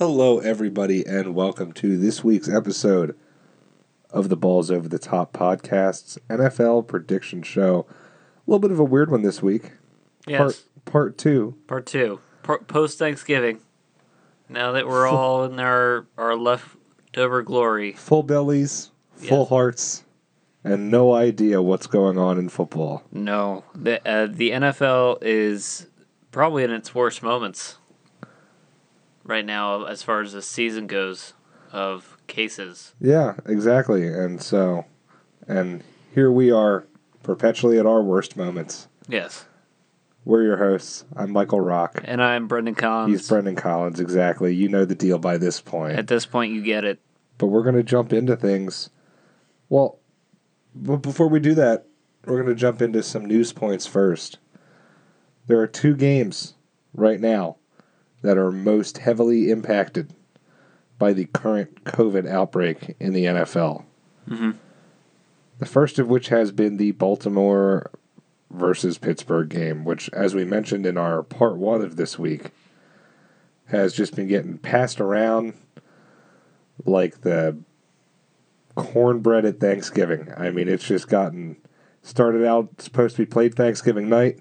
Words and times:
Hello, 0.00 0.38
everybody, 0.38 1.04
and 1.06 1.34
welcome 1.34 1.72
to 1.72 1.98
this 1.98 2.24
week's 2.24 2.48
episode 2.48 3.14
of 4.08 4.30
the 4.30 4.36
Balls 4.36 4.70
Over 4.70 4.88
the 4.88 4.98
Top 4.98 5.34
podcasts 5.34 6.16
NFL 6.30 6.86
prediction 6.88 7.42
show. 7.42 7.84
A 7.86 8.50
little 8.50 8.60
bit 8.60 8.70
of 8.70 8.78
a 8.80 8.84
weird 8.84 9.10
one 9.10 9.20
this 9.20 9.42
week. 9.42 9.72
Yes. 10.26 10.38
Part 10.38 10.64
part 10.86 11.18
two. 11.18 11.54
Part 11.66 11.84
two. 11.84 12.18
Post 12.42 12.98
Thanksgiving. 12.98 13.60
Now 14.48 14.72
that 14.72 14.86
we're 14.88 15.06
all 15.06 15.44
in 15.44 15.60
our, 15.60 16.06
our 16.16 16.34
leftover 16.34 17.42
glory. 17.42 17.92
Full 17.92 18.22
bellies, 18.22 18.92
full 19.16 19.40
Yes. 19.40 19.48
hearts, 19.50 20.04
and 20.64 20.90
no 20.90 21.12
idea 21.12 21.60
what's 21.60 21.86
going 21.86 22.16
on 22.16 22.38
in 22.38 22.48
football. 22.48 23.02
No. 23.12 23.64
The, 23.74 24.00
uh, 24.10 24.28
the 24.30 24.52
NFL 24.52 25.18
is 25.20 25.88
probably 26.32 26.64
in 26.64 26.70
its 26.70 26.94
worst 26.94 27.22
moments 27.22 27.76
right 29.24 29.44
now 29.44 29.84
as 29.84 30.02
far 30.02 30.20
as 30.20 30.32
the 30.32 30.42
season 30.42 30.86
goes 30.86 31.34
of 31.72 32.16
cases. 32.26 32.94
Yeah, 33.00 33.34
exactly. 33.46 34.06
And 34.06 34.42
so, 34.42 34.86
and 35.46 35.82
here 36.14 36.30
we 36.30 36.50
are, 36.50 36.86
perpetually 37.22 37.78
at 37.78 37.86
our 37.86 38.02
worst 38.02 38.36
moments. 38.36 38.88
Yes. 39.08 39.44
We're 40.24 40.42
your 40.42 40.56
hosts. 40.58 41.04
I'm 41.16 41.30
Michael 41.32 41.60
Rock. 41.60 42.00
And 42.04 42.22
I'm 42.22 42.46
Brendan 42.46 42.74
Collins. 42.74 43.12
He's 43.20 43.28
Brendan 43.28 43.56
Collins, 43.56 44.00
exactly. 44.00 44.54
You 44.54 44.68
know 44.68 44.84
the 44.84 44.94
deal 44.94 45.18
by 45.18 45.38
this 45.38 45.60
point. 45.60 45.98
At 45.98 46.08
this 46.08 46.26
point, 46.26 46.52
you 46.52 46.62
get 46.62 46.84
it. 46.84 47.00
but 47.38 47.46
we're 47.46 47.62
going 47.62 47.76
to 47.76 47.82
jump 47.82 48.12
into 48.12 48.36
things. 48.36 48.90
Well, 49.68 49.98
but 50.74 50.98
before 50.98 51.28
we 51.28 51.40
do 51.40 51.54
that, 51.54 51.86
we're 52.26 52.42
going 52.42 52.54
to 52.54 52.60
jump 52.60 52.82
into 52.82 53.02
some 53.02 53.24
news 53.24 53.52
points 53.52 53.86
first. 53.86 54.38
There 55.46 55.58
are 55.60 55.66
two 55.66 55.94
games 55.96 56.54
right 56.92 57.20
now 57.20 57.56
that 58.22 58.38
are 58.38 58.52
most 58.52 58.98
heavily 58.98 59.50
impacted 59.50 60.12
by 60.98 61.12
the 61.12 61.24
current 61.26 61.84
COVID 61.84 62.28
outbreak 62.28 62.96
in 63.00 63.12
the 63.12 63.24
NFL. 63.24 63.84
Mhm. 64.28 64.54
The 65.58 65.66
first 65.66 65.98
of 65.98 66.08
which 66.08 66.28
has 66.28 66.52
been 66.52 66.76
the 66.76 66.92
Baltimore 66.92 67.90
versus 68.50 68.98
Pittsburgh 68.98 69.48
game, 69.48 69.84
which, 69.84 70.10
as 70.12 70.34
we 70.34 70.44
mentioned 70.44 70.86
in 70.86 70.98
our 70.98 71.22
part 71.22 71.56
one 71.56 71.82
of 71.82 71.96
this 71.96 72.18
week, 72.18 72.50
has 73.66 73.94
just 73.94 74.16
been 74.16 74.26
getting 74.26 74.58
passed 74.58 75.00
around 75.00 75.54
like 76.84 77.20
the 77.20 77.56
cornbread 78.74 79.44
at 79.44 79.60
Thanksgiving. 79.60 80.32
I 80.36 80.50
mean, 80.50 80.68
it's 80.68 80.86
just 80.86 81.08
gotten 81.08 81.56
started 82.02 82.44
out 82.44 82.80
supposed 82.80 83.16
to 83.16 83.22
be 83.22 83.26
played 83.26 83.54
Thanksgiving 83.54 84.08
night. 84.08 84.40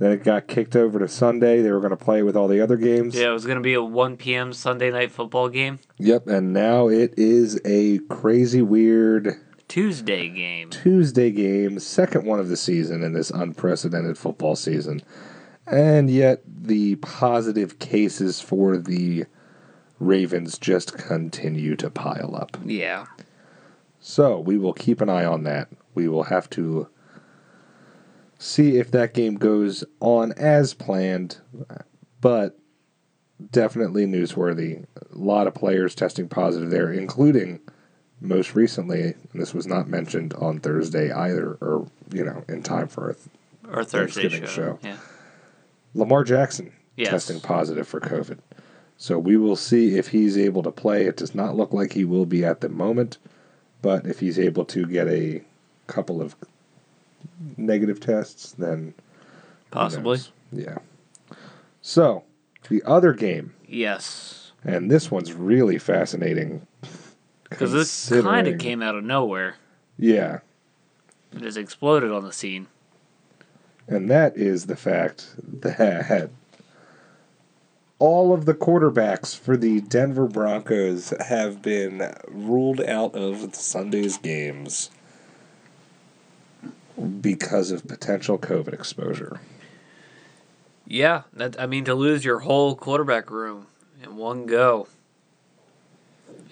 Then 0.00 0.12
it 0.12 0.24
got 0.24 0.48
kicked 0.48 0.76
over 0.76 0.98
to 0.98 1.06
Sunday. 1.06 1.60
They 1.60 1.70
were 1.70 1.80
going 1.80 1.90
to 1.90 1.96
play 1.96 2.22
with 2.22 2.34
all 2.34 2.48
the 2.48 2.62
other 2.62 2.78
games. 2.78 3.14
Yeah, 3.14 3.28
it 3.28 3.32
was 3.32 3.44
going 3.44 3.58
to 3.58 3.62
be 3.62 3.74
a 3.74 3.82
1 3.82 4.16
p.m. 4.16 4.54
Sunday 4.54 4.90
night 4.90 5.12
football 5.12 5.50
game. 5.50 5.78
Yep, 5.98 6.26
and 6.26 6.54
now 6.54 6.88
it 6.88 7.12
is 7.18 7.60
a 7.66 7.98
crazy 8.08 8.62
weird 8.62 9.38
Tuesday 9.68 10.30
game. 10.30 10.70
Tuesday 10.70 11.30
game, 11.30 11.78
second 11.78 12.24
one 12.24 12.40
of 12.40 12.48
the 12.48 12.56
season 12.56 13.04
in 13.04 13.12
this 13.12 13.30
unprecedented 13.30 14.16
football 14.16 14.56
season. 14.56 15.02
And 15.66 16.08
yet 16.08 16.40
the 16.46 16.96
positive 16.96 17.78
cases 17.78 18.40
for 18.40 18.78
the 18.78 19.26
Ravens 19.98 20.56
just 20.56 20.96
continue 20.96 21.76
to 21.76 21.90
pile 21.90 22.34
up. 22.34 22.56
Yeah. 22.64 23.04
So 24.00 24.40
we 24.40 24.56
will 24.56 24.72
keep 24.72 25.02
an 25.02 25.10
eye 25.10 25.26
on 25.26 25.42
that. 25.42 25.68
We 25.94 26.08
will 26.08 26.24
have 26.24 26.48
to 26.50 26.88
see 28.40 28.78
if 28.78 28.90
that 28.90 29.12
game 29.14 29.34
goes 29.36 29.84
on 30.00 30.32
as 30.32 30.72
planned, 30.74 31.38
but 32.20 32.58
definitely 33.52 34.06
newsworthy. 34.06 34.84
A 35.12 35.18
lot 35.18 35.46
of 35.46 35.54
players 35.54 35.94
testing 35.94 36.28
positive 36.28 36.70
there, 36.70 36.90
including 36.92 37.60
most 38.20 38.54
recently, 38.54 39.02
and 39.02 39.40
this 39.40 39.54
was 39.54 39.66
not 39.66 39.88
mentioned 39.88 40.34
on 40.34 40.58
Thursday 40.58 41.12
either, 41.12 41.56
or 41.60 41.86
you 42.12 42.24
know, 42.24 42.42
in 42.48 42.62
time 42.62 42.88
for 42.88 43.10
a 43.10 43.14
th- 43.14 43.26
Our 43.72 43.84
Thursday 43.84 44.28
show. 44.28 44.46
show. 44.46 44.78
Yeah. 44.82 44.96
Lamar 45.94 46.24
Jackson 46.24 46.72
Yes. 46.96 47.10
testing 47.10 47.40
positive 47.40 47.86
for 47.88 48.00
COVID. 48.00 48.38
So 48.98 49.18
we 49.18 49.36
will 49.36 49.56
see 49.56 49.96
if 49.96 50.08
he's 50.08 50.36
able 50.36 50.62
to 50.62 50.70
play. 50.70 51.06
It 51.06 51.16
does 51.16 51.34
not 51.34 51.56
look 51.56 51.72
like 51.72 51.92
he 51.94 52.04
will 52.04 52.26
be 52.26 52.44
at 52.44 52.60
the 52.60 52.68
moment, 52.68 53.16
but 53.80 54.06
if 54.06 54.20
he's 54.20 54.38
able 54.38 54.64
to 54.66 54.84
get 54.86 55.08
a 55.08 55.42
couple 55.86 56.20
of 56.20 56.36
negative 57.56 58.00
tests, 58.00 58.52
then 58.52 58.94
Possibly. 59.70 60.18
Yeah. 60.52 60.78
So 61.82 62.24
the 62.68 62.82
other 62.84 63.12
game, 63.12 63.54
Yes. 63.66 64.52
and 64.64 64.90
this 64.90 65.10
one's 65.10 65.32
really 65.32 65.78
fascinating 65.78 66.66
Because 67.48 67.72
this 67.72 68.08
kind 68.22 68.46
of 68.48 68.58
came 68.58 68.82
out 68.82 68.94
of 68.96 69.04
nowhere. 69.04 69.56
Yeah, 69.98 70.40
It 71.32 71.40
just 71.40 71.56
exploded 71.58 72.10
on 72.12 72.24
the 72.24 72.32
scene. 72.32 72.66
and 73.88 74.10
that 74.10 74.36
is 74.36 74.66
the 74.66 74.76
fact 74.76 75.28
that 75.42 76.30
all 77.98 78.32
of 78.32 78.44
the 78.46 78.54
quarterbacks 78.54 79.36
for 79.38 79.56
the 79.56 79.80
Denver 79.82 80.26
Broncos 80.26 81.12
have 81.28 81.60
been 81.60 82.14
ruled 82.28 82.80
out 82.82 83.14
of 83.14 83.54
Sunday's 83.54 84.16
games 84.16 84.90
because 87.00 87.70
of 87.70 87.86
potential 87.86 88.38
COVID 88.38 88.72
exposure. 88.72 89.40
Yeah, 90.86 91.22
that 91.32 91.60
I 91.60 91.66
mean 91.66 91.84
to 91.84 91.94
lose 91.94 92.24
your 92.24 92.40
whole 92.40 92.74
quarterback 92.74 93.30
room 93.30 93.66
in 94.02 94.16
one 94.16 94.46
go 94.46 94.88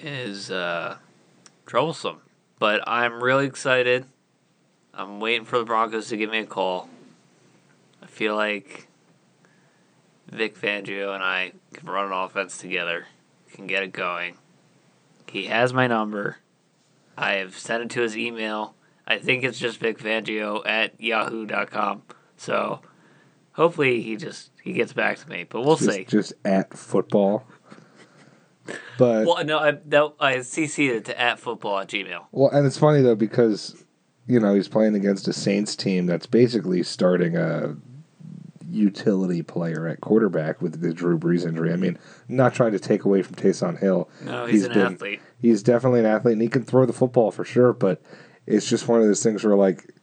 is 0.01 0.51
uh, 0.51 0.97
troublesome. 1.67 2.21
But 2.59 2.87
I'm 2.87 3.23
really 3.23 3.47
excited. 3.47 4.07
I'm 4.95 5.21
waiting 5.21 5.45
for 5.45 5.59
the 5.59 5.65
Broncos 5.65 6.09
to 6.09 6.17
give 6.17 6.31
me 6.31 6.39
a 6.39 6.47
call. 6.47 6.89
I 8.03 8.07
feel 8.07 8.35
like 8.35 8.89
Vic 10.31 10.57
Fangio 10.57 11.15
and 11.15 11.23
I 11.23 11.53
can 11.73 11.89
run 11.89 12.07
an 12.07 12.13
offense 12.13 12.59
together, 12.59 13.07
can 13.53 13.67
get 13.67 13.83
it 13.83 13.93
going. 13.93 14.37
He 15.29 15.47
has 15.47 15.73
my 15.73 15.87
number. 15.87 16.39
I 17.17 17.35
have 17.35 17.57
sent 17.57 17.83
it 17.83 17.91
to 17.91 18.03
his 18.03 18.17
email. 18.17 18.75
I 19.09 19.19
think 19.19 19.43
it's 19.43 19.59
just 19.59 19.81
Vic 19.81 19.99
Fangio 19.99 20.65
at 20.67 21.01
yahoo.com. 21.01 22.03
So 22.37 22.81
hopefully 23.53 24.03
he 24.03 24.17
just 24.17 24.51
he 24.63 24.75
gets 24.75 24.93
back 24.93 25.19
to 25.19 25.29
me, 25.29 25.47
but 25.49 25.63
we'll 25.63 25.77
just, 25.77 25.91
see. 25.91 26.05
just 26.05 26.35
at 26.45 26.77
football. 26.77 27.45
But 28.99 29.27
Well, 29.27 29.43
no, 29.47 29.59
I 29.59 29.71
that, 29.87 30.13
I 30.21 30.37
CC'd 30.37 30.79
it 30.79 31.05
to 31.07 31.19
at 31.19 31.41
football 31.41 31.79
at 31.79 31.89
Gmail. 31.89 32.27
Well, 32.33 32.51
and 32.51 32.67
it's 32.67 32.77
funny 32.77 33.01
though 33.01 33.15
because 33.15 33.83
you 34.27 34.39
know 34.39 34.55
he's 34.55 34.69
playing 34.69 34.95
against 34.95 35.27
a 35.27 35.33
Saints 35.33 35.75
team 35.75 36.05
that's 36.05 36.27
basically 36.27 36.83
starting 36.83 37.35
a 37.35 37.77
utility 38.71 39.43
player 39.43 39.87
at 39.87 40.03
quarterback 40.03 40.61
with 40.61 40.83
the 40.83 40.93
Drew 40.93 41.19
Brees 41.19 41.47
injury. 41.47 41.73
I 41.73 41.77
mean, 41.77 41.99
not 42.29 42.53
trying 42.53 42.73
to 42.73 42.79
take 42.79 43.05
away 43.05 43.23
from 43.23 43.37
Taysom 43.37 43.79
Hill. 43.79 44.11
No, 44.23 44.45
he's, 44.45 44.65
an 44.65 44.75
been- 44.75 44.93
athlete. 44.95 45.21
He's 45.41 45.63
definitely 45.63 46.01
an 46.01 46.07
athlete 46.07 46.35
and 46.35 46.43
he 46.43 46.49
can 46.49 46.65
throw 46.65 46.85
the 46.85 46.93
football 46.93 47.31
for 47.31 47.45
sure. 47.45 47.73
But 47.73 48.03
it's 48.49 48.69
just 48.69 48.89
one 48.89 49.01
of 49.01 49.07
those 49.07 49.23
things 49.23 49.45
where 49.45 49.55
like, 49.55 49.95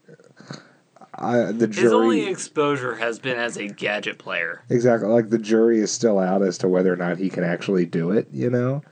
I 1.18 1.52
the 1.52 1.68
jury. 1.68 1.84
His 1.84 1.94
only 1.94 2.28
exposure 2.28 2.96
has 2.96 3.20
been 3.20 3.38
as 3.38 3.58
a 3.58 3.68
gadget 3.68 4.18
player. 4.18 4.64
exactly 4.70 5.08
like 5.10 5.30
the 5.30 5.38
jury 5.38 5.80
is 5.80 5.92
still 5.92 6.20
out 6.20 6.42
as 6.44 6.58
to 6.60 6.68
whether 6.68 6.92
or 6.92 6.98
not 6.98 7.18
he 7.18 7.30
can 7.30 7.44
actually 7.44 7.86
do 7.86 8.12
it. 8.12 8.28
You 8.32 8.50
know, 8.50 8.84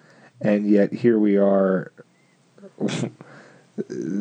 and 0.42 0.69
yet 0.69 0.94
here 0.94 1.19
we 1.19 1.38
are. 1.38 1.92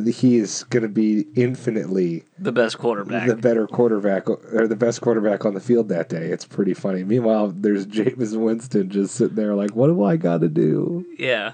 he 0.06 0.37
is 0.38 0.65
going 0.65 0.82
to 0.82 0.88
be 0.88 1.26
infinitely 1.34 2.25
The 2.38 2.53
best 2.53 2.78
quarterback. 2.78 3.28
the 3.28 3.37
better 3.37 3.66
quarterback 3.66 4.28
or 4.28 4.66
the 4.66 4.76
best 4.76 5.00
quarterback 5.03 5.44
on 5.44 5.53
the 5.54 5.60
field 5.60 5.88
that 5.91 6.09
day. 6.09 6.26
It's 6.28 6.47
pretty 6.47 6.72
funny. 6.75 7.04
Meanwhile, 7.04 7.48
there's 7.56 7.87
Jameis 7.87 8.34
Winston 8.38 8.88
just 8.91 9.15
sitting 9.15 9.37
there 9.37 9.54
like, 9.54 9.76
what 9.76 9.88
do 9.88 10.03
I 10.04 10.16
got 10.16 10.41
to 10.41 10.48
do? 10.48 11.04
yeah. 11.18 11.53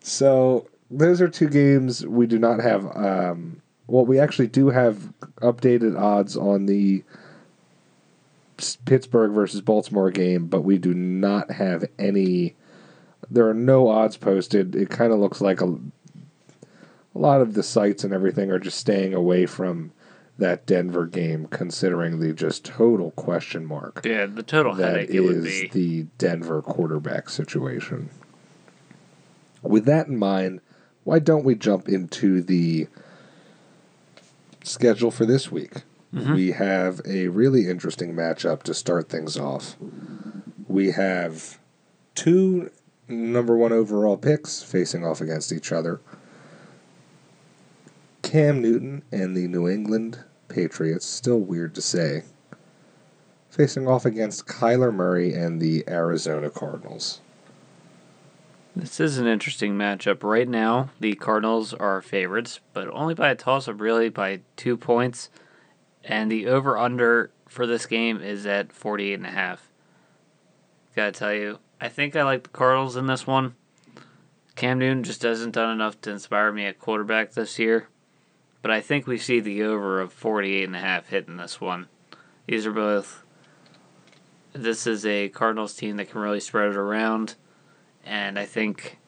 So 0.00 0.68
those 0.90 1.20
are 1.20 1.28
two 1.28 1.48
games 1.48 2.06
we 2.06 2.26
do 2.26 2.38
not 2.38 2.60
have. 2.60 2.84
Um, 2.96 3.62
well, 3.86 4.04
we 4.04 4.18
actually 4.18 4.48
do 4.48 4.68
have 4.70 5.12
updated 5.40 5.98
odds 6.00 6.36
on 6.36 6.66
the 6.66 7.02
Pittsburgh 8.84 9.32
versus 9.32 9.60
Baltimore 9.60 10.10
game, 10.10 10.46
but 10.46 10.62
we 10.62 10.78
do 10.78 10.92
not 10.94 11.50
have 11.52 11.84
any. 11.98 12.54
There 13.30 13.48
are 13.48 13.54
no 13.54 13.88
odds 13.88 14.16
posted. 14.16 14.74
It 14.74 14.90
kind 14.90 15.12
of 15.12 15.18
looks 15.18 15.40
like 15.40 15.60
a, 15.60 15.66
a 15.66 15.78
lot 17.18 17.40
of 17.40 17.54
the 17.54 17.62
sites 17.62 18.04
and 18.04 18.12
everything 18.12 18.50
are 18.50 18.58
just 18.58 18.78
staying 18.78 19.14
away 19.14 19.46
from 19.46 19.92
that 20.38 20.66
Denver 20.66 21.04
game, 21.06 21.46
considering 21.46 22.20
the 22.20 22.32
just 22.32 22.64
total 22.64 23.10
question 23.12 23.66
mark 23.66 24.02
Yeah, 24.04 24.26
the 24.26 24.42
total 24.44 24.74
that 24.76 24.90
headache 24.92 25.10
it 25.10 25.20
would 25.20 25.42
be. 25.42 25.68
the 25.72 26.02
Denver 26.16 26.62
quarterback 26.62 27.28
situation. 27.28 28.08
With 29.62 29.84
that 29.86 30.06
in 30.06 30.16
mind, 30.16 30.60
why 31.08 31.18
don't 31.18 31.42
we 31.42 31.54
jump 31.54 31.88
into 31.88 32.42
the 32.42 32.86
schedule 34.62 35.10
for 35.10 35.24
this 35.24 35.50
week? 35.50 35.72
Mm-hmm. 36.12 36.34
We 36.34 36.52
have 36.52 37.00
a 37.06 37.28
really 37.28 37.66
interesting 37.66 38.12
matchup 38.12 38.62
to 38.64 38.74
start 38.74 39.08
things 39.08 39.38
off. 39.38 39.78
We 40.66 40.90
have 40.90 41.58
two 42.14 42.70
number 43.08 43.56
one 43.56 43.72
overall 43.72 44.18
picks 44.18 44.62
facing 44.62 45.02
off 45.02 45.22
against 45.22 45.50
each 45.50 45.72
other. 45.72 46.02
Cam 48.20 48.60
Newton 48.60 49.02
and 49.10 49.34
the 49.34 49.48
New 49.48 49.66
England 49.66 50.22
Patriots, 50.48 51.06
still 51.06 51.40
weird 51.40 51.74
to 51.76 51.80
say, 51.80 52.24
facing 53.48 53.88
off 53.88 54.04
against 54.04 54.46
Kyler 54.46 54.92
Murray 54.92 55.32
and 55.32 55.58
the 55.58 55.84
Arizona 55.88 56.50
Cardinals. 56.50 57.22
This 58.78 59.00
is 59.00 59.18
an 59.18 59.26
interesting 59.26 59.74
matchup. 59.74 60.22
Right 60.22 60.48
now, 60.48 60.90
the 61.00 61.14
Cardinals 61.14 61.74
are 61.74 62.00
favorites, 62.00 62.60
but 62.72 62.86
only 62.90 63.12
by 63.12 63.30
a 63.30 63.34
toss 63.34 63.66
up, 63.66 63.80
really, 63.80 64.08
by 64.08 64.42
two 64.54 64.76
points. 64.76 65.30
And 66.04 66.30
the 66.30 66.46
over 66.46 66.78
under 66.78 67.32
for 67.48 67.66
this 67.66 67.86
game 67.86 68.22
is 68.22 68.46
at 68.46 68.68
48.5. 68.68 69.58
Gotta 70.94 71.10
tell 71.10 71.34
you, 71.34 71.58
I 71.80 71.88
think 71.88 72.14
I 72.14 72.22
like 72.22 72.44
the 72.44 72.50
Cardinals 72.50 72.94
in 72.94 73.08
this 73.08 73.26
one. 73.26 73.56
Cam 74.54 74.78
Newton 74.78 75.02
just 75.02 75.22
hasn't 75.22 75.56
done 75.56 75.72
enough 75.72 76.00
to 76.02 76.12
inspire 76.12 76.52
me 76.52 76.64
at 76.64 76.78
quarterback 76.78 77.32
this 77.32 77.58
year. 77.58 77.88
But 78.62 78.70
I 78.70 78.80
think 78.80 79.08
we 79.08 79.18
see 79.18 79.40
the 79.40 79.64
over 79.64 80.00
of 80.00 80.14
48.5 80.14 81.06
hitting 81.06 81.36
this 81.36 81.60
one. 81.60 81.88
These 82.46 82.64
are 82.64 82.72
both. 82.72 83.24
This 84.52 84.86
is 84.86 85.04
a 85.04 85.30
Cardinals 85.30 85.74
team 85.74 85.96
that 85.96 86.10
can 86.10 86.20
really 86.20 86.38
spread 86.38 86.70
it 86.70 86.76
around 86.76 87.34
and 88.04 88.38
I 88.38 88.44
think 88.44 88.98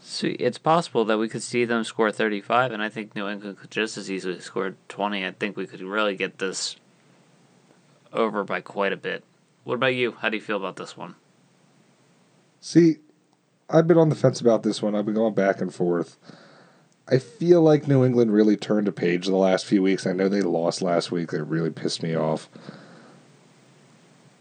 so 0.00 0.28
it's 0.38 0.58
possible 0.58 1.04
that 1.06 1.18
we 1.18 1.28
could 1.28 1.42
see 1.42 1.64
them 1.64 1.82
score 1.82 2.12
35, 2.12 2.72
and 2.72 2.82
I 2.82 2.88
think 2.88 3.16
New 3.16 3.26
England 3.26 3.58
could 3.58 3.70
just 3.70 3.96
as 3.96 4.10
easily 4.10 4.38
score 4.40 4.74
20. 4.88 5.26
I 5.26 5.30
think 5.32 5.56
we 5.56 5.66
could 5.66 5.80
really 5.80 6.14
get 6.14 6.38
this 6.38 6.76
over 8.12 8.44
by 8.44 8.60
quite 8.60 8.92
a 8.92 8.96
bit. 8.96 9.24
What 9.64 9.74
about 9.74 9.94
you? 9.94 10.12
How 10.12 10.28
do 10.28 10.36
you 10.36 10.42
feel 10.42 10.58
about 10.58 10.76
this 10.76 10.96
one? 10.96 11.14
See, 12.60 12.98
I've 13.68 13.86
been 13.86 13.98
on 13.98 14.10
the 14.10 14.14
fence 14.14 14.40
about 14.40 14.62
this 14.62 14.82
one. 14.82 14.94
I've 14.94 15.06
been 15.06 15.14
going 15.14 15.34
back 15.34 15.60
and 15.60 15.74
forth. 15.74 16.18
I 17.08 17.18
feel 17.18 17.62
like 17.62 17.88
New 17.88 18.04
England 18.04 18.32
really 18.32 18.56
turned 18.56 18.88
a 18.88 18.92
page 18.92 19.26
the 19.26 19.36
last 19.36 19.66
few 19.66 19.82
weeks. 19.82 20.06
I 20.06 20.12
know 20.12 20.28
they 20.28 20.42
lost 20.42 20.80
last 20.80 21.10
week. 21.10 21.32
It 21.32 21.42
really 21.42 21.70
pissed 21.70 22.02
me 22.02 22.14
off 22.14 22.48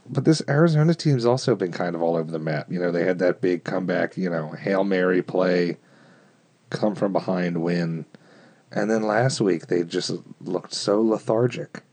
but 0.09 0.25
this 0.25 0.41
Arizona 0.47 0.94
team's 0.94 1.25
also 1.25 1.55
been 1.55 1.71
kind 1.71 1.95
of 1.95 2.01
all 2.01 2.15
over 2.15 2.31
the 2.31 2.39
map. 2.39 2.71
You 2.71 2.79
know, 2.79 2.91
they 2.91 3.05
had 3.05 3.19
that 3.19 3.41
big 3.41 3.63
comeback, 3.63 4.17
you 4.17 4.29
know, 4.29 4.51
Hail 4.51 4.83
Mary 4.83 5.21
play, 5.21 5.77
come 6.69 6.95
from 6.95 7.13
behind 7.13 7.61
win. 7.61 8.05
And 8.71 8.89
then 8.89 9.03
last 9.03 9.39
week 9.39 9.67
they 9.67 9.83
just 9.83 10.11
looked 10.41 10.73
so 10.73 11.01
lethargic. 11.01 11.83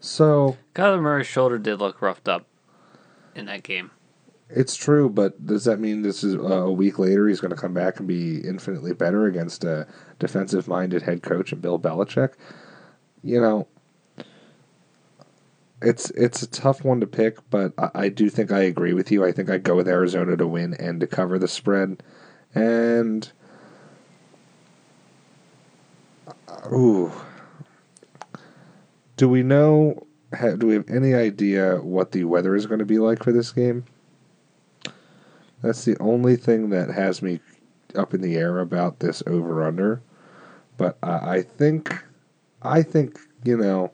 So 0.00 0.56
Kyler 0.74 1.00
Murray's 1.00 1.26
shoulder 1.26 1.58
did 1.58 1.80
look 1.80 2.00
roughed 2.00 2.28
up 2.28 2.46
in 3.34 3.46
that 3.46 3.62
game. 3.62 3.90
It's 4.54 4.76
true, 4.76 5.08
but 5.08 5.46
does 5.46 5.64
that 5.64 5.80
mean 5.80 6.02
this 6.02 6.22
is 6.22 6.34
uh, 6.34 6.64
a 6.64 6.70
week 6.70 6.98
later 6.98 7.26
he's 7.26 7.40
going 7.40 7.54
to 7.54 7.60
come 7.60 7.72
back 7.72 7.98
and 7.98 8.06
be 8.06 8.38
infinitely 8.46 8.92
better 8.92 9.26
against 9.26 9.64
a 9.64 9.86
defensive-minded 10.18 11.02
head 11.02 11.22
coach 11.22 11.52
and 11.52 11.62
Bill 11.62 11.78
Belichick? 11.78 12.34
You 13.22 13.40
know, 13.40 13.66
it's 15.82 16.10
it's 16.10 16.42
a 16.42 16.46
tough 16.46 16.84
one 16.84 17.00
to 17.00 17.06
pick, 17.06 17.38
but 17.50 17.72
I, 17.78 17.90
I 17.94 18.08
do 18.08 18.28
think 18.30 18.52
I 18.52 18.60
agree 18.60 18.94
with 18.94 19.10
you. 19.10 19.24
I 19.24 19.32
think 19.32 19.50
I 19.50 19.58
go 19.58 19.76
with 19.76 19.88
Arizona 19.88 20.36
to 20.36 20.46
win 20.46 20.74
and 20.74 21.00
to 21.00 21.06
cover 21.06 21.38
the 21.38 21.48
spread, 21.48 22.02
and 22.54 23.30
uh, 26.48 26.68
ooh, 26.72 27.12
do 29.16 29.28
we 29.28 29.42
know? 29.42 30.06
do 30.58 30.66
we 30.66 30.74
have 30.74 30.88
any 30.88 31.14
idea 31.14 31.76
what 31.76 32.12
the 32.12 32.24
weather 32.24 32.54
is 32.54 32.66
going 32.66 32.78
to 32.78 32.86
be 32.86 32.98
like 32.98 33.22
for 33.22 33.32
this 33.32 33.52
game? 33.52 33.84
That's 35.62 35.84
the 35.84 35.96
only 36.00 36.36
thing 36.36 36.70
that 36.70 36.90
has 36.90 37.22
me 37.22 37.40
up 37.94 38.14
in 38.14 38.20
the 38.20 38.36
air 38.36 38.58
about 38.58 39.00
this 39.00 39.22
over 39.26 39.62
under. 39.62 40.00
But 40.76 40.96
I, 41.02 41.36
I 41.36 41.42
think, 41.42 41.94
I 42.62 42.82
think 42.82 43.18
you 43.44 43.56
know 43.56 43.92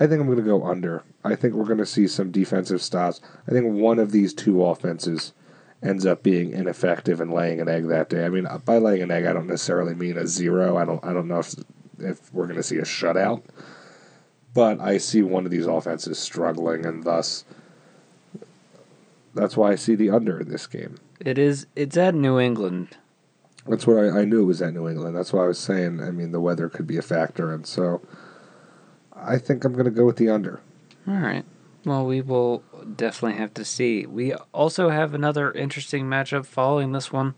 I 0.00 0.06
think 0.06 0.20
I'm 0.20 0.26
going 0.26 0.38
to 0.38 0.42
go 0.42 0.64
under. 0.64 1.04
I 1.22 1.36
think 1.36 1.52
we're 1.52 1.66
going 1.66 1.78
to 1.78 1.86
see 1.86 2.08
some 2.08 2.30
defensive 2.30 2.80
stops. 2.80 3.20
I 3.46 3.50
think 3.50 3.66
one 3.66 3.98
of 3.98 4.12
these 4.12 4.32
two 4.32 4.64
offenses 4.64 5.34
ends 5.82 6.06
up 6.06 6.22
being 6.22 6.52
ineffective 6.52 7.20
and 7.20 7.32
laying 7.32 7.60
an 7.60 7.68
egg 7.68 7.86
that 7.88 8.08
day. 8.08 8.24
I 8.24 8.30
mean, 8.30 8.48
by 8.64 8.78
laying 8.78 9.02
an 9.02 9.10
egg, 9.10 9.26
I 9.26 9.34
don't 9.34 9.46
necessarily 9.46 9.94
mean 9.94 10.16
a 10.16 10.26
zero. 10.26 10.78
I 10.78 10.86
don't. 10.86 11.04
I 11.04 11.12
don't 11.12 11.28
know 11.28 11.40
if 11.40 11.54
if 11.98 12.32
we're 12.32 12.46
going 12.46 12.56
to 12.56 12.62
see 12.62 12.78
a 12.78 12.82
shutout, 12.82 13.42
but 14.54 14.80
I 14.80 14.96
see 14.96 15.20
one 15.20 15.44
of 15.44 15.50
these 15.50 15.66
offenses 15.66 16.18
struggling, 16.18 16.86
and 16.86 17.04
thus 17.04 17.44
that's 19.34 19.56
why 19.56 19.72
I 19.72 19.74
see 19.74 19.94
the 19.94 20.10
under 20.10 20.40
in 20.40 20.48
this 20.48 20.66
game. 20.66 20.96
It 21.20 21.38
is. 21.38 21.66
It's 21.76 21.98
at 21.98 22.14
New 22.14 22.38
England. 22.38 22.96
That's 23.66 23.86
what 23.86 23.98
I, 23.98 24.20
I 24.20 24.24
knew 24.24 24.40
it 24.40 24.46
was 24.46 24.62
at 24.62 24.72
New 24.72 24.88
England. 24.88 25.14
That's 25.14 25.34
why 25.34 25.44
I 25.44 25.48
was 25.48 25.58
saying. 25.58 26.00
I 26.00 26.10
mean, 26.10 26.32
the 26.32 26.40
weather 26.40 26.70
could 26.70 26.86
be 26.86 26.96
a 26.96 27.02
factor, 27.02 27.52
and 27.52 27.66
so 27.66 28.00
I 29.22 29.38
think 29.38 29.64
I'm 29.64 29.72
going 29.72 29.84
to 29.84 29.90
go 29.90 30.04
with 30.04 30.16
the 30.16 30.28
under. 30.28 30.60
All 31.08 31.14
right. 31.14 31.44
Well, 31.84 32.04
we 32.04 32.20
will 32.20 32.62
definitely 32.96 33.38
have 33.38 33.54
to 33.54 33.64
see. 33.64 34.06
We 34.06 34.34
also 34.52 34.90
have 34.90 35.14
another 35.14 35.50
interesting 35.52 36.04
matchup 36.04 36.44
following 36.44 36.92
this 36.92 37.10
one 37.10 37.34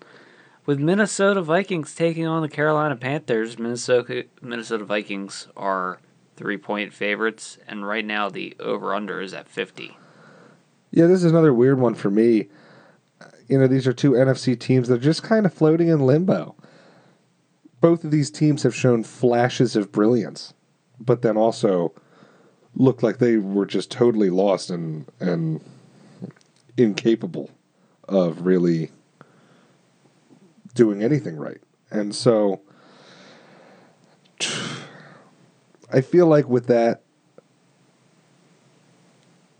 with 0.66 0.78
Minnesota 0.80 1.42
Vikings 1.42 1.94
taking 1.94 2.26
on 2.26 2.42
the 2.42 2.48
Carolina 2.48 2.96
Panthers. 2.96 3.58
Minnesota 3.58 4.24
Minnesota 4.40 4.84
Vikings 4.84 5.48
are 5.56 6.00
three 6.36 6.56
point 6.56 6.92
favorites, 6.92 7.58
and 7.68 7.86
right 7.86 8.04
now 8.04 8.28
the 8.28 8.56
over 8.58 8.94
under 8.94 9.20
is 9.20 9.32
at 9.32 9.48
50. 9.48 9.96
Yeah, 10.90 11.06
this 11.06 11.22
is 11.22 11.30
another 11.30 11.54
weird 11.54 11.78
one 11.78 11.94
for 11.94 12.10
me. 12.10 12.48
You 13.48 13.58
know, 13.58 13.66
these 13.66 13.86
are 13.86 13.92
two 13.92 14.12
NFC 14.12 14.58
teams 14.58 14.88
that 14.88 14.94
are 14.94 14.98
just 14.98 15.22
kind 15.22 15.46
of 15.46 15.54
floating 15.54 15.88
in 15.88 16.00
limbo. 16.00 16.56
Both 17.80 18.04
of 18.04 18.10
these 18.10 18.30
teams 18.30 18.62
have 18.62 18.74
shown 18.74 19.04
flashes 19.04 19.76
of 19.76 19.92
brilliance 19.92 20.52
but 21.04 21.22
then 21.22 21.36
also 21.36 21.92
looked 22.74 23.02
like 23.02 23.18
they 23.18 23.36
were 23.36 23.66
just 23.66 23.90
totally 23.90 24.30
lost 24.30 24.70
and 24.70 25.06
and 25.20 25.60
incapable 26.76 27.50
of 28.08 28.46
really 28.46 28.90
doing 30.74 31.02
anything 31.02 31.36
right. 31.36 31.60
And 31.90 32.14
so 32.14 32.62
I 35.92 36.00
feel 36.00 36.26
like 36.26 36.48
with 36.48 36.66
that 36.68 37.02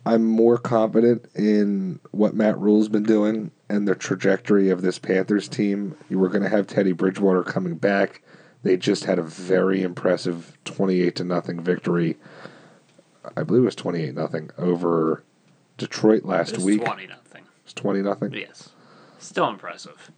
I'm 0.05 0.25
more 0.25 0.59
confident 0.59 1.27
in 1.35 2.01
what 2.11 2.35
Matt 2.35 2.59
Rhule's 2.59 2.89
been 2.89 3.05
doing 3.05 3.53
and 3.69 3.87
the 3.87 3.95
trajectory 3.95 4.69
of 4.69 4.83
this 4.83 4.99
Panthers 4.99 5.49
team. 5.49 5.97
You 6.09 6.19
were 6.19 6.29
going 6.29 6.43
to 6.43 6.49
have 6.49 6.67
Teddy 6.67 6.93
Bridgewater 6.93 7.45
coming 7.45 7.77
back. 7.77 8.23
They 8.63 8.77
just 8.77 9.05
had 9.05 9.19
a 9.19 9.23
very 9.23 9.83
impressive 9.83 10.57
28 10.65 11.17
to 11.17 11.25
nothing 11.25 11.61
victory. 11.61 12.17
I 13.37 13.43
believe 13.43 13.63
it 13.63 13.67
was 13.67 13.75
28 13.75 14.15
nothing 14.15 14.51
over 14.57 15.23
Detroit 15.77 16.25
last 16.25 16.59
week. 16.59 16.85
20 16.85 17.07
nothing. 17.09 17.45
It's 17.65 17.73
20 17.73 18.03
nothing. 18.03 18.33
Yes. 18.33 18.71
Still 19.19 19.49
impressive. 19.49 20.11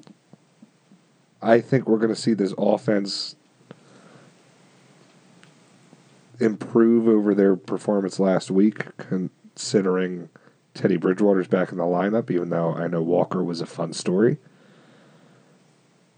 I 1.40 1.60
think 1.60 1.88
we're 1.88 1.98
going 1.98 2.14
to 2.14 2.20
see 2.20 2.34
this 2.34 2.54
offense 2.56 3.36
improve 6.40 7.06
over 7.06 7.34
their 7.34 7.54
performance 7.56 8.18
last 8.18 8.50
week, 8.50 8.84
considering 8.96 10.28
Teddy 10.74 10.96
Bridgewater's 10.96 11.48
back 11.48 11.70
in 11.70 11.78
the 11.78 11.84
lineup, 11.84 12.30
even 12.30 12.50
though 12.50 12.74
I 12.74 12.88
know 12.88 13.02
Walker 13.02 13.44
was 13.44 13.60
a 13.60 13.66
fun 13.66 13.92
story 13.92 14.38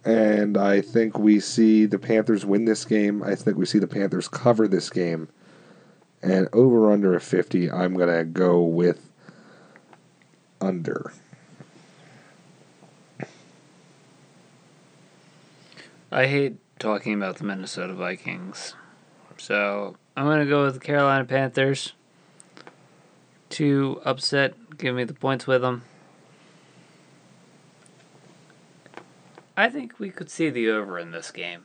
and 0.06 0.56
I 0.56 0.80
think 0.82 1.18
we 1.18 1.40
see 1.40 1.84
the 1.84 1.98
Panthers 1.98 2.46
win 2.46 2.64
this 2.64 2.84
game. 2.84 3.24
I 3.24 3.34
think 3.34 3.58
we 3.58 3.66
see 3.66 3.80
the 3.80 3.88
Panthers 3.88 4.28
cover 4.28 4.68
this 4.68 4.88
game. 4.88 5.28
And 6.22 6.48
over 6.52 6.92
under 6.92 7.14
a 7.14 7.20
50, 7.20 7.70
I'm 7.72 7.94
going 7.94 8.16
to 8.16 8.24
go 8.24 8.62
with 8.62 9.10
under. 10.60 11.12
I 16.12 16.26
hate 16.26 16.56
talking 16.78 17.14
about 17.14 17.38
the 17.38 17.44
Minnesota 17.44 17.92
Vikings. 17.92 18.74
So 19.38 19.96
I'm 20.16 20.26
going 20.26 20.38
to 20.38 20.46
go 20.46 20.64
with 20.64 20.74
the 20.74 20.80
Carolina 20.80 21.24
Panthers 21.24 21.94
to 23.50 24.00
upset, 24.04 24.54
give 24.78 24.94
me 24.94 25.02
the 25.02 25.14
points 25.14 25.48
with 25.48 25.62
them. 25.62 25.82
I 29.56 29.68
think 29.68 29.98
we 29.98 30.10
could 30.10 30.30
see 30.30 30.50
the 30.50 30.68
over 30.70 30.98
in 30.98 31.12
this 31.12 31.30
game. 31.30 31.64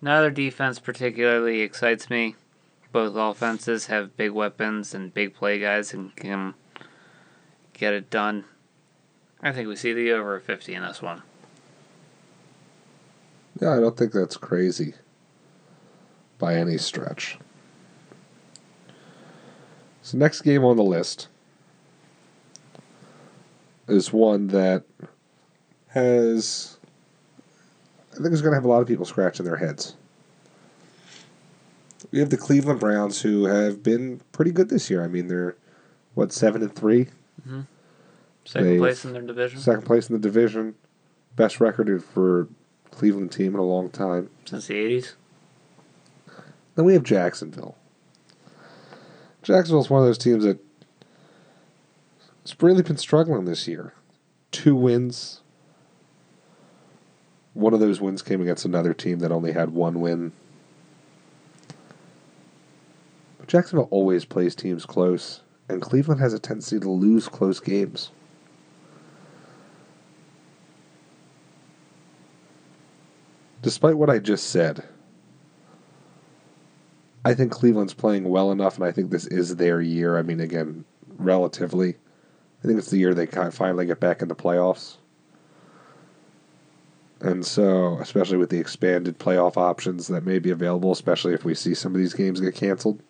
Neither 0.00 0.30
defense 0.30 0.78
particularly 0.78 1.60
excites 1.60 2.08
me. 2.08 2.36
Both 2.92 3.16
offenses 3.16 3.86
have 3.86 4.16
big 4.16 4.32
weapons 4.32 4.94
and 4.94 5.12
big 5.12 5.34
play 5.34 5.58
guys 5.58 5.92
and 5.92 6.14
can 6.16 6.54
get 7.74 7.92
it 7.92 8.08
done. 8.10 8.44
I 9.42 9.52
think 9.52 9.68
we 9.68 9.76
see 9.76 9.92
the 9.92 10.12
over 10.12 10.36
at 10.36 10.42
50 10.42 10.74
in 10.74 10.82
this 10.82 11.02
one. 11.02 11.22
Yeah, 13.60 13.74
I 13.74 13.80
don't 13.80 13.96
think 13.96 14.12
that's 14.12 14.36
crazy 14.36 14.94
by 16.38 16.54
any 16.54 16.78
stretch. 16.78 17.38
So, 20.02 20.16
next 20.16 20.42
game 20.42 20.64
on 20.64 20.76
the 20.76 20.84
list 20.84 21.28
is 23.88 24.12
one 24.12 24.46
that 24.48 24.84
has, 25.88 26.77
I 28.18 28.22
think, 28.22 28.32
it's 28.32 28.42
going 28.42 28.50
to 28.52 28.56
have 28.56 28.64
a 28.64 28.68
lot 28.68 28.82
of 28.82 28.88
people 28.88 29.04
scratching 29.04 29.46
their 29.46 29.56
heads. 29.56 29.94
We 32.10 32.18
have 32.18 32.30
the 32.30 32.36
Cleveland 32.36 32.80
Browns, 32.80 33.22
who 33.22 33.44
have 33.44 33.82
been 33.82 34.20
pretty 34.32 34.50
good 34.50 34.68
this 34.70 34.90
year. 34.90 35.04
I 35.04 35.08
mean, 35.08 35.28
they're 35.28 35.56
what 36.14 36.32
seven 36.32 36.62
and 36.62 36.74
3 36.74 37.04
mm-hmm. 37.04 37.60
Second 38.44 38.66
They've- 38.68 38.80
place 38.80 39.04
in 39.04 39.12
their 39.12 39.22
division 39.22 39.60
second 39.60 39.82
place 39.84 40.08
in 40.08 40.14
the 40.14 40.20
division, 40.20 40.74
best 41.36 41.60
record 41.60 42.02
for 42.02 42.48
Cleveland 42.90 43.30
team 43.30 43.52
in 43.54 43.60
a 43.60 43.64
long 43.64 43.90
time. 43.90 44.30
since 44.46 44.66
the 44.68 44.76
eighties. 44.76 45.14
Then 46.74 46.86
we 46.86 46.94
have 46.94 47.02
Jacksonville. 47.02 47.76
Jacksonville's 49.42 49.90
one 49.90 50.00
of 50.00 50.06
those 50.06 50.18
teams 50.18 50.44
that 50.44 50.58
has 52.42 52.56
really 52.62 52.82
been 52.82 52.96
struggling 52.96 53.44
this 53.44 53.68
year. 53.68 53.92
Two 54.50 54.74
wins. 54.74 55.42
One 57.58 57.74
of 57.74 57.80
those 57.80 58.00
wins 58.00 58.22
came 58.22 58.40
against 58.40 58.64
another 58.64 58.94
team 58.94 59.18
that 59.18 59.32
only 59.32 59.50
had 59.50 59.70
one 59.70 60.00
win. 60.00 60.30
But 63.36 63.48
Jacksonville 63.48 63.88
always 63.90 64.24
plays 64.24 64.54
teams 64.54 64.86
close, 64.86 65.40
and 65.68 65.82
Cleveland 65.82 66.20
has 66.20 66.32
a 66.32 66.38
tendency 66.38 66.78
to 66.78 66.88
lose 66.88 67.26
close 67.26 67.58
games. 67.58 68.12
Despite 73.60 73.98
what 73.98 74.08
I 74.08 74.20
just 74.20 74.50
said, 74.50 74.84
I 77.24 77.34
think 77.34 77.50
Cleveland's 77.50 77.92
playing 77.92 78.28
well 78.28 78.52
enough, 78.52 78.76
and 78.76 78.84
I 78.84 78.92
think 78.92 79.10
this 79.10 79.26
is 79.26 79.56
their 79.56 79.80
year. 79.80 80.16
I 80.16 80.22
mean, 80.22 80.38
again, 80.38 80.84
relatively, 81.16 81.96
I 82.62 82.68
think 82.68 82.78
it's 82.78 82.90
the 82.90 82.98
year 82.98 83.14
they 83.14 83.26
finally 83.26 83.84
get 83.84 83.98
back 83.98 84.22
in 84.22 84.28
the 84.28 84.36
playoffs. 84.36 84.98
And 87.20 87.44
so, 87.44 87.98
especially 87.98 88.36
with 88.36 88.50
the 88.50 88.58
expanded 88.58 89.18
playoff 89.18 89.56
options 89.56 90.06
that 90.06 90.24
may 90.24 90.38
be 90.38 90.50
available, 90.50 90.92
especially 90.92 91.34
if 91.34 91.44
we 91.44 91.54
see 91.54 91.74
some 91.74 91.94
of 91.94 92.00
these 92.00 92.14
games 92.14 92.40
get 92.40 92.54
canceled. 92.54 93.02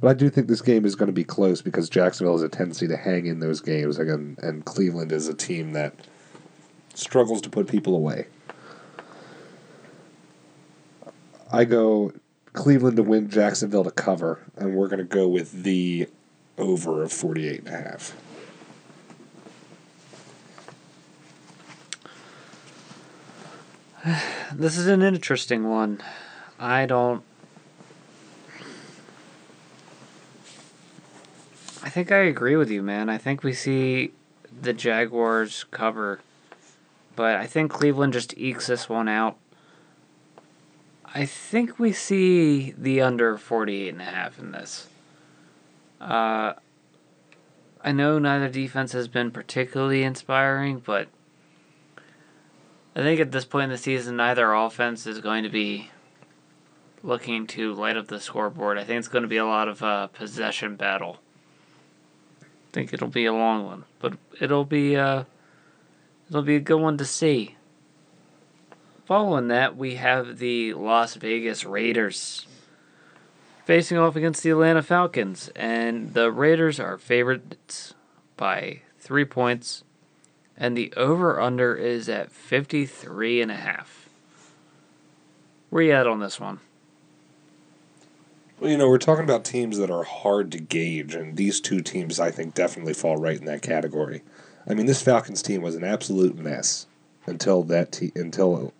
But 0.00 0.08
I 0.08 0.14
do 0.14 0.30
think 0.30 0.46
this 0.46 0.62
game 0.62 0.84
is 0.84 0.94
going 0.94 1.08
to 1.08 1.12
be 1.12 1.24
close 1.24 1.60
because 1.60 1.90
Jacksonville 1.90 2.34
has 2.34 2.42
a 2.42 2.48
tendency 2.48 2.86
to 2.88 2.96
hang 2.96 3.26
in 3.26 3.40
those 3.40 3.60
games, 3.60 3.98
again, 3.98 4.36
and 4.40 4.64
Cleveland 4.64 5.12
is 5.12 5.28
a 5.28 5.34
team 5.34 5.72
that 5.72 5.92
struggles 6.94 7.40
to 7.42 7.50
put 7.50 7.68
people 7.68 7.94
away. 7.94 8.26
I 11.52 11.64
go 11.64 12.12
Cleveland 12.52 12.96
to 12.96 13.02
win, 13.02 13.28
Jacksonville 13.28 13.84
to 13.84 13.90
cover, 13.90 14.40
and 14.56 14.74
we're 14.74 14.88
going 14.88 14.98
to 14.98 15.04
go 15.04 15.28
with 15.28 15.64
the 15.64 16.08
over 16.56 17.02
of 17.02 17.12
48 17.12 17.60
and 17.60 17.68
a 17.68 17.70
half. 17.70 18.14
This 24.52 24.78
is 24.78 24.86
an 24.86 25.02
interesting 25.02 25.68
one. 25.68 26.00
I 26.58 26.86
don't. 26.86 27.22
I 31.82 31.90
think 31.90 32.10
I 32.10 32.18
agree 32.18 32.56
with 32.56 32.70
you, 32.70 32.82
man. 32.82 33.08
I 33.08 33.18
think 33.18 33.42
we 33.42 33.52
see 33.52 34.12
the 34.62 34.72
Jaguars 34.72 35.64
cover, 35.70 36.20
but 37.14 37.36
I 37.36 37.46
think 37.46 37.70
Cleveland 37.70 38.14
just 38.14 38.36
ekes 38.36 38.66
this 38.66 38.88
one 38.88 39.08
out. 39.08 39.36
I 41.04 41.24
think 41.24 41.78
we 41.78 41.92
see 41.92 42.72
the 42.76 43.00
under 43.00 43.36
48 43.36 43.88
and 43.90 44.00
a 44.00 44.04
half 44.04 44.38
in 44.38 44.52
this. 44.52 44.88
Uh, 46.00 46.54
I 47.84 47.92
know 47.92 48.18
neither 48.18 48.48
defense 48.48 48.92
has 48.92 49.08
been 49.08 49.30
particularly 49.30 50.02
inspiring, 50.02 50.82
but 50.84 51.08
I 52.94 53.00
think 53.00 53.20
at 53.20 53.30
this 53.30 53.44
point 53.44 53.64
in 53.64 53.70
the 53.70 53.78
season, 53.78 54.16
neither 54.16 54.52
offense 54.52 55.06
is 55.06 55.20
going 55.20 55.44
to 55.44 55.48
be 55.48 55.90
looking 57.02 57.46
to 57.46 57.74
light 57.74 57.96
up 57.96 58.08
the 58.08 58.20
scoreboard. 58.20 58.78
I 58.78 58.84
think 58.84 58.98
it's 58.98 59.08
going 59.08 59.22
to 59.22 59.28
be 59.28 59.36
a 59.36 59.46
lot 59.46 59.68
of 59.68 59.82
uh, 59.82 60.08
possession 60.08 60.76
battle. 60.76 61.18
I 62.42 62.46
think 62.72 62.92
it'll 62.92 63.08
be 63.08 63.26
a 63.26 63.32
long 63.32 63.64
one, 63.64 63.84
but 63.98 64.14
it'll 64.40 64.64
be 64.64 64.96
uh, 64.96 65.24
it'll 66.28 66.42
be 66.42 66.56
a 66.56 66.60
good 66.60 66.80
one 66.80 66.98
to 66.98 67.04
see. 67.04 67.56
Following 69.06 69.48
that, 69.48 69.76
we 69.76 69.94
have 69.94 70.38
the 70.38 70.74
Las 70.74 71.14
Vegas 71.14 71.64
Raiders 71.64 72.46
facing 73.64 73.96
off 73.96 74.16
against 74.16 74.42
the 74.42 74.50
Atlanta 74.50 74.82
Falcons, 74.82 75.48
and 75.56 76.12
the 76.12 76.30
Raiders 76.30 76.78
are 76.78 76.98
favorites 76.98 77.94
by 78.36 78.82
three 78.98 79.24
points 79.24 79.84
and 80.58 80.76
the 80.76 80.92
over 80.96 81.40
under 81.40 81.74
is 81.74 82.08
at 82.08 82.32
53 82.32 83.40
and 83.40 83.50
a 83.50 83.56
half. 83.56 84.08
Where 85.70 85.82
you 85.82 85.92
at 85.92 86.06
on 86.06 86.18
this 86.18 86.40
one? 86.40 86.58
Well, 88.58 88.70
you 88.70 88.76
know, 88.76 88.88
we're 88.88 88.98
talking 88.98 89.24
about 89.24 89.44
teams 89.44 89.78
that 89.78 89.90
are 89.90 90.02
hard 90.02 90.50
to 90.52 90.58
gauge, 90.58 91.14
and 91.14 91.36
these 91.36 91.60
two 91.60 91.80
teams, 91.80 92.18
I 92.18 92.32
think, 92.32 92.54
definitely 92.54 92.92
fall 92.92 93.16
right 93.16 93.38
in 93.38 93.44
that 93.44 93.62
category. 93.62 94.22
I 94.68 94.74
mean, 94.74 94.86
this 94.86 95.00
Falcons 95.00 95.42
team 95.42 95.62
was 95.62 95.76
an 95.76 95.84
absolute 95.84 96.36
mess 96.36 96.86
until 97.26 97.62
that 97.64 97.92
te- 97.92 98.12
until 98.16 98.74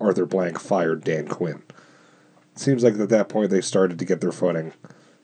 Arthur 0.00 0.24
Blank 0.24 0.58
fired 0.58 1.04
Dan 1.04 1.28
Quinn. 1.28 1.62
It 2.54 2.60
seems 2.60 2.82
like 2.82 2.98
at 2.98 3.10
that 3.10 3.28
point 3.28 3.50
they 3.50 3.60
started 3.60 3.98
to 3.98 4.06
get 4.06 4.22
their 4.22 4.32
footing, 4.32 4.72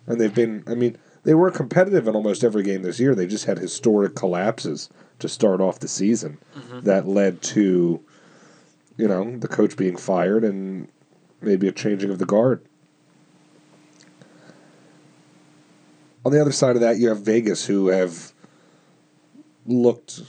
and 0.07 0.21
they've 0.21 0.35
been. 0.35 0.63
I 0.67 0.75
mean, 0.75 0.99
they 1.23 1.33
were 1.33 1.51
competitive 1.51 2.07
in 2.07 2.15
almost 2.15 2.45
every 2.45 2.65
game 2.65 2.83
this 2.83 3.01
year. 3.01 3.15
They 3.15 3.27
just 3.27 3.47
had 3.47 3.59
historic 3.59 4.15
collapses 4.15 4.91
to 5.19 5.29
start 5.29 5.61
off 5.61 5.79
the 5.79 5.89
season 5.89 6.39
mm-hmm. 6.57 6.81
that 6.81 7.07
led 7.07 7.43
to, 7.43 8.03
you 8.97 9.09
know, 9.09 9.37
the 9.39 9.49
coach 9.49 9.77
being 9.77 9.97
fired 9.97 10.45
and 10.45 10.89
maybe 11.41 11.69
a 11.69 11.73
changing 11.73 12.11
of 12.11 12.19
the 12.19 12.27
guard. 12.27 12.65
On 16.25 16.33
the 16.33 16.41
other 16.41 16.53
side 16.53 16.75
of 16.75 16.81
that, 16.81 16.99
you 16.99 17.09
have 17.09 17.21
Vegas, 17.21 17.67
who 17.67 17.89
have 17.89 18.33
looked 19.67 20.23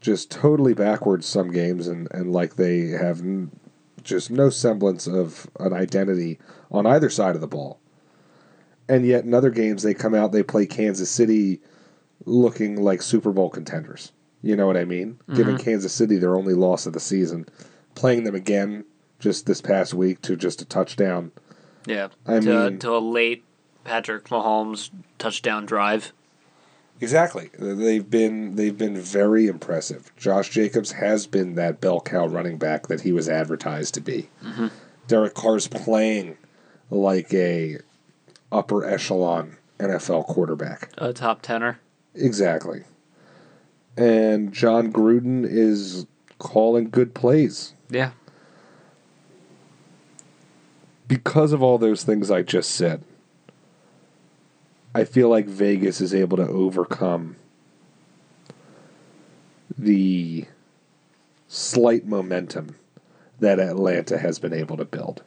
just 0.00 0.30
totally 0.30 0.72
backwards 0.72 1.26
some 1.26 1.50
games, 1.50 1.88
and, 1.88 2.08
and 2.10 2.32
like 2.32 2.56
they 2.56 2.88
have 2.88 3.20
n- 3.20 3.50
just 4.02 4.30
no 4.30 4.48
semblance 4.48 5.06
of 5.06 5.46
an 5.60 5.72
identity 5.72 6.38
on 6.70 6.86
either 6.86 7.10
side 7.10 7.34
of 7.34 7.40
the 7.40 7.46
ball. 7.46 7.78
And 8.88 9.04
yet, 9.04 9.24
in 9.24 9.34
other 9.34 9.50
games, 9.50 9.82
they 9.82 9.94
come 9.94 10.14
out, 10.14 10.32
they 10.32 10.42
play 10.42 10.64
Kansas 10.64 11.10
City 11.10 11.60
looking 12.26 12.82
like 12.82 13.00
Super 13.00 13.32
Bowl 13.32 13.48
contenders. 13.48 14.12
You 14.42 14.54
know 14.54 14.66
what 14.66 14.76
I 14.76 14.84
mean? 14.84 15.18
Giving 15.34 15.56
mm-hmm. 15.56 15.64
Kansas 15.64 15.92
City 15.92 16.18
their 16.18 16.36
only 16.36 16.54
loss 16.54 16.86
of 16.86 16.92
the 16.92 17.00
season, 17.00 17.46
playing 17.94 18.24
them 18.24 18.34
again 18.34 18.84
just 19.18 19.46
this 19.46 19.60
past 19.60 19.94
week 19.94 20.20
to 20.22 20.36
just 20.36 20.60
a 20.60 20.64
touchdown. 20.64 21.32
Yeah, 21.86 22.08
I 22.26 22.40
to, 22.40 22.70
mean- 22.70 22.78
to 22.80 22.96
a 22.96 22.98
late 22.98 23.44
Patrick 23.84 24.24
Mahomes 24.24 24.90
touchdown 25.18 25.64
drive. 25.64 26.12
Exactly. 27.00 27.50
They've 27.58 28.08
been 28.08 28.56
they've 28.56 28.76
been 28.76 28.96
very 28.96 29.48
impressive. 29.48 30.10
Josh 30.16 30.48
Jacobs 30.48 30.92
has 30.92 31.26
been 31.26 31.54
that 31.54 31.80
bell 31.80 32.00
cow 32.00 32.26
running 32.26 32.56
back 32.56 32.86
that 32.86 33.02
he 33.02 33.12
was 33.12 33.28
advertised 33.28 33.94
to 33.94 34.00
be. 34.00 34.30
Mm-hmm. 34.42 34.68
Derek 35.06 35.34
Carr's 35.34 35.68
playing 35.68 36.38
like 36.90 37.32
a 37.34 37.78
upper 38.50 38.84
echelon 38.84 39.58
NFL 39.78 40.26
quarterback. 40.26 40.90
A 40.96 41.12
top 41.12 41.42
tenor. 41.42 41.80
Exactly. 42.16 42.82
And 43.96 44.52
Jon 44.52 44.92
Gruden 44.92 45.46
is 45.48 46.06
calling 46.38 46.90
good 46.90 47.14
plays. 47.14 47.74
Yeah, 47.88 48.10
Because 51.06 51.52
of 51.52 51.62
all 51.62 51.78
those 51.78 52.02
things 52.02 52.30
I 52.30 52.42
just 52.42 52.72
said, 52.72 53.04
I 54.94 55.04
feel 55.04 55.28
like 55.28 55.46
Vegas 55.46 56.00
is 56.00 56.12
able 56.12 56.36
to 56.38 56.48
overcome 56.48 57.36
the 59.78 60.46
slight 61.48 62.06
momentum 62.06 62.76
that 63.38 63.60
Atlanta 63.60 64.18
has 64.18 64.38
been 64.38 64.52
able 64.52 64.76
to 64.78 64.84
build. 64.84 65.22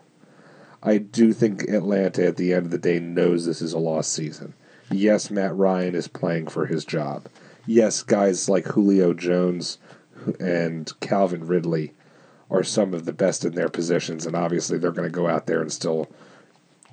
I 0.81 0.97
do 0.97 1.33
think 1.33 1.63
Atlanta 1.63 2.25
at 2.25 2.37
the 2.37 2.53
end 2.53 2.65
of 2.65 2.71
the 2.71 2.77
day 2.77 2.99
knows 2.99 3.45
this 3.45 3.61
is 3.61 3.73
a 3.73 3.79
lost 3.79 4.11
season. 4.11 4.53
Yes, 4.91 5.29
Matt 5.29 5.55
Ryan 5.55 5.95
is 5.95 6.07
playing 6.07 6.47
for 6.47 6.65
his 6.65 6.85
job. 6.85 7.27
Yes, 7.65 8.01
guys 8.03 8.49
like 8.49 8.65
Julio 8.65 9.13
Jones 9.13 9.77
and 10.39 10.91
Calvin 10.99 11.45
Ridley 11.47 11.93
are 12.49 12.63
some 12.63 12.93
of 12.93 13.05
the 13.05 13.13
best 13.13 13.45
in 13.45 13.53
their 13.53 13.69
positions, 13.69 14.25
and 14.25 14.35
obviously 14.35 14.77
they're 14.77 14.91
going 14.91 15.07
to 15.07 15.15
go 15.15 15.27
out 15.27 15.45
there 15.45 15.61
and 15.61 15.71
still 15.71 16.09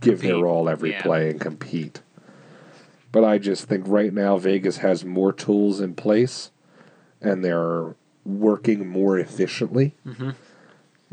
give 0.01 0.21
Compete, 0.21 0.31
their 0.37 0.47
all 0.47 0.69
every 0.69 0.91
yeah. 0.91 1.03
play 1.03 1.31
and 1.31 1.41
compete. 1.41 2.03
But 3.13 3.25
I 3.25 3.39
just 3.39 3.65
think 3.65 3.85
right 3.87 4.13
now 4.13 4.37
Vegas 4.37 4.79
has 4.79 5.05
more 5.05 5.33
tools 5.33 5.81
in 5.81 5.95
place, 5.95 6.51
and 7.23 7.43
they're 7.43 7.95
working 8.27 8.87
more 8.87 9.19
efficiently. 9.19 9.95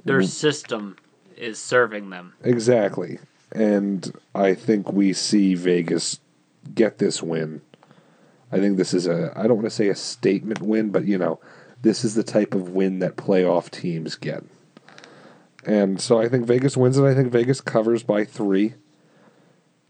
their 0.03 0.19
Mm. 0.21 0.27
system 0.27 0.97
is 1.37 1.57
serving 1.57 2.09
them. 2.09 2.33
Exactly, 2.43 3.19
and 3.53 4.11
I 4.35 4.53
think 4.53 4.91
this 6.65 7.22
win. 7.22 7.62
I 8.51 8.60
think 8.60 8.77
this 8.77 8.93
is 8.93 9.08
a 9.08 9.34
I 9.36 9.43
don't 9.43 9.58
want 9.58 9.65
to 9.65 9.70
say 9.70 9.89
a 9.89 9.96
statement 9.96 10.62
win, 10.62 10.91
but 10.91 11.05
you 11.05 11.17
know, 11.17 11.39
this 11.82 12.03
is 12.03 12.15
the 12.15 12.24
type 12.24 12.53
of 12.53 12.70
win 12.70 13.00
that 13.00 13.15
playoff 13.15 13.70
teams 13.70 14.15
get. 14.15 14.43
And 15.65 16.00
so 16.01 16.20
I 16.20 16.27
think 16.27 16.46
Vegas 16.46 16.75
wins 16.75 16.98
it. 16.98 17.03
I 17.03 17.15
think 17.15 17.32
Vegas 17.32 17.62
covers 17.62 18.03
by 18.03 18.25
three. 18.25 18.75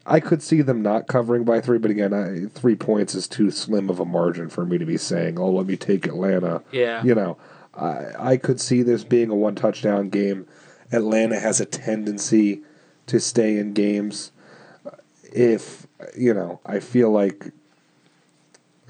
I 0.05 0.19
could 0.19 0.43
see 0.43 0.61
them 0.61 0.81
not 0.81 1.07
covering 1.07 1.45
by 1.45 1.61
three, 1.61 1.77
but 1.77 1.89
again, 1.89 2.13
I, 2.13 2.47
three 2.53 2.75
points 2.75 3.15
is 3.15 3.27
too 3.27 3.51
slim 3.51 3.89
of 3.89 3.99
a 3.99 4.05
margin 4.05 4.49
for 4.49 4.65
me 4.65 4.77
to 4.77 4.85
be 4.85 4.97
saying, 4.97 5.39
"Oh, 5.39 5.49
let 5.49 5.65
me 5.65 5.77
take 5.77 6.05
Atlanta." 6.05 6.61
Yeah. 6.71 7.03
You 7.03 7.15
know, 7.15 7.37
I 7.73 8.07
I 8.19 8.37
could 8.37 8.59
see 8.59 8.81
this 8.81 9.03
being 9.03 9.29
a 9.29 9.35
one 9.35 9.55
touchdown 9.55 10.09
game. 10.09 10.45
Atlanta 10.91 11.39
has 11.39 11.59
a 11.59 11.65
tendency 11.65 12.61
to 13.07 13.19
stay 13.19 13.57
in 13.57 13.73
games. 13.73 14.31
If 15.33 15.87
you 16.17 16.33
know, 16.33 16.59
I 16.65 16.79
feel 16.79 17.11
like 17.11 17.51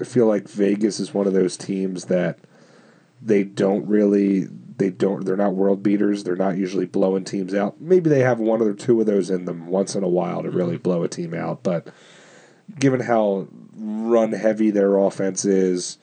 I 0.00 0.04
feel 0.04 0.26
like 0.26 0.48
Vegas 0.48 1.00
is 1.00 1.14
one 1.14 1.26
of 1.26 1.32
those 1.32 1.56
teams 1.56 2.06
that 2.06 2.38
they 3.22 3.44
don't 3.44 3.86
really 3.86 4.48
they 4.76 4.90
don't 4.90 5.24
they're 5.24 5.36
not 5.36 5.54
world 5.54 5.82
beaters. 5.82 6.24
They're 6.24 6.36
not 6.36 6.56
usually 6.58 6.86
blowing 6.86 7.24
teams 7.24 7.54
out. 7.54 7.80
Maybe 7.80 8.10
they 8.10 8.20
have 8.20 8.40
one 8.40 8.60
or 8.60 8.74
two 8.74 9.00
of 9.00 9.06
those 9.06 9.30
in 9.30 9.44
them 9.44 9.66
once 9.66 9.94
in 9.94 10.04
a 10.04 10.08
while 10.08 10.42
to 10.42 10.50
really 10.50 10.74
mm-hmm. 10.74 10.82
blow 10.82 11.02
a 11.02 11.08
team 11.08 11.32
out, 11.34 11.62
but 11.62 11.88
given 12.78 13.00
how 13.00 13.48
run 13.76 14.32
heavy 14.32 14.70
their 14.70 14.96
offense 14.98 15.44
is, 15.44 15.98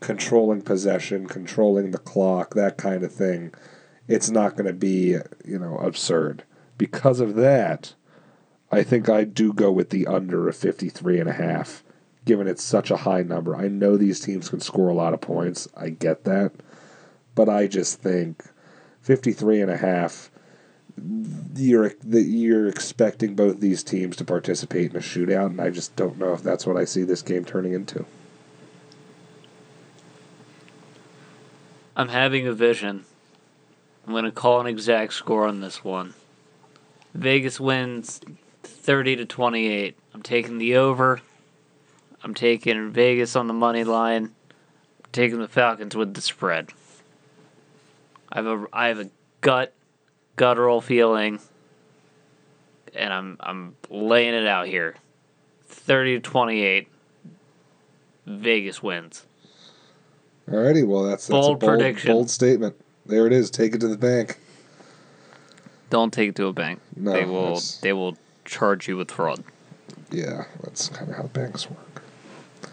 controlling 0.00 0.62
possession, 0.62 1.26
controlling 1.26 1.90
the 1.90 1.98
clock, 1.98 2.54
that 2.54 2.76
kind 2.76 3.02
of 3.02 3.12
thing, 3.12 3.52
it's 4.08 4.30
not 4.30 4.56
going 4.56 4.66
to 4.66 4.72
be, 4.72 5.16
you 5.44 5.58
know, 5.58 5.76
absurd. 5.78 6.44
Because 6.76 7.20
of 7.20 7.34
that, 7.36 7.94
I 8.74 8.82
think 8.82 9.08
I 9.08 9.22
do 9.22 9.52
go 9.52 9.70
with 9.70 9.90
the 9.90 10.06
under 10.08 10.48
of 10.48 10.56
53 10.56 11.20
and 11.20 11.28
a 11.28 11.32
half 11.32 11.84
given 12.24 12.48
it's 12.48 12.62
such 12.62 12.90
a 12.90 12.96
high 12.96 13.22
number. 13.22 13.54
I 13.54 13.68
know 13.68 13.96
these 13.96 14.18
teams 14.18 14.48
can 14.48 14.60
score 14.60 14.88
a 14.88 14.94
lot 14.94 15.14
of 15.14 15.20
points. 15.20 15.68
I 15.76 15.90
get 15.90 16.24
that. 16.24 16.52
But 17.34 17.48
I 17.48 17.68
just 17.68 18.00
think 18.00 18.42
53 19.02 19.60
and 19.60 19.70
a 19.70 19.76
half 19.76 20.30
you're 21.56 21.92
you're 22.04 22.68
expecting 22.68 23.34
both 23.34 23.60
these 23.60 23.82
teams 23.82 24.16
to 24.16 24.24
participate 24.24 24.90
in 24.90 24.96
a 24.96 25.00
shootout 25.00 25.46
and 25.46 25.60
I 25.60 25.70
just 25.70 25.94
don't 25.96 26.18
know 26.18 26.32
if 26.32 26.42
that's 26.42 26.66
what 26.66 26.76
I 26.76 26.84
see 26.84 27.02
this 27.02 27.22
game 27.22 27.44
turning 27.44 27.74
into. 27.74 28.04
I'm 31.96 32.08
having 32.08 32.46
a 32.48 32.52
vision. 32.52 33.04
I'm 34.04 34.12
going 34.12 34.24
to 34.24 34.32
call 34.32 34.60
an 34.60 34.66
exact 34.66 35.12
score 35.12 35.46
on 35.46 35.60
this 35.60 35.84
one. 35.84 36.14
Vegas 37.12 37.60
wins 37.60 38.20
30 38.84 39.16
to 39.16 39.24
28. 39.24 39.96
I'm 40.12 40.22
taking 40.22 40.58
the 40.58 40.76
over. 40.76 41.22
I'm 42.22 42.34
taking 42.34 42.90
Vegas 42.90 43.34
on 43.34 43.46
the 43.46 43.54
money 43.54 43.82
line. 43.82 44.24
I'm 45.04 45.10
taking 45.10 45.38
the 45.40 45.48
Falcons 45.48 45.96
with 45.96 46.12
the 46.12 46.20
spread. 46.20 46.70
I 48.30 48.38
have 48.38 48.46
a 48.46 48.66
I 48.74 48.88
have 48.88 48.98
a 49.00 49.08
gut 49.40 49.72
guttural 50.36 50.82
feeling 50.82 51.38
and 52.94 53.10
I'm 53.12 53.36
I'm 53.40 53.76
laying 53.88 54.34
it 54.34 54.46
out 54.46 54.66
here. 54.66 54.96
30 55.68 56.16
to 56.16 56.20
28. 56.20 56.88
Vegas 58.26 58.82
wins. 58.82 59.24
Alrighty, 60.48 60.86
well 60.86 61.04
that's, 61.04 61.26
that's 61.26 61.28
Bold 61.28 61.56
a 61.56 61.58
bold 61.66 61.78
prediction. 61.78 62.12
bold 62.12 62.28
statement. 62.28 62.76
There 63.06 63.26
it 63.26 63.32
is. 63.32 63.50
Take 63.50 63.74
it 63.74 63.80
to 63.80 63.88
the 63.88 63.96
bank. 63.96 64.38
Don't 65.88 66.12
take 66.12 66.30
it 66.30 66.36
to 66.36 66.46
a 66.48 66.52
bank. 66.52 66.80
No, 66.96 67.12
they 67.12 67.24
will 67.24 67.60
they 67.80 67.92
will 67.94 68.16
charge 68.44 68.88
you 68.88 68.96
with 68.96 69.10
fraud. 69.10 69.44
Yeah, 70.10 70.44
that's 70.62 70.88
kind 70.88 71.10
of 71.10 71.16
how 71.16 71.22
banks 71.24 71.68
work. 71.68 72.02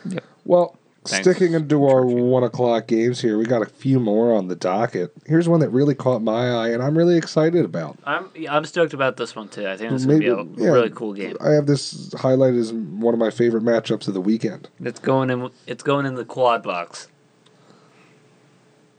Yep. 0.06 0.24
Well, 0.46 0.78
Thanks. 1.04 1.28
sticking 1.28 1.54
into 1.56 1.86
our 1.88 2.06
one 2.06 2.44
o'clock 2.44 2.86
games 2.88 3.22
here, 3.22 3.38
we 3.38 3.46
got 3.46 3.64
a 3.64 3.66
few 3.66 4.00
more 4.00 4.36
on 4.36 4.48
the 4.48 4.56
docket. 4.56 5.12
Here's 5.26 5.50
one 5.50 5.60
that 5.62 5.70
really 5.70 5.96
caught 5.96 6.22
my 6.22 6.52
eye, 6.52 6.70
and 6.70 6.84
I'm 6.84 6.96
really 6.96 7.18
excited 7.18 7.66
about. 7.66 7.98
I'm 8.06 8.30
yeah, 8.36 8.56
I'm 8.56 8.66
stoked 8.66 8.94
about 8.94 9.18
this 9.18 9.36
one 9.36 9.50
too. 9.50 9.68
I 9.68 9.78
think 9.78 9.92
it's 9.94 10.06
gonna 10.06 10.20
be 10.20 10.28
a 10.28 10.44
yeah. 10.44 10.70
really 10.70 10.92
cool 10.92 11.14
game. 11.14 11.38
I 11.42 11.52
have 11.52 11.66
this 11.66 12.10
highlighted 12.12 12.60
as 12.60 12.72
one 12.74 13.16
of 13.16 13.20
my 13.20 13.32
favorite 13.32 13.64
matchups 13.64 14.08
of 14.08 14.14
the 14.14 14.22
weekend. 14.22 14.70
It's 14.80 15.00
going 15.00 15.32
in. 15.32 15.50
It's 15.66 15.84
going 15.84 16.06
in 16.06 16.16
the 16.16 16.26
quad 16.26 16.62
box. 16.62 17.08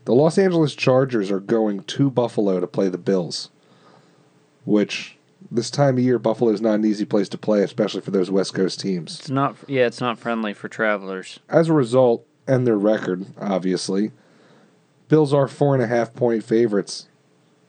The 0.05 0.15
Los 0.15 0.37
Angeles 0.37 0.75
Chargers 0.75 1.31
are 1.31 1.39
going 1.39 1.85
to 1.85 2.11
Buffalo 2.11 2.59
to 2.59 2.67
play 2.67 2.89
the 2.89 2.99
Bills, 2.99 3.51
which 4.65 5.17
this 5.51 5.71
time 5.71 5.99
of 5.99 6.05
year, 6.05 6.19
Buffalo 6.19 6.51
is 6.51 6.61
not 6.61 6.75
an 6.75 6.85
easy 6.85 7.05
place 7.05 7.29
to 7.31 7.39
play, 7.39 7.63
especially 7.63 8.01
for 8.01 8.11
those 8.11 8.31
West 8.31 8.55
Coast 8.55 8.81
teams. 8.81 9.21
It's 9.21 9.31
not. 9.31 9.57
Yeah, 9.67 9.87
it's 9.87 10.01
not 10.01 10.19
friendly 10.19 10.55
for 10.55 10.69
travelers. 10.69 11.41
As 11.49 11.69
a 11.69 11.73
result, 11.73 12.27
and 12.47 12.67
their 12.67 12.79
record, 12.79 13.27
obviously, 13.41 14.11
Bills 15.09 15.33
are 15.35 15.49
four 15.49 15.75
and 15.75 15.83
a 15.83 15.87
half 15.87 16.15
point 16.15 16.43
favorites. 16.43 17.09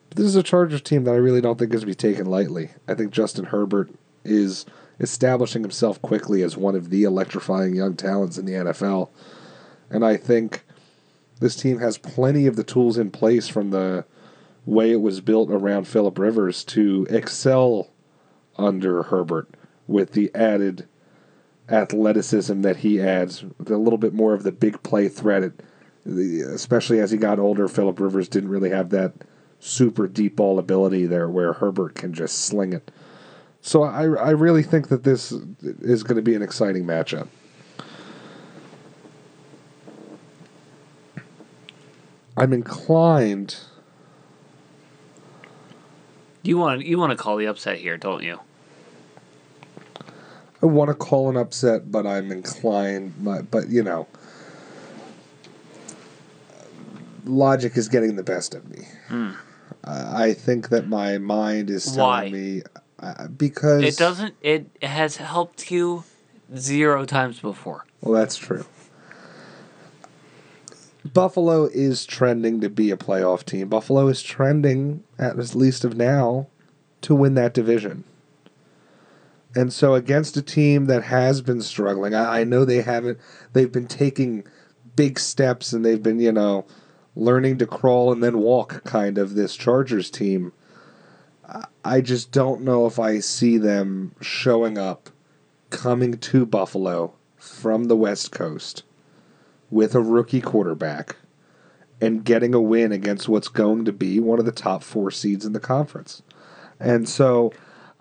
But 0.09 0.17
this 0.17 0.27
is 0.27 0.35
a 0.35 0.43
Chargers 0.43 0.81
team 0.81 1.03
that 1.03 1.11
I 1.11 1.17
really 1.17 1.41
don't 1.41 1.59
think 1.59 1.73
is 1.73 1.81
to 1.81 1.85
be 1.85 1.95
taken 1.95 2.25
lightly. 2.25 2.69
I 2.87 2.93
think 2.93 3.11
Justin 3.11 3.45
Herbert 3.45 3.89
is 4.23 4.65
establishing 4.99 5.61
himself 5.61 6.01
quickly 6.01 6.41
as 6.41 6.55
one 6.55 6.75
of 6.75 6.89
the 6.89 7.03
electrifying 7.03 7.75
young 7.75 7.95
talents 7.95 8.37
in 8.37 8.45
the 8.45 8.53
NFL. 8.53 9.09
And 9.89 10.05
I 10.05 10.17
think 10.17 10.63
this 11.39 11.55
team 11.55 11.79
has 11.79 11.97
plenty 11.97 12.47
of 12.47 12.55
the 12.55 12.63
tools 12.63 12.97
in 12.97 13.11
place 13.11 13.47
from 13.47 13.71
the 13.71 14.05
way 14.65 14.91
it 14.91 15.01
was 15.01 15.21
built 15.21 15.49
around 15.51 15.87
Philip 15.87 16.17
Rivers 16.17 16.63
to 16.65 17.05
excel 17.09 17.89
under 18.57 19.03
Herbert 19.03 19.49
with 19.87 20.13
the 20.13 20.31
added 20.33 20.87
athleticism 21.69 22.61
that 22.61 22.77
he 22.77 23.01
adds, 23.01 23.43
a 23.65 23.73
little 23.73 23.97
bit 23.97 24.13
more 24.13 24.33
of 24.33 24.43
the 24.43 24.51
big 24.51 24.83
play 24.83 25.07
threat. 25.07 25.51
Especially 26.05 26.99
as 26.99 27.11
he 27.11 27.17
got 27.17 27.39
older, 27.39 27.67
Philip 27.67 27.99
Rivers 27.99 28.27
didn't 28.27 28.49
really 28.49 28.69
have 28.69 28.89
that 28.89 29.13
super 29.59 30.07
deep 30.07 30.35
ball 30.35 30.59
ability 30.59 31.05
there, 31.05 31.29
where 31.29 31.53
Herbert 31.53 31.95
can 31.95 32.13
just 32.13 32.39
sling 32.39 32.73
it. 32.73 32.91
So 33.61 33.83
I 33.83 34.03
I 34.03 34.31
really 34.31 34.63
think 34.63 34.89
that 34.89 35.03
this 35.05 35.31
is 35.31 36.03
going 36.03 36.17
to 36.17 36.21
be 36.21 36.35
an 36.35 36.41
exciting 36.41 36.83
matchup. 36.83 37.27
I'm 42.35 42.51
inclined. 42.51 43.55
You 46.43 46.57
want 46.57 46.85
you 46.85 46.97
want 46.99 47.11
to 47.11 47.17
call 47.17 47.37
the 47.37 47.45
upset 47.45 47.77
here, 47.77 47.97
don't 47.97 48.21
you? 48.21 48.39
I 50.61 50.65
want 50.65 50.89
to 50.89 50.93
call 50.93 51.29
an 51.29 51.37
upset, 51.37 51.91
but 51.91 52.05
I'm 52.05 52.31
inclined. 52.31 53.13
My, 53.21 53.41
but 53.41 53.69
you 53.69 53.81
know, 53.81 54.07
logic 57.25 57.77
is 57.77 57.87
getting 57.87 58.17
the 58.17 58.23
best 58.23 58.53
of 58.53 58.69
me. 58.69 58.85
I 59.83 60.25
I 60.25 60.33
think 60.33 60.69
that 60.69 60.87
my 60.87 61.17
mind 61.17 61.69
is 61.69 61.85
telling 61.85 61.99
Why? 62.01 62.29
me 62.29 62.61
uh, 62.99 63.27
because 63.27 63.83
It 63.83 63.97
doesn't. 63.97 64.35
It 64.41 64.69
has 64.81 65.17
helped 65.17 65.71
you 65.71 66.03
zero 66.57 67.05
times 67.05 67.39
before. 67.39 67.85
Well, 68.01 68.19
that's 68.19 68.37
true. 68.37 68.65
Buffalo 71.11 71.65
is 71.65 72.05
trending 72.05 72.61
to 72.61 72.69
be 72.69 72.89
a 72.89 72.97
playoff 72.97 73.43
team. 73.43 73.67
Buffalo 73.67 74.07
is 74.07 74.23
trending, 74.23 75.03
at 75.19 75.37
least 75.53 75.83
of 75.83 75.97
now, 75.97 76.47
to 77.01 77.13
win 77.13 77.33
that 77.33 77.53
division. 77.53 78.05
And 79.55 79.71
so, 79.71 79.93
against 79.95 80.37
a 80.37 80.41
team 80.41 80.85
that 80.85 81.03
has 81.03 81.41
been 81.41 81.61
struggling, 81.61 82.15
I, 82.15 82.39
I 82.39 82.43
know 82.43 82.65
they 82.65 82.81
haven't, 82.81 83.19
they've 83.51 83.71
been 83.71 83.87
taking 83.87 84.45
big 84.95 85.19
steps 85.19 85.73
and 85.73 85.83
they've 85.85 86.01
been, 86.01 86.19
you 86.19 86.31
know, 86.31 86.65
learning 87.15 87.57
to 87.59 87.67
crawl 87.67 88.11
and 88.11 88.23
then 88.23 88.39
walk, 88.39 88.83
kind 88.83 89.17
of, 89.17 89.35
this 89.35 89.55
Chargers 89.55 90.09
team. 90.09 90.53
I- 91.47 91.65
I 91.85 92.01
just 92.01 92.31
don't 92.31 92.61
know 92.61 92.85
if 92.85 92.97
I 92.97 93.19
see 93.19 93.57
them 93.57 94.15
showing 94.21 94.77
up 94.77 95.09
coming 95.69 96.17
to 96.17 96.45
Buffalo 96.45 97.13
from 97.35 97.85
the 97.85 97.97
West 97.97 98.31
Coast 98.31 98.83
with 99.73 99.95
a 99.95 100.01
rookie 100.01 100.41
quarterback 100.41 101.15
and 101.99 102.23
getting 102.23 102.53
a 102.53 102.61
win 102.61 102.91
against 102.91 103.29
what's 103.29 103.47
going 103.47 103.85
to 103.85 103.91
be 103.93 104.19
one 104.19 104.39
of 104.39 104.45
the 104.45 104.51
top 104.51 104.83
four 104.83 105.09
seeds 105.11 105.45
in 105.45 105.53
the 105.53 105.59
conference. 105.59 106.21
And 106.79 107.07
so 107.07 107.53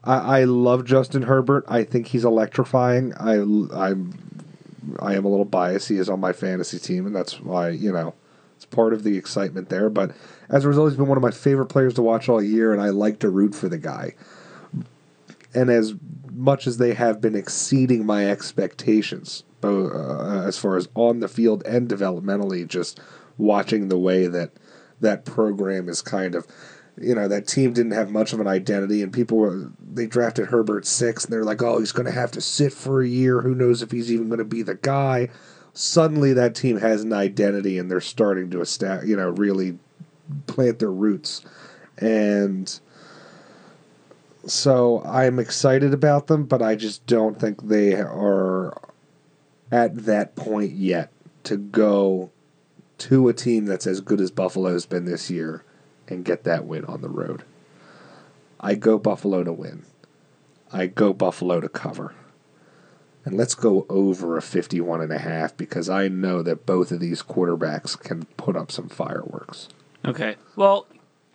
I, 0.02 0.40
I 0.40 0.44
love 0.44 0.84
Justin 0.84 1.22
Herbert. 1.22 1.64
I 1.68 1.84
think 1.84 2.08
he's 2.08 2.24
electrifying. 2.24 3.14
I, 3.14 3.36
I'm, 3.36 4.18
I 4.98 5.14
am 5.14 5.24
a 5.24 5.28
little 5.28 5.44
biased. 5.44 5.88
He 5.88 5.96
is 5.96 6.08
on 6.08 6.20
my 6.20 6.32
fantasy 6.32 6.78
team, 6.78 7.06
and 7.06 7.14
that's 7.14 7.40
why, 7.40 7.70
you 7.70 7.92
know, 7.92 8.14
it's 8.56 8.66
part 8.66 8.92
of 8.92 9.04
the 9.04 9.16
excitement 9.16 9.68
there. 9.68 9.88
But 9.88 10.12
as 10.48 10.64
a 10.64 10.68
result, 10.68 10.90
he's 10.90 10.98
been 10.98 11.06
one 11.06 11.18
of 11.18 11.22
my 11.22 11.30
favorite 11.30 11.66
players 11.66 11.94
to 11.94 12.02
watch 12.02 12.28
all 12.28 12.42
year, 12.42 12.72
and 12.72 12.82
I 12.82 12.88
like 12.88 13.20
to 13.20 13.30
root 13.30 13.54
for 13.54 13.68
the 13.68 13.78
guy 13.78 14.14
and 15.54 15.70
as 15.70 15.94
much 16.32 16.66
as 16.66 16.78
they 16.78 16.94
have 16.94 17.20
been 17.20 17.34
exceeding 17.34 18.06
my 18.06 18.26
expectations, 18.26 19.44
both 19.62 19.92
uh, 19.94 20.42
as 20.46 20.58
far 20.58 20.76
as 20.76 20.88
on 20.94 21.20
the 21.20 21.28
field 21.28 21.64
and 21.64 21.88
developmentally, 21.88 22.68
just 22.68 23.00
watching 23.38 23.88
the 23.88 23.98
way 23.98 24.26
that 24.26 24.50
that 25.00 25.24
program 25.24 25.88
is 25.88 26.02
kind 26.02 26.34
of, 26.34 26.46
you 27.00 27.14
know, 27.14 27.26
that 27.28 27.48
team 27.48 27.72
didn't 27.72 27.92
have 27.92 28.10
much 28.10 28.34
of 28.34 28.40
an 28.40 28.46
identity, 28.46 29.02
and 29.02 29.10
people 29.14 29.38
were 29.38 29.72
they 29.80 30.06
drafted 30.06 30.48
Herbert 30.48 30.84
six, 30.84 31.24
and 31.24 31.32
they're 31.32 31.44
like, 31.44 31.62
oh, 31.62 31.78
he's 31.78 31.92
going 31.92 32.04
to 32.04 32.12
have 32.12 32.32
to 32.32 32.42
sit 32.42 32.74
for 32.74 33.00
a 33.00 33.08
year. 33.08 33.40
Who 33.40 33.54
knows 33.54 33.80
if 33.80 33.90
he's 33.90 34.12
even 34.12 34.28
going 34.28 34.38
to 34.38 34.44
be 34.44 34.60
the 34.62 34.74
guy? 34.74 35.30
suddenly 35.74 36.32
that 36.34 36.54
team 36.54 36.78
has 36.78 37.02
an 37.02 37.12
identity 37.12 37.78
and 37.78 37.90
they're 37.90 38.00
starting 38.00 38.50
to 38.50 38.60
establish, 38.60 39.08
you 39.08 39.16
know, 39.16 39.30
really 39.30 39.78
plant 40.46 40.78
their 40.78 40.92
roots. 40.92 41.42
And 41.98 42.78
so 44.46 45.02
I'm 45.04 45.38
excited 45.38 45.94
about 45.94 46.26
them, 46.26 46.44
but 46.44 46.62
I 46.62 46.74
just 46.74 47.06
don't 47.06 47.38
think 47.40 47.62
they 47.62 47.94
are 47.94 48.76
at 49.72 50.04
that 50.04 50.36
point 50.36 50.72
yet 50.72 51.10
to 51.44 51.56
go 51.56 52.30
to 52.98 53.28
a 53.28 53.32
team 53.32 53.64
that's 53.64 53.86
as 53.86 54.00
good 54.00 54.20
as 54.20 54.30
Buffalo's 54.30 54.86
been 54.86 55.06
this 55.06 55.30
year 55.30 55.64
and 56.06 56.24
get 56.24 56.44
that 56.44 56.66
win 56.66 56.84
on 56.84 57.00
the 57.00 57.08
road. 57.08 57.42
I 58.60 58.74
go 58.74 58.98
Buffalo 58.98 59.42
to 59.42 59.52
win. 59.52 59.84
I 60.72 60.86
go 60.86 61.12
Buffalo 61.12 61.60
to 61.60 61.68
cover. 61.68 62.14
And 63.24 63.36
let's 63.36 63.54
go 63.54 63.86
over 63.88 64.36
a 64.36 64.42
51 64.42 65.00
and 65.00 65.12
a 65.12 65.18
half 65.18 65.56
because 65.56 65.88
I 65.88 66.08
know 66.08 66.42
that 66.42 66.66
both 66.66 66.92
of 66.92 67.00
these 67.00 67.22
quarterbacks 67.22 67.98
can 67.98 68.24
put 68.36 68.56
up 68.56 68.70
some 68.70 68.88
fireworks. 68.88 69.68
Okay. 70.04 70.36
Well, 70.54 70.86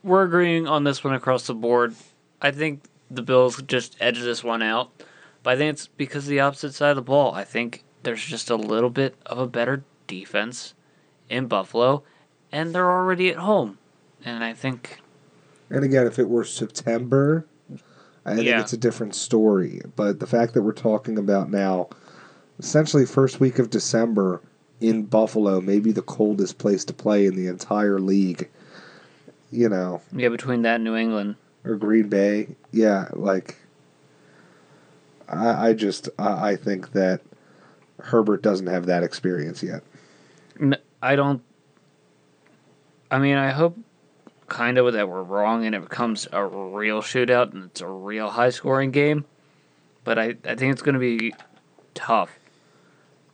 we're 0.03 0.23
agreeing 0.23 0.67
on 0.67 0.83
this 0.83 1.03
one 1.03 1.13
across 1.13 1.47
the 1.47 1.53
board. 1.53 1.95
I 2.41 2.51
think 2.51 2.83
the 3.09 3.21
Bills 3.21 3.61
just 3.63 3.95
edge 3.99 4.19
this 4.19 4.43
one 4.43 4.61
out. 4.61 4.91
But 5.43 5.53
I 5.53 5.57
think 5.57 5.73
it's 5.73 5.87
because 5.87 6.25
of 6.25 6.29
the 6.29 6.41
opposite 6.41 6.73
side 6.73 6.91
of 6.91 6.97
the 6.97 7.01
ball. 7.01 7.33
I 7.33 7.43
think 7.43 7.83
there's 8.07 8.23
just 8.23 8.49
a 8.49 8.55
little 8.55 8.89
bit 8.89 9.15
of 9.25 9.37
a 9.37 9.45
better 9.47 9.83
defense 10.07 10.73
in 11.29 11.45
Buffalo, 11.47 12.03
and 12.53 12.73
they're 12.73 12.89
already 12.89 13.29
at 13.29 13.35
home. 13.35 13.77
And 14.23 14.45
I 14.45 14.53
think. 14.53 14.99
And 15.69 15.83
again, 15.83 16.07
if 16.07 16.17
it 16.17 16.29
were 16.29 16.45
September, 16.45 17.45
I 18.25 18.35
think 18.35 18.47
Yeah. 18.47 18.61
it's 18.61 18.71
a 18.71 18.77
different 18.77 19.13
story. 19.13 19.81
But 19.97 20.21
the 20.21 20.25
fact 20.25 20.53
that 20.53 20.61
we're 20.61 20.71
talking 20.71 21.17
about 21.17 21.51
now, 21.51 21.89
essentially 22.59 23.05
first 23.05 23.41
week 23.41 23.59
of 23.59 23.69
December 23.69 24.39
in 24.79 25.03
Buffalo, 25.03 25.59
maybe 25.59 25.91
the 25.91 26.01
coldest 26.01 26.59
place 26.59 26.85
to 26.85 26.93
play 26.93 27.25
in 27.25 27.35
the 27.35 27.47
entire 27.47 27.99
league. 27.99 28.47
You 29.51 29.67
know, 29.67 29.99
Yeah, 30.15 30.29
between 30.29 30.61
that 30.61 30.75
and 30.75 30.85
New 30.85 30.95
England. 30.95 31.35
or 31.65 31.75
Green 31.75 32.07
Bay. 32.07 32.55
Yeah, 32.71 33.09
like 33.11 33.57
I, 35.27 35.69
I 35.69 35.73
just 35.73 36.07
I, 36.17 36.51
I 36.51 36.55
think 36.55 36.93
that 36.93 37.19
Herbert 37.99 38.41
doesn't 38.41 38.67
have 38.67 38.85
that 38.85 39.03
experience 39.03 39.63
yet. 39.63 39.83
I 41.01 41.15
don't. 41.15 41.41
I 43.09 43.19
mean, 43.19 43.37
I 43.37 43.51
hope 43.51 43.77
kind 44.47 44.77
of 44.77 44.93
that 44.93 45.09
we're 45.09 45.23
wrong 45.23 45.65
and 45.65 45.75
it 45.75 45.81
becomes 45.81 46.27
a 46.31 46.45
real 46.45 47.01
shootout 47.01 47.53
and 47.53 47.65
it's 47.65 47.81
a 47.81 47.87
real 47.87 48.29
high 48.29 48.49
scoring 48.49 48.91
game. 48.91 49.25
But 50.03 50.17
I, 50.17 50.35
I 50.45 50.55
think 50.55 50.71
it's 50.71 50.81
going 50.81 50.93
to 50.93 50.99
be 50.99 51.33
tough. 51.93 52.37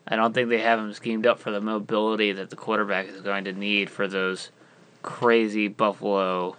I 0.07 0.15
don't 0.15 0.33
think 0.33 0.49
they 0.49 0.59
have 0.59 0.79
him 0.79 0.93
schemed 0.93 1.25
up 1.25 1.39
for 1.39 1.51
the 1.51 1.61
mobility 1.61 2.33
that 2.33 2.49
the 2.49 2.55
quarterback 2.55 3.07
is 3.07 3.21
going 3.21 3.45
to 3.45 3.53
need 3.53 3.89
for 3.89 4.07
those 4.07 4.49
crazy 5.01 5.67
Buffalo 5.67 6.57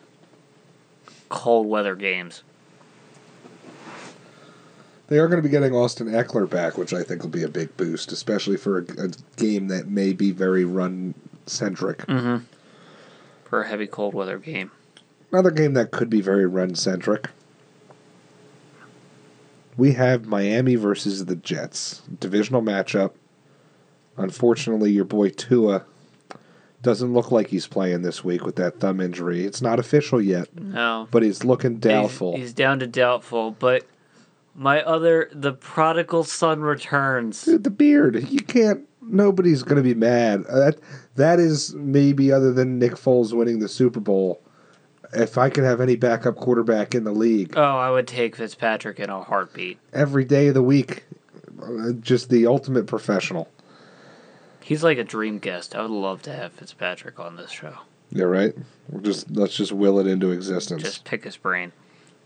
cold 1.28 1.66
weather 1.66 1.94
games. 1.94 2.42
They 5.08 5.18
are 5.18 5.28
going 5.28 5.42
to 5.42 5.46
be 5.46 5.50
getting 5.52 5.74
Austin 5.74 6.06
Ekeler 6.08 6.48
back, 6.48 6.78
which 6.78 6.94
I 6.94 7.02
think 7.02 7.22
will 7.22 7.30
be 7.30 7.42
a 7.42 7.48
big 7.48 7.76
boost, 7.76 8.10
especially 8.10 8.56
for 8.56 8.78
a, 8.78 8.82
a 9.04 9.08
game 9.36 9.68
that 9.68 9.86
may 9.86 10.12
be 10.12 10.30
very 10.30 10.64
run 10.64 11.14
centric. 11.46 11.98
Mm-hmm. 12.06 12.44
For 13.44 13.62
a 13.62 13.68
heavy 13.68 13.86
cold 13.86 14.14
weather 14.14 14.38
game. 14.38 14.70
Another 15.30 15.50
game 15.50 15.74
that 15.74 15.90
could 15.90 16.08
be 16.08 16.20
very 16.22 16.46
run 16.46 16.74
centric. 16.74 17.28
We 19.76 19.92
have 19.92 20.26
Miami 20.26 20.76
versus 20.76 21.24
the 21.26 21.36
Jets, 21.36 22.02
divisional 22.20 22.62
matchup. 22.62 23.12
Unfortunately, 24.16 24.92
your 24.92 25.04
boy 25.04 25.30
Tua 25.30 25.84
doesn't 26.82 27.12
look 27.12 27.32
like 27.32 27.48
he's 27.48 27.66
playing 27.66 28.02
this 28.02 28.22
week 28.22 28.44
with 28.44 28.56
that 28.56 28.78
thumb 28.78 29.00
injury. 29.00 29.44
It's 29.44 29.60
not 29.60 29.80
official 29.80 30.20
yet, 30.20 30.48
No. 30.56 31.08
but 31.10 31.22
he's 31.22 31.44
looking 31.44 31.72
He's- 31.72 31.80
doubtful. 31.82 32.36
He's, 32.36 32.52
down 32.52 32.78
to 32.80 32.86
doubtful, 32.86 33.50
but 33.52 33.84
my 34.54 34.82
other 34.82 35.28
the 35.32 35.52
prodigal 35.52 36.24
son 36.24 36.60
returns. 36.60 37.44
Dude, 37.44 37.64
the 37.64 37.70
beard. 37.70 38.28
You 38.30 38.40
can't. 38.40 38.82
Nobody's 39.02 39.62
going 39.62 39.76
to 39.76 39.82
be 39.82 39.94
mad. 39.94 40.44
Uh, 40.48 40.58
That 40.58 40.78
that 41.16 41.38
is 41.40 41.74
maybe 41.74 42.32
other 42.32 42.52
than 42.52 42.78
Nick 42.78 42.92
Foles 42.94 43.32
winning 43.32 43.58
the 43.58 43.68
Super 43.68 44.00
Bowl. 44.00 44.40
If 45.12 45.38
I 45.38 45.48
could 45.50 45.62
have 45.64 45.80
any 45.80 45.94
backup 45.96 46.36
quarterback 46.36 46.92
in 46.94 47.04
the 47.04 47.12
league 47.12 47.52
Oh, 47.56 47.62
I 47.62 47.90
would 47.90 48.08
take 48.08 48.34
Fitzpatrick 48.34 48.98
in 48.98 49.10
a 49.10 49.22
heartbeat. 49.22 49.78
every 49.92 50.24
day 50.24 50.48
of 50.48 50.54
the 50.54 50.62
week, 50.62 51.04
uh, 51.62 51.92
just 52.00 52.30
the 52.30 52.46
ultimate 52.48 52.86
professional. 52.88 53.48
He's 54.60 54.82
like 54.82 54.98
a 54.98 55.04
dream 55.04 55.38
guest. 55.38 55.76
I 55.76 55.82
would 55.82 55.90
love 55.92 56.22
to 56.22 56.32
have 56.32 56.52
Fitzpatrick 56.54 57.20
on 57.20 57.36
this 57.36 57.50
show. 57.50 57.74
Yeah, 58.10 58.24
right. 58.24 58.54
We'll 58.88 59.02
just 59.02 59.30
let's 59.30 59.54
just 59.56 59.72
will 59.72 60.00
it 60.00 60.06
into 60.06 60.30
existence. 60.30 60.82
Just 60.82 61.04
pick 61.04 61.24
his 61.24 61.36
brain. 61.36 61.72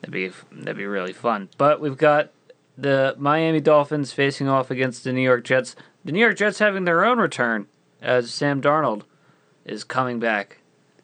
That'd 0.01 0.13
be 0.13 0.31
that'd 0.53 0.77
be 0.77 0.87
really 0.87 1.13
fun. 1.13 1.49
But 1.59 1.81
we've 1.81 1.97
got 1.97 2.31
the 2.77 3.15
Miami 3.19 3.61
Dolphins 3.61 4.13
facing 4.13 4.49
off 4.49 4.71
against 4.71 5.05
the 5.05 5.13
New 5.13 5.23
York 5.23 5.45
Jets. 5.45 5.75
The 6.05 6.13
New 6.13 6.21
York 6.21 6.37
Jets 6.37 6.61
having 6.61 6.85
their 6.85 7.05
own 7.05 7.19
return 7.19 7.67
as 8.01 8.33
Sam 8.33 8.63
Darnold 8.63 9.03
is 9.65 9.85
coming 9.85 10.19
back 10.19 10.59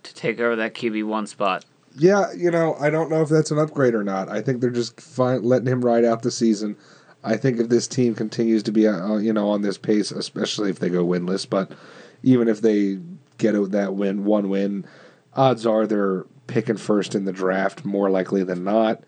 to 0.05 0.15
take 0.15 0.39
over 0.39 0.57
that 0.57 0.75
QB 0.75 1.05
one 1.05 1.27
spot. 1.27 1.65
Yeah, 1.97 2.33
you 2.33 2.51
know, 2.51 2.75
I 2.81 2.91
don't 2.91 3.11
know 3.11 3.23
if 3.23 3.29
that's 3.29 3.51
an 3.51 3.59
upgrade 3.59 3.95
or 3.95 4.05
not. 4.05 4.29
I 4.29 4.41
think 4.41 4.61
they're 4.61 4.71
just 4.71 5.01
fine, 5.01 5.43
letting 5.43 5.69
him 5.69 5.85
ride 5.85 6.05
out 6.05 6.23
the 6.23 6.31
season. 6.31 6.77
I 7.23 7.37
think 7.37 7.59
if 7.59 7.69
this 7.69 7.89
team 7.89 8.15
continues 8.15 8.63
to 8.65 8.73
be, 8.73 8.87
uh, 8.87 9.17
you 9.17 9.33
know, 9.33 9.49
on 9.49 9.63
this 9.63 9.79
pace, 9.79 10.11
especially 10.11 10.71
if 10.71 10.79
they 10.79 10.89
go 10.89 11.05
winless, 11.05 11.49
but 11.49 11.73
even 12.23 12.49
if 12.49 12.61
they 12.61 12.99
get 13.39 13.53
that 13.71 13.95
win, 13.95 14.25
one 14.25 14.49
win, 14.49 14.85
odds 15.35 15.67
are 15.67 15.87
they're 15.87 16.27
picking 16.47 16.77
first 16.77 17.15
in 17.15 17.25
the 17.25 17.33
draft 17.33 17.85
more 17.85 18.11
likely 18.11 18.45
than 18.45 18.65
not. 18.65 19.03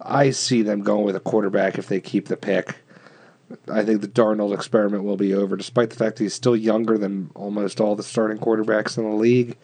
I 0.00 0.30
see 0.30 0.62
them 0.62 0.82
going 0.82 1.04
with 1.04 1.16
a 1.16 1.20
quarterback 1.20 1.78
if 1.78 1.88
they 1.88 2.00
keep 2.00 2.28
the 2.28 2.36
pick. 2.36 2.76
I 3.70 3.84
think 3.84 4.00
the 4.00 4.08
Darnold 4.08 4.54
experiment 4.54 5.04
will 5.04 5.16
be 5.16 5.34
over, 5.34 5.56
despite 5.56 5.90
the 5.90 5.96
fact 5.96 6.16
that 6.16 6.24
he's 6.24 6.34
still 6.34 6.56
younger 6.56 6.98
than 6.98 7.30
almost 7.34 7.80
all 7.80 7.96
the 7.96 8.02
starting 8.02 8.38
quarterbacks 8.38 8.98
in 8.98 9.08
the 9.08 9.16
league 9.16 9.56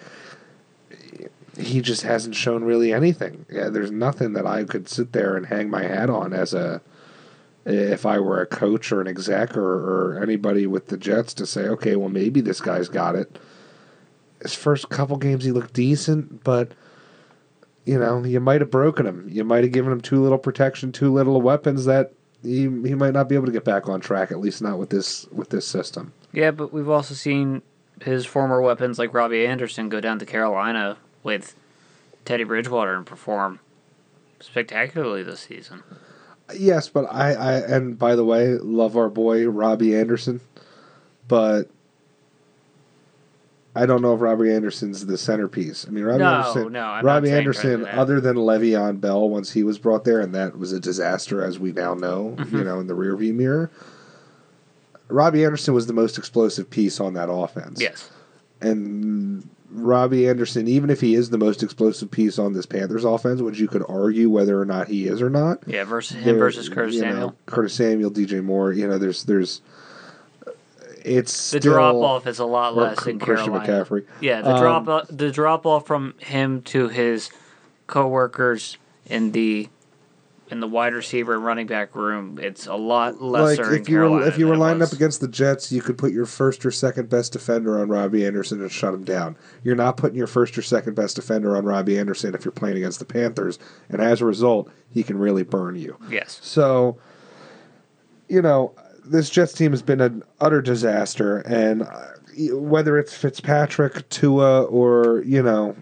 he 1.59 1.81
just 1.81 2.03
hasn't 2.03 2.35
shown 2.35 2.65
really 2.65 2.93
anything. 2.93 3.47
Yeah, 3.51 3.69
there's 3.69 3.91
nothing 3.91 4.33
that 4.35 4.47
I 4.47 4.65
could 4.65 4.89
sit 4.89 5.13
there 5.13 5.37
and 5.37 5.47
hang 5.47 5.71
my 5.71 5.83
hat 5.83 6.11
on 6.11 6.33
as 6.33 6.55
a 6.55 6.81
if 7.67 8.05
I 8.05 8.19
were 8.19 8.43
a 8.43 8.47
coach 8.47 8.93
or 8.93 9.01
an 9.01 9.09
exec 9.09 9.57
or, 9.57 9.63
or 10.17 10.23
anybody 10.23 10.67
with 10.67 10.89
the 10.89 10.99
Jets 10.99 11.33
to 11.35 11.47
say, 11.47 11.63
okay, 11.63 11.97
well 11.97 12.11
maybe 12.11 12.41
this 12.41 12.61
guy's 12.61 12.89
got 12.89 13.15
it. 13.15 13.39
His 14.43 14.55
first 14.55 14.91
couple 14.91 15.17
games 15.17 15.45
he 15.45 15.53
looked 15.53 15.73
decent, 15.73 16.45
but 16.45 16.73
you 17.85 17.99
know 17.99 18.25
you 18.25 18.41
might 18.41 18.61
have 18.61 18.71
broken 18.71 19.07
him. 19.07 19.29
You 19.31 19.45
might 19.45 19.65
have 19.65 19.73
given 19.73 19.93
him 19.93 20.01
too 20.01 20.23
little 20.23 20.39
protection, 20.39 20.93
too 20.93 21.13
little 21.13 21.41
weapons 21.41 21.85
that 21.85 22.13
he 22.43 22.63
he 22.63 22.95
might 22.95 23.13
not 23.13 23.29
be 23.29 23.35
able 23.35 23.47
to 23.47 23.53
get 23.53 23.65
back 23.65 23.89
on 23.89 24.01
track. 24.01 24.31
At 24.31 24.41
least 24.41 24.63
not 24.63 24.79
with 24.79 24.91
this 24.91 25.27
with 25.27 25.51
this 25.51 25.67
system. 25.67 26.13
Yeah, 26.33 26.51
but 26.51 26.73
we've 26.73 26.89
also 26.89 27.15
seen 27.15 27.63
his 28.03 28.27
former 28.27 28.61
weapons 28.61 28.99
like 28.99 29.15
Robbie 29.15 29.47
Anderson 29.47 29.89
go 29.89 30.01
down 30.01 30.19
to 30.19 30.27
Carolina 30.27 30.97
with 31.23 31.55
Teddy 32.25 32.45
Bridgewater 32.45 32.95
and 32.95 33.07
perform 33.07 33.61
spectacularly 34.41 35.23
this 35.23 35.41
season. 35.41 35.83
Yes, 36.55 36.89
but 36.89 37.07
I, 37.11 37.33
I 37.33 37.53
and 37.55 37.99
by 37.99 38.17
the 38.17 38.25
way, 38.25 38.55
love 38.55 38.97
our 38.97 39.09
boy 39.09 39.47
Robbie 39.49 39.97
Anderson, 39.97 40.41
but 41.27 41.71
I 43.77 43.87
don't 43.87 44.03
know 44.03 44.15
if 44.15 44.21
Robbie 44.21 44.53
Anderson's 44.53 45.05
the 45.07 45.19
centerpiece. 45.19 45.85
I 45.87 45.91
mean, 45.91 46.05
Robbie 46.05 46.21
No, 46.21 46.35
Anderson, 46.35 46.73
no, 46.73 46.81
I'm 46.85 47.05
Robbie 47.05 47.33
Anderson, 47.33 47.87
other 47.87 48.21
than 48.21 48.37
Le'Veon 48.37 49.01
Bell, 49.01 49.29
once 49.29 49.51
he 49.53 49.65
was 49.65 49.79
brought 49.79 50.05
there, 50.05 50.21
and 50.21 50.33
that 50.35 50.57
was 50.59 50.73
a 50.73 50.79
disaster, 50.79 51.43
as 51.45 51.59
we 51.59 51.73
now 51.73 51.95
know, 51.95 52.37
Mm-hmm. 52.39 52.57
you 52.59 52.65
know, 52.65 52.79
in 52.79 52.87
the 52.87 52.95
rearview 52.95 53.35
mirror. 53.35 53.71
Robbie 55.09 55.45
Anderson 55.45 55.75
was 55.75 55.87
the 55.87 55.93
most 55.93 56.19
explosive 56.19 56.71
piece 56.71 57.01
on 57.01 57.15
that 57.15 57.29
offense. 57.31 57.81
Yes. 57.81 58.11
And 58.61 59.49
Robbie 59.71 60.29
Anderson, 60.29 60.67
even 60.69 60.89
if 60.89 61.01
he 61.01 61.15
is 61.15 61.31
the 61.31 61.39
most 61.39 61.63
explosive 61.63 62.11
piece 62.11 62.39
on 62.39 62.53
this 62.53 62.65
Panthers 62.67 63.05
offense, 63.05 63.41
which 63.43 63.59
you 63.59 63.69
could 63.69 63.85
argue 63.89 64.31
whether 64.31 64.59
or 64.61 64.65
not 64.65 64.89
he 64.89 65.07
is 65.07 65.21
or 65.21 65.29
not, 65.31 65.63
Yeah, 65.67 65.85
versus 65.85 66.17
him 66.23 66.39
versus 66.39 66.69
Curtis 66.69 66.95
you 66.95 67.03
know, 67.03 67.11
Samuel. 67.11 67.37
Curtis 67.47 67.75
Samuel, 67.75 68.11
DJ 68.11 68.43
Moore. 68.43 68.73
You 68.73 68.87
know, 68.89 68.99
there's 68.99 69.25
there's 69.25 69.61
it's 71.05 71.51
The 71.51 71.61
drop 71.61 71.95
off 71.97 72.27
is 72.27 72.39
a 72.39 72.45
lot 72.47 72.75
less 72.75 73.07
in 73.07 73.19
Christian 73.19 73.53
Carolina. 73.53 73.85
McCaffrey. 73.85 74.07
Yeah, 74.21 74.43
the 74.43 74.55
Um, 74.55 74.61
drop 74.61 74.89
off, 74.89 75.07
the 75.11 75.31
drop 75.31 75.67
off 75.67 75.87
from 75.87 76.15
him 76.19 76.63
to 76.63 76.89
his 76.89 77.31
coworkers 77.87 78.79
in 79.07 79.33
the 79.33 79.69
in 80.51 80.61
the 80.61 80.69
wide 80.69 80.93
receiver 80.93 81.35
and 81.35 81.45
running 81.45 81.67
back 81.67 81.97
room, 81.97 82.39
it's 82.41 82.67
a 82.67 82.75
lot 82.75 83.21
Like 83.21 83.59
lesser 83.59 83.75
in 83.75 83.81
if 83.81 83.89
you 83.89 83.99
were 84.01 84.27
if 84.27 84.39
you 84.39 84.47
were 84.47 84.57
lining 84.57 84.83
up 84.83 84.93
against 84.93 85.21
the 85.21 85.29
Jets, 85.29 85.73
you 85.73 85.81
could 85.81 85.97
put 85.97 86.13
your 86.13 86.27
first 86.27 86.65
or 86.67 86.71
second 86.71 87.09
best 87.09 87.33
defender 87.33 87.81
on 87.81 87.89
Robbie 87.89 88.27
Anderson 88.27 88.61
and 88.61 88.71
shut 88.71 88.93
him 88.95 89.05
down. 89.05 89.37
You're 89.63 89.75
not 89.75 89.97
putting 89.97 90.17
your 90.19 90.27
first 90.27 90.57
or 90.59 90.63
second 90.63 90.95
best 90.95 91.17
defender 91.17 91.57
on 91.57 91.65
Robbie 91.65 91.99
Anderson 91.99 92.35
if 92.35 92.45
you're 92.45 92.53
playing 92.53 92.77
against 92.77 92.99
the 92.99 93.05
Panthers, 93.07 93.59
and 93.89 94.03
as 94.03 94.21
a 94.21 94.27
result, 94.27 94.71
he 94.91 95.03
can 95.03 95.19
really 95.19 95.43
burn 95.45 95.77
you. 95.77 95.97
Yes. 96.11 96.39
So, 96.43 96.99
you 98.29 98.43
know, 98.43 98.75
this 99.05 99.31
Jets 99.31 99.53
team 99.53 99.73
has 99.73 99.83
been 99.83 100.01
an 100.01 100.23
utter 100.41 100.61
disaster, 100.63 101.39
and 101.41 101.83
uh, 101.83 102.07
whether 102.53 102.99
it's 102.99 103.15
Fitzpatrick, 103.17 104.09
Tua, 104.09 104.65
or 104.65 105.23
you 105.25 105.43
know, 105.43 105.77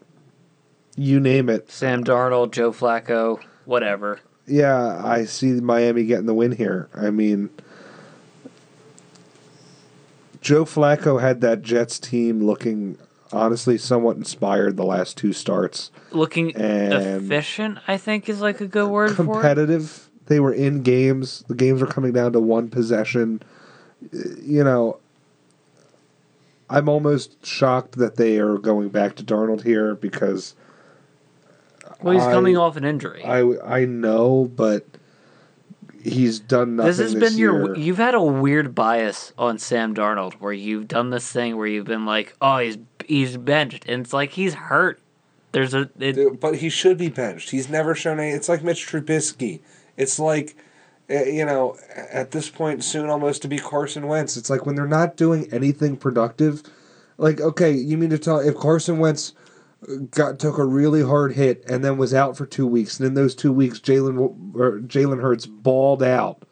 you 0.96 1.20
name 1.20 1.48
it, 1.48 1.70
Sam 1.70 2.04
Darnold, 2.04 2.50
Joe 2.52 2.72
Flacco, 2.72 3.40
whatever. 3.64 4.20
yeah, 4.46 5.00
I 5.04 5.24
see 5.24 5.52
Miami 5.52 6.04
getting 6.04 6.26
the 6.26 6.34
win 6.34 6.52
here. 6.52 6.88
I 6.94 7.10
mean, 7.10 7.50
Joe 10.40 10.64
Flacco 10.64 11.20
had 11.20 11.40
that 11.42 11.62
Jets 11.62 11.98
team 11.98 12.42
looking 12.44 12.98
honestly 13.32 13.78
somewhat 13.78 14.16
inspired 14.16 14.76
the 14.76 14.84
last 14.84 15.16
two 15.16 15.32
starts. 15.32 15.90
Looking 16.10 16.54
And- 16.56 16.92
efficient, 17.24 17.78
I 17.88 17.96
think 17.96 18.28
is 18.28 18.40
like 18.40 18.60
a 18.60 18.66
good 18.66 18.88
word 18.88 19.16
for 19.16 19.22
it. 19.22 19.26
Competitive. 19.26 20.08
They 20.32 20.40
were 20.40 20.54
in 20.54 20.80
games. 20.82 21.44
The 21.46 21.54
games 21.54 21.82
were 21.82 21.86
coming 21.86 22.12
down 22.14 22.32
to 22.32 22.40
one 22.40 22.70
possession. 22.70 23.42
You 24.42 24.64
know, 24.64 24.98
I'm 26.70 26.88
almost 26.88 27.44
shocked 27.44 27.98
that 27.98 28.16
they 28.16 28.38
are 28.38 28.56
going 28.56 28.88
back 28.88 29.14
to 29.16 29.22
Darnold 29.22 29.62
here 29.64 29.94
because 29.94 30.54
Well, 32.00 32.14
he's 32.14 32.22
I- 32.22 32.32
coming 32.32 32.56
off 32.56 32.78
an 32.78 32.84
injury. 32.86 33.22
I 33.22 33.40
I 33.62 33.84
know, 33.84 34.50
but 34.56 34.86
he's 36.02 36.40
done 36.40 36.76
nothing. 36.76 36.88
this 36.88 36.98
has 36.98 37.14
been 37.14 37.36
your. 37.36 37.76
You've 37.76 37.98
had 37.98 38.14
a 38.14 38.22
weird 38.22 38.74
bias 38.74 39.34
on 39.36 39.58
Sam 39.58 39.94
Darnold, 39.94 40.32
where 40.40 40.54
you've 40.54 40.88
done 40.88 41.10
this 41.10 41.30
thing 41.30 41.58
where 41.58 41.66
you've 41.66 41.84
been 41.84 42.06
like, 42.06 42.34
"Oh, 42.40 42.56
he's 42.56 42.78
he's 43.04 43.36
benched," 43.36 43.84
and 43.86 44.02
it's 44.02 44.14
like 44.14 44.30
he's 44.30 44.54
hurt. 44.54 44.98
There's 45.52 45.74
a 45.74 45.90
it, 46.00 46.40
but 46.40 46.56
he 46.56 46.70
should 46.70 46.96
be 46.96 47.10
benched. 47.10 47.50
He's 47.50 47.68
never 47.68 47.94
shown 47.94 48.18
any. 48.18 48.30
It's 48.30 48.48
like 48.48 48.64
Mitch 48.64 48.86
Trubisky. 48.86 49.60
It's 49.96 50.18
like, 50.18 50.56
uh, 51.10 51.24
you 51.24 51.44
know, 51.44 51.76
at 52.12 52.30
this 52.30 52.48
point, 52.48 52.84
soon 52.84 53.08
almost 53.08 53.42
to 53.42 53.48
be 53.48 53.58
Carson 53.58 54.06
Wentz. 54.06 54.36
It's 54.36 54.50
like 54.50 54.66
when 54.66 54.74
they're 54.74 54.86
not 54.86 55.16
doing 55.16 55.48
anything 55.52 55.96
productive. 55.96 56.62
Like, 57.18 57.40
okay, 57.40 57.72
you 57.72 57.98
mean 57.98 58.10
to 58.10 58.18
tell 58.18 58.38
if 58.38 58.56
Carson 58.56 58.98
Wentz 58.98 59.34
got 60.10 60.38
took 60.38 60.58
a 60.58 60.64
really 60.64 61.02
hard 61.02 61.34
hit 61.34 61.64
and 61.68 61.84
then 61.84 61.96
was 61.96 62.14
out 62.14 62.36
for 62.36 62.46
two 62.46 62.66
weeks, 62.66 62.98
and 62.98 63.06
in 63.06 63.14
those 63.14 63.34
two 63.34 63.52
weeks, 63.52 63.80
Jalen 63.80 64.16
Jalen 64.86 65.20
Hurts 65.20 65.46
balled 65.46 66.02
out. 66.02 66.44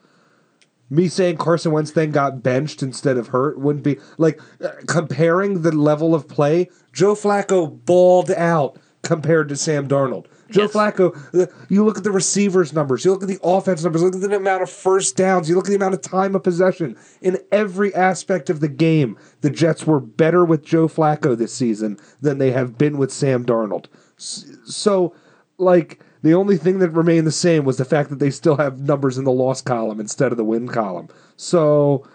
Me 0.92 1.06
saying 1.06 1.36
Carson 1.36 1.70
Wentz 1.70 1.92
then 1.92 2.10
got 2.10 2.42
benched 2.42 2.82
instead 2.82 3.16
of 3.16 3.28
hurt 3.28 3.60
wouldn't 3.60 3.84
be 3.84 3.98
like 4.18 4.40
uh, 4.60 4.70
comparing 4.88 5.62
the 5.62 5.70
level 5.70 6.14
of 6.16 6.26
play. 6.26 6.68
Joe 6.92 7.14
Flacco 7.14 7.84
balled 7.84 8.32
out 8.32 8.76
compared 9.10 9.48
to 9.48 9.56
Sam 9.56 9.88
Darnold. 9.88 10.26
Joe 10.50 10.62
Yes. 10.62 10.72
Flacco, 10.72 11.16
uh, 11.34 11.46
you 11.68 11.84
look 11.84 11.98
at 11.98 12.04
the 12.04 12.12
receivers 12.12 12.72
numbers, 12.72 13.04
you 13.04 13.10
look 13.10 13.24
at 13.24 13.28
the 13.28 13.40
offense 13.42 13.82
numbers, 13.82 14.04
look 14.04 14.14
at 14.14 14.20
the 14.20 14.36
amount 14.36 14.62
of 14.62 14.70
first 14.70 15.16
downs, 15.16 15.48
you 15.48 15.56
look 15.56 15.66
at 15.66 15.70
the 15.70 15.74
amount 15.74 15.94
of 15.94 16.00
time 16.00 16.36
of 16.36 16.44
possession. 16.44 16.96
In 17.20 17.38
every 17.50 17.92
aspect 17.92 18.50
of 18.50 18.60
the 18.60 18.68
game, 18.68 19.18
the 19.40 19.50
Jets 19.50 19.84
were 19.84 19.98
better 19.98 20.44
with 20.44 20.64
Joe 20.64 20.86
Flacco 20.86 21.36
this 21.36 21.52
season 21.52 21.98
than 22.20 22.38
they 22.38 22.52
have 22.52 22.78
been 22.78 22.98
with 22.98 23.10
Sam 23.10 23.44
Darnold. 23.44 23.86
So, 24.16 25.12
like, 25.58 26.00
the 26.22 26.34
only 26.34 26.56
thing 26.56 26.78
that 26.78 26.90
remained 26.90 27.26
the 27.26 27.32
same 27.32 27.64
was 27.64 27.78
the 27.78 27.84
fact 27.84 28.10
that 28.10 28.20
they 28.20 28.30
still 28.30 28.58
have 28.58 28.78
numbers 28.78 29.18
in 29.18 29.24
the 29.24 29.32
loss 29.32 29.60
column 29.60 29.98
instead 29.98 30.30
of 30.30 30.38
the 30.38 30.44
win 30.44 30.68
column. 30.68 31.08
So, 31.34 32.06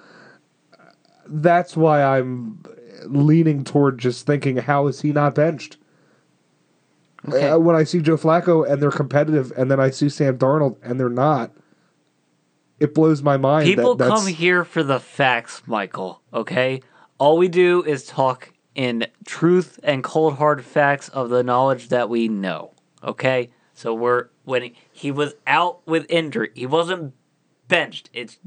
that's 1.28 1.76
why 1.76 2.02
I'm 2.02 2.64
leaning 3.06 3.66
toward 3.66 3.98
just 3.98 4.26
thinking, 4.26 4.56
how 4.56 4.88
is 4.88 5.02
he 5.02 5.12
not 5.12 5.36
benched? 5.36 5.76
Okay. 7.28 7.50
Uh, 7.50 7.58
when 7.58 7.76
I 7.76 7.84
see 7.84 8.00
Joe 8.00 8.18
Flacco 8.18 8.70
and 8.70 8.82
they're 8.82 8.92
competitive, 8.92 9.52
and 9.58 9.70
then 9.72 9.80
I 9.80 9.90
see 9.90 10.10
Sam 10.10 10.38
Darnold 10.38 10.78
and 10.84 11.00
they're 11.00 11.10
not, 11.10 11.52
it 12.80 12.94
blows 12.94 13.22
my 13.22 13.38
mind. 13.38 13.66
people 13.66 13.96
that 13.96 14.10
come 14.10 14.28
here 14.28 14.64
for 14.66 14.84
the 14.84 15.00
facts, 15.00 15.62
Michael. 15.66 16.22
Okay, 16.34 16.82
all 17.18 17.38
we 17.38 17.48
do 17.48 17.84
is 17.84 18.06
talk 18.06 18.52
in 18.76 19.08
truth 19.26 19.80
and 19.84 20.04
cold 20.04 20.36
hard 20.36 20.64
facts 20.64 21.10
of 21.10 21.30
the 21.30 21.44
knowledge 21.44 21.90
that 21.90 22.10
we 22.10 22.28
know. 22.28 22.74
Okay, 23.04 23.50
so 23.74 23.94
we're 23.94 24.28
when 24.44 24.64
he, 24.64 24.76
he 24.92 25.12
was 25.12 25.34
out 25.48 25.86
with 25.88 26.06
injury, 26.10 26.52
he 26.54 26.66
wasn't 26.66 27.14
benched. 27.68 28.10
It's 28.14 28.38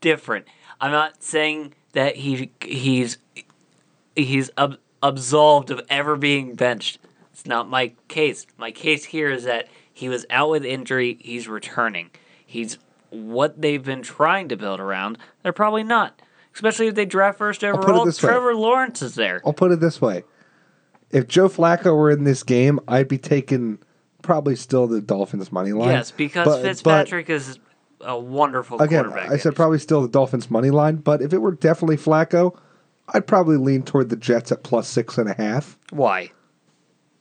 different. 0.00 0.46
I'm 0.80 0.90
not 0.90 1.22
saying 1.22 1.74
that 1.92 2.16
he 2.16 2.50
he's 2.60 3.18
he's 4.14 4.50
ab- 4.58 4.78
absolved 5.02 5.70
of 5.70 5.80
ever 5.88 6.16
being 6.16 6.54
benched. 6.54 6.98
It's 7.36 7.44
not 7.44 7.68
my 7.68 7.92
case. 8.08 8.46
My 8.56 8.70
case 8.70 9.04
here 9.04 9.30
is 9.30 9.44
that 9.44 9.68
he 9.92 10.08
was 10.08 10.24
out 10.30 10.48
with 10.48 10.64
injury. 10.64 11.18
He's 11.20 11.46
returning. 11.46 12.08
He's 12.46 12.78
what 13.10 13.60
they've 13.60 13.84
been 13.84 14.00
trying 14.00 14.48
to 14.48 14.56
build 14.56 14.80
around. 14.80 15.18
They're 15.42 15.52
probably 15.52 15.82
not, 15.82 16.22
especially 16.54 16.86
if 16.86 16.94
they 16.94 17.04
draft 17.04 17.36
first 17.36 17.62
overall. 17.62 18.06
this 18.06 18.22
way. 18.22 18.30
Trevor 18.30 18.54
Lawrence 18.54 19.02
is 19.02 19.16
there. 19.16 19.42
I'll 19.44 19.52
put 19.52 19.70
it 19.70 19.80
this 19.80 20.00
way: 20.00 20.24
if 21.10 21.28
Joe 21.28 21.50
Flacco 21.50 21.94
were 21.94 22.10
in 22.10 22.24
this 22.24 22.42
game, 22.42 22.80
I'd 22.88 23.06
be 23.06 23.18
taking 23.18 23.80
probably 24.22 24.56
still 24.56 24.86
the 24.86 25.02
Dolphins 25.02 25.52
money 25.52 25.74
line. 25.74 25.90
Yes, 25.90 26.12
because 26.12 26.46
But- 26.46 26.62
Fitzpatrick 26.62 27.28
is 27.28 27.58
a 28.00 28.18
wonderful 28.18 28.80
again, 28.80 29.04
quarterback. 29.04 29.30
I 29.30 29.36
said 29.36 29.54
probably 29.54 29.78
still 29.78 30.00
the 30.00 30.08
Dolphins 30.08 30.50
money 30.50 30.70
line. 30.70 30.96
But 30.96 31.20
if 31.20 31.34
it 31.34 31.42
were 31.42 31.52
definitely 31.52 31.98
Flacco, 31.98 32.56
I'd 33.10 33.26
probably 33.26 33.58
lean 33.58 33.82
toward 33.82 34.08
the 34.08 34.16
Jets 34.16 34.50
at 34.52 34.62
plus 34.62 34.88
six 34.88 35.18
and 35.18 35.28
a 35.28 35.34
half. 35.34 35.76
Why? 35.90 36.30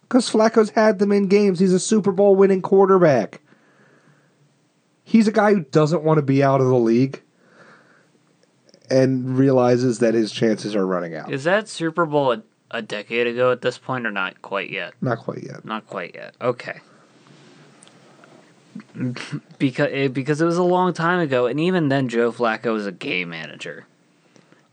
Because 0.08 0.30
Flacco's 0.30 0.70
had 0.70 1.00
them 1.00 1.12
in 1.12 1.28
games. 1.28 1.60
He's 1.60 1.74
a 1.74 1.80
Super 1.80 2.12
Bowl 2.12 2.36
winning 2.36 2.62
quarterback. 2.62 3.42
He's 5.04 5.28
a 5.28 5.32
guy 5.32 5.54
who 5.54 5.62
doesn't 5.62 6.04
want 6.04 6.18
to 6.20 6.22
be 6.22 6.44
out 6.44 6.62
of 6.62 6.68
the 6.68 6.76
league 6.76 7.22
and 8.90 9.38
realizes 9.38 10.00
that 10.00 10.14
his 10.14 10.32
chances 10.32 10.76
are 10.76 10.86
running 10.86 11.16
out. 11.16 11.32
Is 11.32 11.44
that 11.46 11.68
Super 11.68 12.06
Bowl 12.06 12.34
a, 12.34 12.44
a 12.72 12.82
decade 12.82 13.28
ago 13.28 13.52
at 13.52 13.62
this 13.62 13.78
point, 13.78 14.06
or 14.06 14.12
not 14.12 14.42
quite 14.42 14.70
yet? 14.70 14.94
Not 15.02 15.20
quite 15.20 15.44
yet. 15.44 15.66
Not 15.66 15.88
quite 15.88 16.16
yet. 16.16 16.36
Okay. 16.42 16.80
because 19.58 19.88
eh, 19.92 20.06
it, 20.06 20.14
because 20.14 20.42
it 20.42 20.46
was 20.46 20.58
a 20.58 20.64
long 20.64 20.94
time 20.94 21.20
ago, 21.20 21.48
and 21.48 21.60
even 21.60 21.90
then, 21.90 22.10
Joe 22.10 22.32
Flacco 22.32 22.74
was 22.74 22.86
a 22.86 22.92
game 22.92 23.30
manager. 23.30 23.86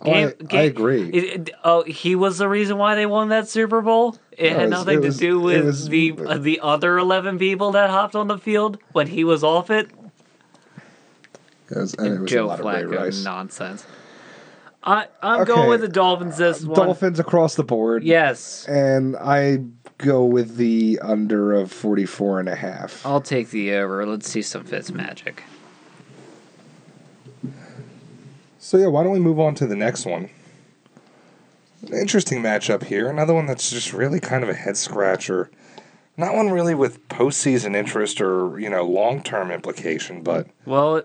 Oh, 0.05 0.11
I, 0.13 0.35
I 0.51 0.63
agree. 0.63 1.09
It- 1.11 1.49
it- 1.49 1.51
oh, 1.65 1.85
he 1.85 2.17
was 2.17 2.39
the 2.39 2.49
reason 2.49 2.77
why 2.79 2.95
they 2.97 3.07
won 3.07 3.29
that 3.29 3.49
Super 3.49 3.81
Bowl. 3.81 4.17
It 4.37 4.53
No, 4.53 4.59
had 4.59 4.71
nothing 4.71 4.99
it 4.99 5.03
was- 5.03 5.17
to 5.19 5.21
do 5.21 5.41
with 5.41 5.65
was- 5.65 5.89
the 5.89 6.15
uh, 6.27 6.39
the 6.39 6.59
other 6.61 6.99
eleven 6.99 7.39
people 7.39 7.73
that 7.73 7.91
hopped 7.91 8.17
on 8.17 8.27
the 8.29 8.39
field 8.39 8.79
when 8.93 9.07
he 9.07 9.23
was 9.25 9.45
off 9.45 9.71
it. 9.71 9.89
It 11.71 11.77
was, 11.77 11.95
and 11.95 12.07
it 12.15 12.21
was 12.21 12.31
Joe 12.31 12.47
a 12.47 12.49
lot 12.49 12.61
of 12.61 12.67
Ray 12.67 12.73
Flacco 12.83 12.99
Rice. 12.99 13.25
nonsense. 13.25 13.87
I 14.83 15.07
I'm 15.23 15.43
Okay. 15.43 15.53
going 15.55 15.69
with 15.71 15.81
the 15.81 15.89
Dolphins 15.89 16.37
this 16.37 16.65
one. 16.65 16.75
Dolphins 16.75 17.21
across 17.21 17.55
the 17.55 17.63
board. 17.65 18.03
Yes, 18.03 18.67
And 18.69 19.17
I 19.17 19.61
go 19.99 20.25
with 20.25 20.57
the 20.57 20.99
under 21.01 21.53
of 21.53 21.71
44 21.71 22.41
and 22.41 22.49
a 22.49 22.57
half. 22.57 23.07
I'll 23.07 23.21
take 23.21 23.51
the 23.51 23.73
over. 23.75 24.05
Let's 24.05 24.29
see 24.29 24.43
some 24.43 24.65
Fitz 24.65 24.91
magic. 24.93 25.45
So 28.63 28.79
yeah, 28.79 28.87
why 28.87 29.03
don't 29.03 29.13
we 29.13 29.19
move 29.19 29.41
on 29.41 29.57
to 29.57 29.67
the 29.67 29.75
next 29.75 30.07
one? 30.07 30.31
An 31.85 31.95
interesting 31.95 32.41
matchup 32.41 32.85
here. 32.85 33.09
Another 33.09 33.35
one 33.35 33.47
that's 33.47 33.69
just 33.71 33.93
really 33.93 34.21
kind 34.21 34.45
of 34.45 34.49
a 34.49 34.55
head 34.55 34.77
scratcher. 34.77 35.51
Not 36.17 36.37
one 36.37 36.49
really 36.51 36.77
with 36.77 37.09
postseason 37.09 37.75
interest 37.75 38.21
or 38.21 38.61
you 38.61 38.71
know 38.71 38.85
long 38.85 39.21
term 39.21 39.51
implication, 39.51 40.23
but 40.23 40.47
Well, 40.65 41.03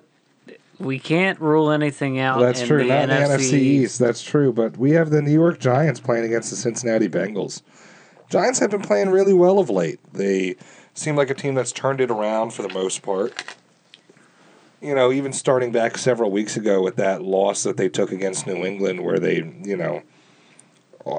we 0.78 1.00
can't 1.00 1.42
rule 1.42 1.72
anything 1.72 2.20
out. 2.20 2.40
that's 2.40 2.62
in 2.62 2.68
true. 2.68 2.84
The 2.84 2.90
Not 2.90 3.10
in 3.10 3.10
the 3.10 3.16
NFC, 3.16 3.40
NFC 3.40 3.54
East. 3.54 3.98
That's 3.98 4.22
true. 4.22 4.54
But 4.54 4.78
we 4.78 4.92
have 4.92 5.10
the 5.10 5.24
New 5.24 5.34
York 5.34 5.60
Giants 5.60 6.00
playing 6.00 6.26
against 6.26 6.52
the 6.52 6.58
Cincinnati 6.58 7.10
Bengals. 7.10 7.64
Giants 8.30 8.60
have 8.60 8.70
been 8.70 8.84
playing 8.84 9.10
really 9.10 9.34
well 9.34 9.58
of 9.58 9.72
late. 9.72 10.00
They 10.14 10.58
seem 10.94 11.16
like 11.16 11.32
a 11.32 11.34
team 11.34 11.56
that's 11.56 11.72
turned 11.72 12.02
it 12.02 12.12
around 12.12 12.54
for 12.54 12.62
the 12.62 12.70
most 12.72 13.02
part. 13.02 13.34
You 14.82 14.94
know, 14.94 15.12
even 15.12 15.34
starting 15.34 15.72
back 15.72 15.98
several 15.98 16.30
weeks 16.30 16.56
ago 16.56 16.82
with 16.84 16.98
that 16.98 17.24
loss 17.24 17.64
that 17.64 17.78
they 17.78 17.90
took 17.90 18.12
against 18.12 18.46
New 18.46 18.64
England, 18.64 19.04
where 19.04 19.18
they, 19.20 19.38
you 19.64 19.76
know, 19.76 20.04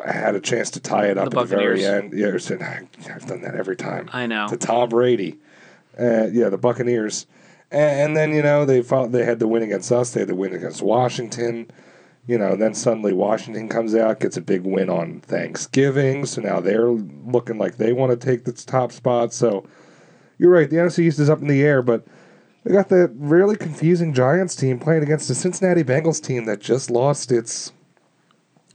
had 0.07 0.35
a 0.37 0.41
chance 0.41 0.71
to 0.73 0.81
tie 0.81 1.07
it 1.07 1.19
up 1.19 1.31
The 1.31 1.41
at 1.41 1.49
the 1.49 1.57
very 1.57 1.85
end. 1.85 2.13
Yeah, 2.13 2.29
and 2.51 2.63
I- 2.63 2.87
I've 3.13 3.27
done 3.27 3.41
that 3.43 3.57
every 3.57 3.77
time 3.77 4.09
I 4.13 4.27
know. 4.27 4.47
to 4.49 4.57
Tom 4.57 4.91
Brady. 4.91 5.39
Uh, 5.99 6.27
yeah, 6.33 6.49
the 6.51 6.59
Buccaneers. 6.59 7.27
And, 7.71 8.01
and 8.01 8.17
then, 8.17 8.33
you 8.33 8.43
know, 8.43 8.65
they 8.65 8.83
fought, 8.83 9.11
they 9.13 9.25
had 9.25 9.41
the 9.41 9.49
win 9.49 9.63
against 9.63 9.91
us. 9.91 10.13
They 10.13 10.21
had 10.21 10.29
the 10.29 10.35
win 10.37 10.55
against 10.55 10.81
Washington. 10.83 11.69
You 12.29 12.39
know, 12.39 12.55
then 12.57 12.75
suddenly 12.75 13.13
Washington 13.13 13.69
comes 13.69 13.95
out, 13.95 14.21
gets 14.21 14.37
a 14.37 14.41
big 14.43 14.63
win 14.63 14.89
on 14.91 15.21
Thanksgiving. 15.21 16.27
So 16.27 16.43
now 16.43 16.61
they're 16.61 16.91
looking 16.91 17.59
like 17.59 17.77
they 17.79 17.93
want 17.93 18.11
to 18.19 18.25
take 18.25 18.45
the 18.45 18.53
top 18.53 18.93
spot. 18.93 19.33
So 19.33 19.67
you're 20.39 20.51
right. 20.53 20.69
The 20.71 20.77
NFC 20.77 21.01
East 21.01 21.19
is 21.19 21.31
up 21.31 21.41
in 21.41 21.49
the 21.49 21.63
air, 21.63 21.83
but 21.83 22.07
we 22.65 22.73
got 22.73 22.89
the 22.89 23.11
really 23.17 23.57
confusing 23.57 24.13
Giants 24.13 24.55
team 24.57 24.79
playing 24.79 25.03
against 25.03 25.29
the 25.29 25.35
Cincinnati 25.35 25.83
Bengals 25.85 26.23
team 26.23 26.45
that 26.47 26.61
just 26.61 26.91
lost 26.91 27.33
its 27.33 27.73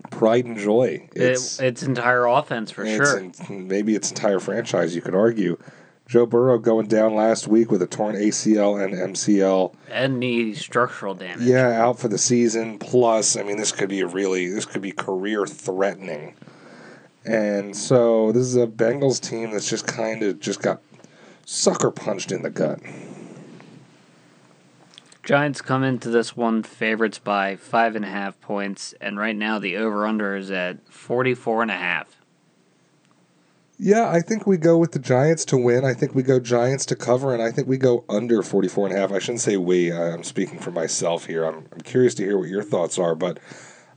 pride 0.10 0.46
and 0.46 0.58
joy. 0.58 1.08
It, 1.16 1.22
It's, 1.22 1.60
its 1.60 1.84
entire 1.84 2.26
offense 2.26 2.72
for 2.72 2.84
it's 2.86 2.96
sure. 2.96 3.20
in- 3.20 3.68
maybe 3.68 3.96
its 3.96 4.10
entire 4.10 4.40
franchise, 4.40 4.96
you 4.96 5.02
could 5.02 5.16
argue. 5.16 5.58
Joe 6.06 6.26
Burrow 6.26 6.58
going 6.60 6.88
down 6.88 7.16
last 7.16 7.48
week 7.48 7.72
with 7.72 7.82
a 7.82 7.88
torn 7.88 8.16
ACL 8.16 8.84
and 8.84 8.94
MCL. 9.16 9.74
And 9.90 10.20
knee 10.20 10.54
structural 10.54 11.16
damage. 11.16 11.48
Yeah, 11.48 11.70
out 11.82 11.98
for 11.98 12.10
the 12.10 12.18
season. 12.18 12.78
Plus, 12.78 13.38
I 13.38 13.44
mean, 13.44 13.56
this 13.58 13.72
could 13.72 13.88
be 13.90 14.02
a 14.02 14.08
really 14.08 14.48
this 14.50 14.66
could 14.66 14.82
be 14.82 14.92
career 14.92 15.46
threatening. 15.48 16.36
And 17.26 17.74
so 17.76 18.34
this 18.34 18.44
is 18.44 18.58
a 18.58 18.68
Bengals 18.68 19.22
team 19.22 19.52
that's 19.52 19.70
just 19.70 19.88
kind 19.88 20.24
of 20.24 20.42
just 20.42 20.62
got 20.62 20.82
sucker 21.46 21.90
punched 21.90 22.34
in 22.34 22.42
the 22.42 22.50
gut. 22.50 22.80
Giants 25.24 25.62
come 25.62 25.84
into 25.84 26.10
this 26.10 26.36
one 26.36 26.64
favorites 26.64 27.18
by 27.18 27.56
five 27.56 27.96
and 27.96 28.04
a 28.04 28.10
half 28.10 28.40
points, 28.42 28.94
and 29.00 29.18
right 29.18 29.36
now 29.36 29.58
the 29.58 29.78
over 29.78 30.06
under 30.06 30.36
is 30.36 30.52
at 30.52 30.92
forty 30.92 31.34
four 31.34 31.62
and 31.62 31.72
a 31.72 31.78
half. 31.78 32.20
Yeah, 33.80 34.10
I 34.10 34.20
think 34.20 34.46
we 34.46 34.58
go 34.58 34.78
with 34.78 34.92
the 34.92 35.00
Giants 35.00 35.46
to 35.46 35.58
win. 35.58 35.84
I 35.84 35.94
think 35.94 36.14
we 36.14 36.24
go 36.24 36.40
Giants 36.40 36.86
to 36.88 36.96
cover, 36.96 37.34
and 37.34 37.42
I 37.42 37.52
think 37.52 37.68
we 37.68 37.78
go 37.78 38.06
under 38.08 38.44
44 38.44 38.88
and 38.88 38.96
a 38.96 39.00
half. 39.00 39.12
I 39.12 39.20
shouldn't 39.20 39.42
say 39.42 39.58
we. 39.58 39.92
I'm 39.92 40.24
speaking 40.24 40.60
for 40.60 40.72
myself 40.72 41.26
here. 41.26 41.44
I'm, 41.44 41.66
I'm 41.74 41.82
curious 41.82 42.14
to 42.16 42.24
hear 42.24 42.38
what 42.38 42.50
your 42.50 42.64
thoughts 42.64 43.00
are, 43.00 43.16
but 43.16 43.40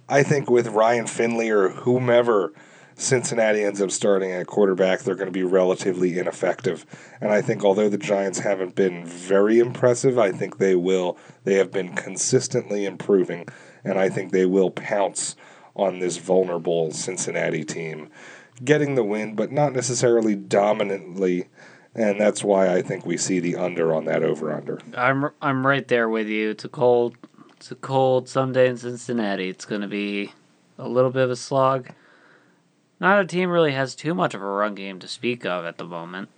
I 0.09 0.23
think 0.23 0.51
with 0.51 0.69
Ryan 0.69 1.07
Finley 1.07 1.51
or 1.51 1.69
whomever 1.69 2.53
Cincinnati 2.99 3.63
ends 3.63 3.83
up 3.83 3.91
starting 3.91 4.33
at 4.33 4.47
quarterback, 4.47 5.01
they're 5.01 5.15
going 5.15 5.27
to 5.27 5.33
be 5.33 5.43
relatively 5.43 6.19
ineffective. 6.19 6.87
And 7.21 7.31
I 7.31 7.43
think 7.43 7.63
although 7.63 7.91
the 7.91 7.99
Giants 7.99 8.39
haven't 8.39 8.75
been 8.75 9.05
very 9.05 9.59
impressive, 9.59 10.19
I 10.19 10.33
think 10.33 10.57
they 10.57 10.75
will. 10.75 11.19
They 11.45 11.55
have 11.55 11.71
been 11.71 11.95
consistently 11.95 12.87
improving, 12.87 13.49
and 13.85 13.99
I 13.99 14.09
think 14.09 14.33
they 14.33 14.47
will 14.47 14.71
pounce 14.71 15.37
on 15.75 15.99
this 15.99 16.17
vulnerable 16.17 16.91
Cincinnati 16.91 17.65
team, 17.65 18.09
getting 18.65 18.95
the 18.95 19.05
win, 19.05 19.35
but 19.35 19.53
not 19.53 19.75
necessarily 19.75 20.35
dominantly. 20.35 21.49
And 21.95 22.19
that's 22.19 22.43
why 22.43 22.75
I 22.75 22.81
think 22.81 23.05
we 23.05 23.19
see 23.19 23.41
the 23.41 23.57
under 23.57 23.95
on 23.95 24.07
that 24.07 24.23
over 24.23 24.53
under. 24.53 24.81
I'm 24.95 25.31
I'm 25.43 25.67
right 25.67 25.87
there 25.87 26.09
with 26.09 26.29
you. 26.29 26.51
It's 26.51 26.65
a 26.65 26.69
cold 26.71 27.17
it's 27.57 27.71
a 27.71 27.75
cold 27.75 28.29
Sunday 28.29 28.69
in 28.69 28.77
Cincinnati. 28.79 29.49
It's 29.49 29.65
going 29.67 29.81
to 29.83 29.89
be 29.89 30.33
a 30.79 30.89
little 30.89 31.11
bit 31.11 31.25
of 31.25 31.31
a 31.31 31.37
slog. 31.37 31.91
Not 32.99 33.21
a 33.21 33.27
team 33.27 33.51
really 33.51 33.73
has 33.73 33.95
too 33.95 34.15
much 34.15 34.35
of 34.35 34.43
a 34.43 34.47
run 34.47 34.75
game 34.75 34.99
to 35.01 35.09
speak 35.09 35.45
of 35.45 35.65
at 35.65 35.77
the 35.77 35.85
moment. 35.85 36.29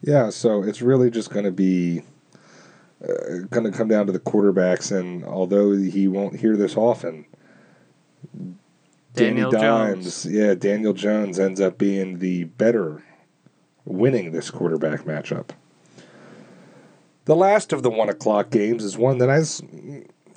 Yeah, 0.00 0.30
so 0.30 0.62
it's 0.62 0.80
really 0.80 1.10
just 1.10 1.30
going 1.30 1.44
to 1.44 1.50
be 1.50 2.02
uh, 3.02 3.46
going 3.50 3.64
to 3.64 3.72
come 3.76 3.88
down 3.88 4.06
to 4.06 4.12
the 4.12 4.20
quarterbacks, 4.20 4.96
and 4.96 5.24
although 5.24 5.72
he 5.72 6.06
won't 6.06 6.40
hear 6.40 6.56
this 6.56 6.76
often, 6.76 7.26
Daniel 9.14 9.50
Danny 9.50 9.62
Dimes, 9.62 10.22
Jones. 10.24 10.34
yeah, 10.34 10.54
Daniel 10.54 10.92
Jones 10.92 11.38
ends 11.38 11.60
up 11.60 11.78
being 11.78 12.18
the 12.20 12.44
better, 12.44 13.02
winning 13.84 14.30
this 14.32 14.50
quarterback 14.50 15.00
matchup. 15.00 15.50
The 17.24 17.36
last 17.36 17.72
of 17.72 17.82
the 17.82 17.90
one 17.90 18.08
o'clock 18.08 18.50
games 18.50 18.84
is 18.84 18.96
one 18.96 19.18
that 19.18 19.28
has, 19.28 19.62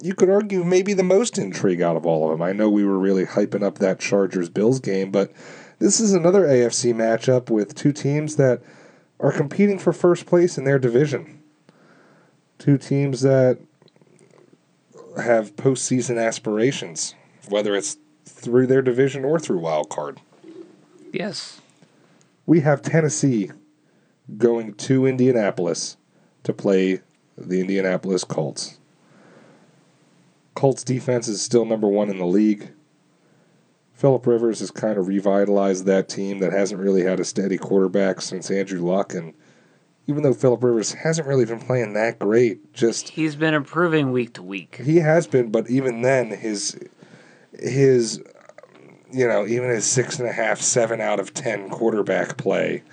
you 0.01 0.13
could 0.13 0.29
argue, 0.29 0.63
maybe 0.63 0.93
the 0.93 1.03
most 1.03 1.37
intrigue 1.37 1.81
out 1.81 1.95
of 1.95 2.05
all 2.05 2.25
of 2.25 2.31
them. 2.31 2.41
I 2.41 2.53
know 2.53 2.69
we 2.69 2.85
were 2.85 2.97
really 2.97 3.25
hyping 3.25 3.63
up 3.63 3.79
that 3.79 3.99
Chargers 3.99 4.49
Bills 4.49 4.79
game, 4.79 5.11
but 5.11 5.31
this 5.79 5.99
is 5.99 6.13
another 6.13 6.41
AFC 6.41 6.93
matchup 6.93 7.49
with 7.49 7.75
two 7.75 7.91
teams 7.91 8.35
that 8.35 8.61
are 9.19 9.31
competing 9.31 9.77
for 9.77 9.93
first 9.93 10.25
place 10.25 10.57
in 10.57 10.63
their 10.63 10.79
division. 10.79 11.41
Two 12.57 12.77
teams 12.77 13.21
that 13.21 13.59
have 15.17 15.55
postseason 15.55 16.23
aspirations, 16.23 17.15
whether 17.49 17.75
it's 17.75 17.97
through 18.25 18.67
their 18.67 18.81
division 18.81 19.25
or 19.25 19.39
through 19.39 19.59
wild 19.59 19.89
card. 19.89 20.19
Yes. 21.11 21.61
We 22.45 22.61
have 22.61 22.81
Tennessee 22.81 23.51
going 24.37 24.73
to 24.75 25.05
Indianapolis 25.05 25.97
to 26.43 26.53
play 26.53 27.01
the 27.37 27.59
Indianapolis 27.59 28.23
Colts. 28.23 28.79
Colts 30.61 30.83
defense 30.83 31.27
is 31.27 31.41
still 31.41 31.65
number 31.65 31.87
one 31.87 32.11
in 32.11 32.19
the 32.19 32.25
league. 32.27 32.69
Philip 33.93 34.27
Rivers 34.27 34.59
has 34.59 34.69
kind 34.69 34.99
of 34.99 35.07
revitalized 35.07 35.87
that 35.87 36.07
team 36.07 36.37
that 36.37 36.53
hasn't 36.53 36.79
really 36.79 37.01
had 37.01 37.19
a 37.19 37.25
steady 37.25 37.57
quarterback 37.57 38.21
since 38.21 38.51
Andrew 38.51 38.79
Luck. 38.79 39.15
And 39.15 39.33
even 40.05 40.21
though 40.21 40.35
Philip 40.35 40.63
Rivers 40.63 40.93
hasn't 40.93 41.27
really 41.27 41.45
been 41.45 41.61
playing 41.61 41.93
that 41.93 42.19
great, 42.19 42.75
just 42.75 43.09
He's 43.09 43.35
been 43.35 43.55
improving 43.55 44.11
week 44.11 44.33
to 44.33 44.43
week. 44.43 44.75
he 44.75 44.97
has 44.97 45.25
been, 45.25 45.49
but 45.49 45.67
even 45.67 46.03
then, 46.03 46.29
his 46.29 46.77
his 47.57 48.21
you 49.11 49.27
know 49.27 49.47
even 49.47 49.67
his 49.67 49.87
six 49.87 50.19
and 50.19 50.29
a 50.29 50.31
half, 50.31 50.61
seven 50.61 51.01
out 51.01 51.19
of 51.19 51.33
ten 51.33 51.71
quarterback 51.71 52.37
play 52.37 52.83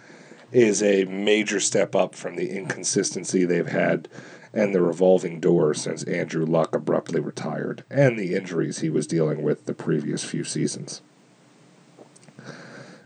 is 0.52 0.82
a 0.82 1.04
major 1.04 1.60
step 1.60 1.94
up 1.94 2.14
from 2.14 2.36
the 2.36 2.48
inconsistency 2.48 3.44
they've 3.44 3.68
had 3.68 4.08
and 4.58 4.74
the 4.74 4.82
revolving 4.82 5.38
door 5.38 5.72
since 5.72 6.02
Andrew 6.02 6.44
Luck 6.44 6.74
abruptly 6.74 7.20
retired 7.20 7.84
and 7.88 8.18
the 8.18 8.34
injuries 8.34 8.80
he 8.80 8.90
was 8.90 9.06
dealing 9.06 9.42
with 9.42 9.66
the 9.66 9.72
previous 9.72 10.24
few 10.24 10.42
seasons. 10.42 11.00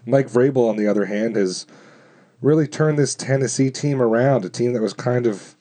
Mike 0.06 0.28
Vrabel, 0.28 0.70
on 0.70 0.76
the 0.76 0.86
other 0.86 1.04
hand, 1.04 1.36
has 1.36 1.66
really 2.40 2.66
turned 2.66 2.98
this 2.98 3.14
Tennessee 3.14 3.70
team 3.70 4.00
around, 4.00 4.46
a 4.46 4.48
team 4.48 4.72
that 4.72 4.80
was 4.80 4.94
kind 4.94 5.26
of 5.26 5.54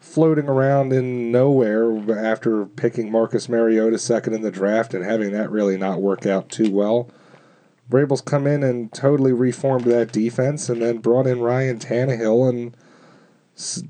floating 0.00 0.48
around 0.48 0.92
in 0.92 1.30
nowhere 1.30 2.18
after 2.18 2.66
picking 2.66 3.10
Marcus 3.10 3.48
Mariota 3.48 4.00
second 4.00 4.34
in 4.34 4.42
the 4.42 4.50
draft 4.50 4.92
and 4.92 5.04
having 5.04 5.30
that 5.30 5.52
really 5.52 5.78
not 5.78 6.02
work 6.02 6.26
out 6.26 6.48
too 6.48 6.70
well. 6.72 7.08
Vrabel's 7.88 8.20
come 8.20 8.48
in 8.48 8.64
and 8.64 8.92
totally 8.92 9.32
reformed 9.32 9.84
that 9.84 10.10
defense 10.10 10.68
and 10.68 10.82
then 10.82 10.98
brought 10.98 11.28
in 11.28 11.40
Ryan 11.40 11.78
Tannehill 11.78 12.48
and 12.48 12.76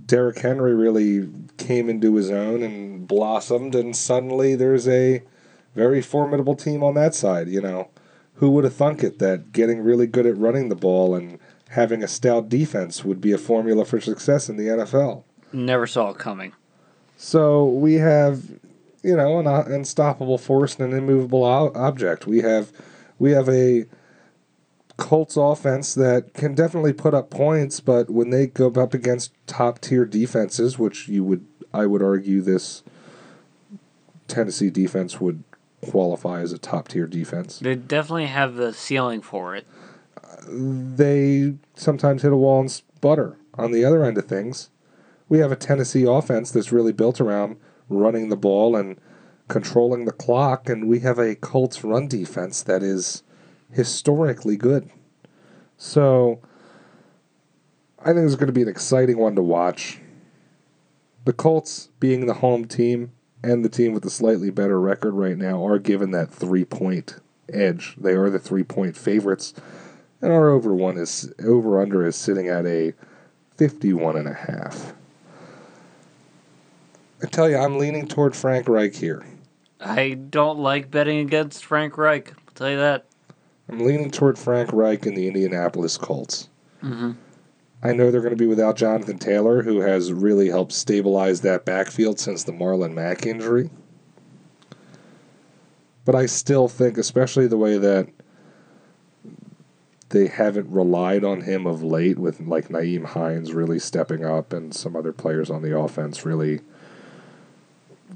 Derrick 0.07 0.39
Henry 0.39 0.75
really 0.75 1.29
came 1.57 1.89
into 1.89 2.15
his 2.17 2.31
own 2.31 2.63
and 2.63 3.07
blossomed 3.07 3.75
and 3.75 3.97
suddenly 3.97 4.55
there's 4.55 4.89
a 4.89 5.23
very 5.75 6.03
formidable 6.03 6.55
team 6.55 6.83
on 6.83 6.95
that 6.95 7.15
side, 7.15 7.49
you 7.49 7.61
know. 7.61 7.89
Who 8.37 8.51
would 8.51 8.65
have 8.65 8.75
thunk 8.75 9.05
it 9.05 9.19
that 9.21 9.53
getting 9.53 9.83
really 9.83 10.07
good 10.07 10.27
at 10.27 10.37
running 10.37 10.69
the 10.69 10.75
ball 10.75 11.15
and 11.15 11.39
having 11.71 12.03
a 12.03 12.09
stout 12.09 12.49
defense 12.49 13.05
would 13.05 13.21
be 13.21 13.33
a 13.33 13.39
formula 13.39 13.85
for 13.85 14.01
success 14.01 14.49
in 14.49 14.57
the 14.57 14.67
NFL? 14.67 15.25
Never 15.53 15.87
saw 15.87 16.11
it 16.11 16.19
coming. 16.19 16.53
So 17.17 17.65
we 17.67 17.95
have, 17.95 18.43
you 19.03 19.17
know, 19.17 19.39
an 19.39 19.47
unstoppable 19.47 20.39
force 20.39 20.77
and 20.77 20.93
an 20.93 20.99
immovable 20.99 21.45
object. 21.45 22.27
We 22.27 22.41
have, 22.41 22.73
we 23.19 23.31
have 23.31 23.49
a 23.49 23.87
Colts 24.97 25.37
offense 25.37 25.95
that 25.95 26.35
can 26.35 26.55
definitely 26.55 26.93
put 26.93 27.15
up 27.15 27.31
points, 27.31 27.81
but 27.81 28.11
when 28.11 28.31
they 28.31 28.47
go 28.47 28.69
up 28.69 28.95
against 28.95 29.33
top 29.47 29.81
tier 29.81 30.05
defenses, 30.05 30.79
which 30.79 31.09
you 31.09 31.25
would, 31.25 31.47
I 31.73 31.87
would 31.87 32.03
argue, 32.03 32.41
this 32.43 32.83
Tennessee 34.29 34.71
defense 34.71 35.21
would 35.21 35.43
qualify 35.83 36.41
as 36.41 36.53
a 36.53 36.59
top 36.59 36.89
tier 36.89 37.07
defense. 37.07 37.59
They 37.59 37.75
definitely 37.75 38.27
have 38.27 38.55
the 38.55 38.73
ceiling 38.73 39.21
for 39.21 39.57
it. 39.57 39.67
They 40.49 41.55
sometimes 41.75 42.23
hit 42.23 42.33
a 42.33 42.37
wall 42.37 42.61
and 42.61 42.71
sputter. 42.71 43.37
On 43.55 43.73
the 43.73 43.85
other 43.85 44.05
end 44.05 44.17
of 44.17 44.27
things, 44.27 44.71
we 45.29 45.39
have 45.39 45.53
a 45.53 45.57
Tennessee 45.57 46.05
offense 46.05 46.51
that's 46.51 46.73
really 46.73 46.93
built 46.93 47.21
around 47.21 47.57
running 47.89 48.29
the 48.29 48.37
ball 48.37 48.77
and 48.77 48.99
controlling 49.49 50.05
the 50.05 50.13
clock, 50.13 50.69
and 50.69 50.89
we 50.89 51.01
have 51.01 51.19
a 51.19 51.35
Colts 51.35 51.85
run 51.85 52.09
defense 52.09 52.63
that 52.63 52.83
is 52.83 53.23
historically 53.73 54.57
good. 54.57 54.91
So 55.77 56.41
I 57.99 58.13
think 58.13 58.27
it's 58.27 58.37
going 58.37 58.47
to 58.47 58.53
be 58.53 58.63
an 58.63 58.69
exciting 58.69 59.19
one 59.19 59.35
to 59.37 59.43
watch. 59.43 59.99
The 61.25 61.33
Colts, 61.33 61.89
being 62.01 62.27
the 62.27 62.35
home 62.35 62.67
team 62.67 63.13
and 63.43 63.65
the 63.65 63.69
team 63.69 63.93
with 63.93 64.03
the 64.03 64.11
slightly 64.11 64.51
better 64.51 64.81
record 64.81 65.15
right 65.15 65.37
now, 65.37 65.65
are 65.67 65.79
given 65.79 66.11
that 66.13 66.31
three 66.31 66.65
point 66.65 67.17
edge. 67.53 67.95
They 67.97 68.13
are 68.13 68.31
the 68.31 68.39
three 68.39 68.65
point 68.65 68.97
favorites. 68.97 69.55
And 70.21 70.33
our 70.33 70.51
over 70.51 70.75
one 70.75 70.99
is 70.99 71.33
over 71.45 71.81
under 71.81 72.07
is 72.07 72.17
sitting 72.17 72.49
at 72.49 72.65
a 72.67 72.95
51 73.57 74.17
and 74.17 74.29
a 74.29 74.35
half. 74.35 74.95
I 77.23 77.27
tell 77.27 77.49
you, 77.49 77.57
I'm 77.57 77.79
leaning 77.79 78.09
toward 78.09 78.35
Frank 78.35 78.69
Reich 78.69 78.95
here. 78.95 79.25
I 79.81 80.15
don't 80.15 80.59
like 80.59 80.91
betting 80.91 81.19
against 81.19 81.65
Frank 81.65 81.97
Reich. 81.99 82.31
I'll 82.31 82.55
tell 82.55 82.71
you 82.71 82.79
that. 82.79 83.07
I'm 83.69 83.81
leaning 83.81 84.11
toward 84.11 84.39
Frank 84.39 84.73
Reich 84.73 85.07
and 85.07 85.17
the 85.17 85.29
Indianapolis 85.29 85.97
Colts. 85.97 86.49
Mm-hmm. 86.83 87.13
I 87.83 87.93
know 87.93 88.11
they're 88.11 88.21
going 88.21 88.31
to 88.31 88.37
be 88.37 88.47
without 88.47 88.77
Jonathan 88.77 89.19
Taylor, 89.19 89.63
who 89.63 89.81
has 89.81 90.13
really 90.13 90.49
helped 90.49 90.73
stabilize 90.73 91.41
that 91.41 91.65
backfield 91.65 92.21
since 92.21 92.45
the 92.45 92.53
Marlon 92.53 92.95
Mack 92.95 93.27
injury. 93.27 93.71
But 96.05 96.15
I 96.15 96.27
still 96.27 96.69
think, 96.69 96.97
especially 96.99 97.47
the 97.47 97.57
way 97.57 97.79
that 97.79 98.09
they 100.11 100.27
haven't 100.29 100.71
relied 100.71 101.25
on 101.25 101.41
him 101.41 101.67
of 101.67 101.83
late, 101.83 102.19
with 102.19 102.41
like 102.41 102.69
Nyheim 102.69 103.05
Hines 103.07 103.53
really 103.53 103.79
stepping 103.79 104.25
up 104.25 104.53
and 104.53 104.75
some 104.75 104.95
other 104.95 105.13
players 105.13 105.51
on 105.51 105.63
the 105.63 105.77
offense 105.77 106.25
really 106.25 106.61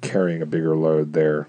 carrying 0.02 0.42
a 0.42 0.46
bigger 0.46 0.76
load 0.76 1.12
there. 1.12 1.48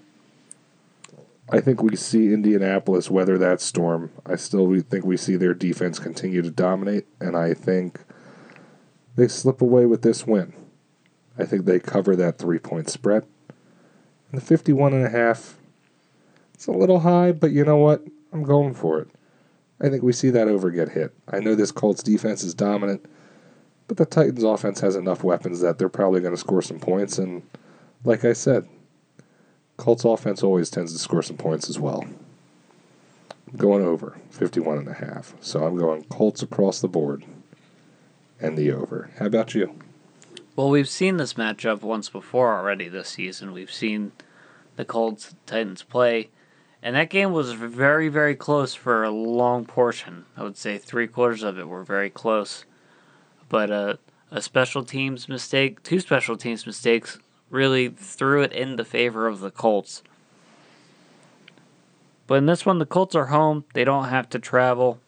I 1.50 1.60
think 1.60 1.82
we 1.82 1.96
see 1.96 2.32
Indianapolis 2.32 3.10
weather 3.10 3.38
that 3.38 3.60
storm. 3.60 4.10
I 4.26 4.36
still 4.36 4.80
think 4.80 5.04
we 5.04 5.16
see 5.16 5.36
their 5.36 5.54
defense 5.54 5.98
continue 5.98 6.42
to 6.42 6.50
dominate, 6.50 7.06
and 7.20 7.36
I 7.36 7.54
think 7.54 8.00
they 9.16 9.28
slip 9.28 9.62
away 9.62 9.86
with 9.86 10.02
this 10.02 10.26
win. 10.26 10.52
I 11.38 11.44
think 11.44 11.64
they 11.64 11.80
cover 11.80 12.14
that 12.16 12.38
three 12.38 12.58
point 12.58 12.90
spread. 12.90 13.24
And 14.30 14.40
the 14.40 14.44
51 14.44 14.92
and 14.92 15.06
a 15.06 15.10
half, 15.10 15.58
it's 16.52 16.66
a 16.66 16.72
little 16.72 17.00
high, 17.00 17.32
but 17.32 17.50
you 17.50 17.64
know 17.64 17.76
what? 17.76 18.04
I'm 18.32 18.42
going 18.42 18.74
for 18.74 19.00
it. 19.00 19.08
I 19.80 19.88
think 19.88 20.02
we 20.02 20.12
see 20.12 20.30
that 20.30 20.48
over 20.48 20.70
get 20.70 20.90
hit. 20.90 21.14
I 21.28 21.38
know 21.38 21.54
this 21.54 21.72
Colts 21.72 22.02
defense 22.02 22.42
is 22.42 22.52
dominant, 22.52 23.06
but 23.86 23.96
the 23.96 24.04
Titans 24.04 24.42
offense 24.42 24.80
has 24.80 24.96
enough 24.96 25.24
weapons 25.24 25.60
that 25.60 25.78
they're 25.78 25.88
probably 25.88 26.20
going 26.20 26.34
to 26.34 26.40
score 26.40 26.60
some 26.60 26.80
points. 26.80 27.16
And 27.16 27.42
like 28.04 28.24
I 28.24 28.34
said, 28.34 28.68
Colts 29.78 30.04
offense 30.04 30.42
always 30.42 30.68
tends 30.68 30.92
to 30.92 30.98
score 30.98 31.22
some 31.22 31.36
points 31.36 31.70
as 31.70 31.78
well. 31.78 32.04
I'm 33.50 33.56
going 33.56 33.84
over 33.84 34.18
51 34.30 34.76
and 34.76 34.88
a 34.88 34.94
half. 34.94 35.34
So 35.40 35.64
I'm 35.64 35.76
going 35.76 36.04
Colts 36.04 36.42
across 36.42 36.80
the 36.80 36.88
board 36.88 37.24
and 38.40 38.58
the 38.58 38.70
over. 38.72 39.10
How 39.18 39.26
about 39.26 39.54
you? 39.54 39.74
Well, 40.56 40.68
we've 40.68 40.88
seen 40.88 41.16
this 41.16 41.34
matchup 41.34 41.82
once 41.82 42.08
before 42.08 42.58
already 42.58 42.88
this 42.88 43.08
season. 43.08 43.52
We've 43.52 43.72
seen 43.72 44.12
the 44.74 44.84
Colts 44.84 45.34
Titans 45.46 45.84
play, 45.84 46.30
and 46.82 46.96
that 46.96 47.10
game 47.10 47.32
was 47.32 47.52
very, 47.52 48.08
very 48.08 48.34
close 48.34 48.74
for 48.74 49.04
a 49.04 49.10
long 49.10 49.64
portion. 49.64 50.24
I 50.36 50.42
would 50.42 50.56
say 50.56 50.76
three 50.76 51.06
quarters 51.06 51.44
of 51.44 51.58
it 51.58 51.68
were 51.68 51.84
very 51.84 52.10
close. 52.10 52.64
But 53.48 53.70
uh, 53.70 53.96
a 54.32 54.42
special 54.42 54.84
teams 54.84 55.28
mistake, 55.28 55.82
two 55.84 56.00
special 56.00 56.36
teams 56.36 56.66
mistakes, 56.66 57.20
really 57.50 57.88
threw 57.88 58.42
it 58.42 58.52
in 58.52 58.76
the 58.76 58.84
favor 58.84 59.26
of 59.26 59.40
the 59.40 59.50
Colts. 59.50 60.02
But 62.26 62.36
in 62.36 62.46
this 62.46 62.66
one, 62.66 62.78
the 62.78 62.86
Colts 62.86 63.14
are 63.14 63.26
home. 63.26 63.64
They 63.72 63.84
don't 63.84 64.08
have 64.08 64.28
to 64.30 64.38
travel. 64.38 65.00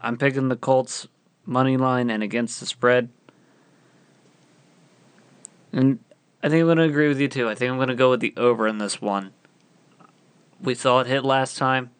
I'm 0.00 0.16
picking 0.16 0.48
the 0.48 0.56
Colts 0.56 1.08
money 1.44 1.76
line 1.76 2.10
and 2.10 2.22
against 2.22 2.60
the 2.60 2.66
spread. 2.66 3.08
And 5.72 5.98
I 6.42 6.48
think 6.48 6.60
I'm 6.60 6.66
going 6.66 6.78
to 6.78 6.84
agree 6.84 7.08
with 7.08 7.20
you 7.20 7.28
too. 7.28 7.48
I 7.48 7.54
think 7.54 7.70
I'm 7.70 7.78
going 7.78 7.88
to 7.88 7.94
go 7.94 8.10
with 8.10 8.20
the 8.20 8.34
over 8.36 8.68
in 8.68 8.78
this 8.78 9.00
one. 9.00 9.32
We 10.60 10.74
saw 10.74 11.00
it 11.00 11.06
hit 11.06 11.24
last 11.24 11.58
time. 11.58 11.90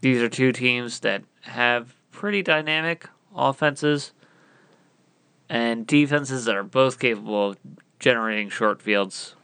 These 0.00 0.20
are 0.20 0.28
two 0.28 0.52
teams 0.52 1.00
that 1.00 1.22
have 1.42 1.94
pretty 2.10 2.42
dynamic 2.42 3.08
offenses 3.34 4.12
and 5.48 5.86
defenses 5.86 6.44
that 6.44 6.56
are 6.56 6.64
both 6.64 6.98
capable 6.98 7.50
of 7.50 7.58
generating 8.06 8.48
short 8.48 8.80
fields. 8.80 9.34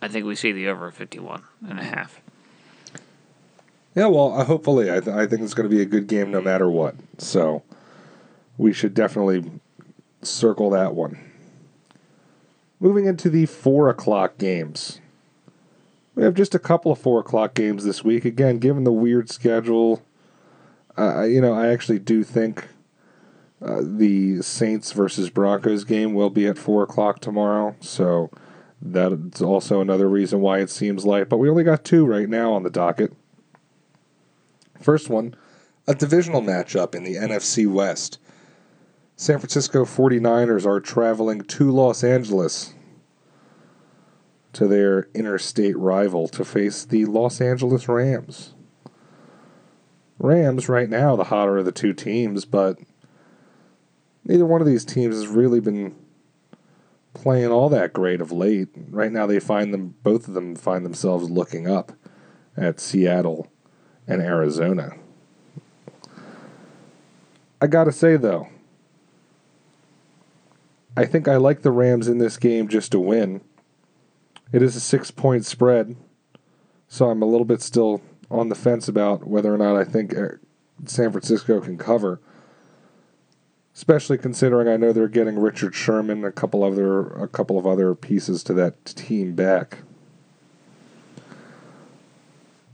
I 0.00 0.08
think 0.08 0.26
we 0.26 0.34
see 0.34 0.50
the 0.50 0.66
over 0.66 0.90
51 0.90 1.44
and 1.68 1.78
a 1.78 1.84
half. 1.84 2.20
Yeah, 3.94 4.06
well, 4.06 4.36
uh, 4.36 4.42
hopefully, 4.42 4.90
I, 4.90 4.98
th- 4.98 5.14
I 5.14 5.28
think 5.28 5.42
it's 5.42 5.54
going 5.54 5.70
to 5.70 5.72
be 5.72 5.80
a 5.80 5.86
good 5.86 6.08
game 6.08 6.32
no 6.32 6.40
matter 6.40 6.68
what. 6.68 6.96
So 7.18 7.62
we 8.58 8.72
should 8.72 8.94
definitely 8.94 9.48
circle 10.22 10.70
that 10.70 10.92
one. 10.92 11.20
Moving 12.80 13.04
into 13.04 13.30
the 13.30 13.46
four 13.46 13.88
o'clock 13.88 14.36
games. 14.38 15.00
We 16.16 16.24
have 16.24 16.34
just 16.34 16.52
a 16.52 16.58
couple 16.58 16.90
of 16.90 16.98
four 16.98 17.20
o'clock 17.20 17.54
games 17.54 17.84
this 17.84 18.02
week. 18.02 18.24
Again, 18.24 18.58
given 18.58 18.82
the 18.82 18.90
weird 18.90 19.30
schedule, 19.30 20.02
uh, 20.98 21.22
you 21.22 21.40
know, 21.40 21.52
I 21.52 21.68
actually 21.68 22.00
do 22.00 22.24
think 22.24 22.66
uh, 23.64 23.80
the 23.82 24.42
Saints 24.42 24.92
versus 24.92 25.30
Broncos 25.30 25.84
game 25.84 26.14
will 26.14 26.30
be 26.30 26.46
at 26.46 26.58
four 26.58 26.82
o'clock 26.82 27.20
tomorrow. 27.20 27.76
So 27.80 28.30
that's 28.80 29.40
also 29.40 29.80
another 29.80 30.08
reason 30.08 30.40
why 30.40 30.58
it 30.58 30.70
seems 30.70 31.04
light. 31.04 31.28
But 31.28 31.38
we 31.38 31.48
only 31.48 31.64
got 31.64 31.84
two 31.84 32.04
right 32.04 32.28
now 32.28 32.52
on 32.52 32.64
the 32.64 32.70
docket. 32.70 33.12
First 34.80 35.08
one, 35.08 35.36
a 35.86 35.94
divisional 35.94 36.42
matchup 36.42 36.94
in 36.94 37.04
the 37.04 37.14
NFC 37.14 37.70
West. 37.70 38.18
San 39.14 39.38
Francisco 39.38 39.84
49ers 39.84 40.66
are 40.66 40.80
traveling 40.80 41.42
to 41.42 41.70
Los 41.70 42.02
Angeles 42.02 42.74
to 44.52 44.66
their 44.66 45.08
interstate 45.14 45.78
rival 45.78 46.26
to 46.28 46.44
face 46.44 46.84
the 46.84 47.04
Los 47.04 47.40
Angeles 47.40 47.88
Rams. 47.88 48.54
Rams, 50.18 50.68
right 50.68 50.88
now, 50.88 51.16
the 51.16 51.24
hotter 51.24 51.58
of 51.58 51.64
the 51.64 51.72
two 51.72 51.92
teams, 51.92 52.44
but 52.44 52.78
neither 54.24 54.46
one 54.46 54.60
of 54.60 54.66
these 54.66 54.84
teams 54.84 55.16
has 55.16 55.26
really 55.26 55.60
been 55.60 55.94
playing 57.14 57.50
all 57.50 57.68
that 57.68 57.92
great 57.92 58.20
of 58.20 58.32
late. 58.32 58.68
Right 58.88 59.12
now, 59.12 59.26
they 59.26 59.40
find 59.40 59.72
them, 59.72 59.94
both 60.02 60.28
of 60.28 60.34
them 60.34 60.56
find 60.56 60.84
themselves 60.84 61.30
looking 61.30 61.68
up 61.68 61.92
at 62.56 62.80
Seattle 62.80 63.50
and 64.06 64.22
Arizona. 64.22 64.92
I 67.60 67.66
gotta 67.68 67.92
say, 67.92 68.16
though, 68.16 68.48
I 70.96 71.04
think 71.04 71.28
I 71.28 71.36
like 71.36 71.62
the 71.62 71.70
Rams 71.70 72.08
in 72.08 72.18
this 72.18 72.36
game 72.36 72.68
just 72.68 72.92
to 72.92 73.00
win. 73.00 73.40
It 74.52 74.62
is 74.62 74.76
a 74.76 74.80
six 74.80 75.10
point 75.10 75.46
spread, 75.46 75.96
so 76.88 77.08
I'm 77.08 77.22
a 77.22 77.26
little 77.26 77.44
bit 77.46 77.62
still 77.62 78.02
on 78.30 78.48
the 78.48 78.54
fence 78.54 78.88
about 78.88 79.26
whether 79.26 79.54
or 79.54 79.58
not 79.58 79.76
I 79.76 79.84
think 79.84 80.16
uh, 80.16 80.28
San 80.84 81.12
Francisco 81.12 81.60
can 81.60 81.78
cover. 81.78 82.20
Especially 83.74 84.18
considering 84.18 84.68
I 84.68 84.76
know 84.76 84.92
they're 84.92 85.08
getting 85.08 85.38
Richard 85.38 85.74
Sherman, 85.74 86.24
a 86.24 86.32
couple 86.32 86.62
other 86.62 87.08
a 87.14 87.26
couple 87.26 87.58
of 87.58 87.66
other 87.66 87.94
pieces 87.94 88.42
to 88.44 88.54
that 88.54 88.84
team 88.84 89.34
back. 89.34 89.78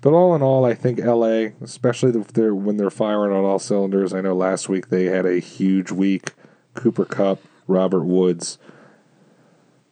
But 0.01 0.13
all 0.13 0.35
in 0.35 0.43
all, 0.43 0.65
I 0.65 0.75
think 0.75 0.99
LA, 0.99 1.51
especially 1.61 2.19
if 2.19 2.33
they're 2.33 2.55
when 2.55 2.77
they're 2.77 2.91
firing 2.91 3.33
on 3.33 3.45
all 3.45 3.59
cylinders. 3.59 4.13
I 4.13 4.21
know 4.21 4.35
last 4.35 4.69
week 4.69 4.89
they 4.89 5.05
had 5.07 5.27
a 5.27 5.39
huge 5.39 5.91
week. 5.91 6.33
Cooper 6.75 7.05
Kupp, 7.05 7.41
Robert 7.67 8.05
Woods, 8.05 8.59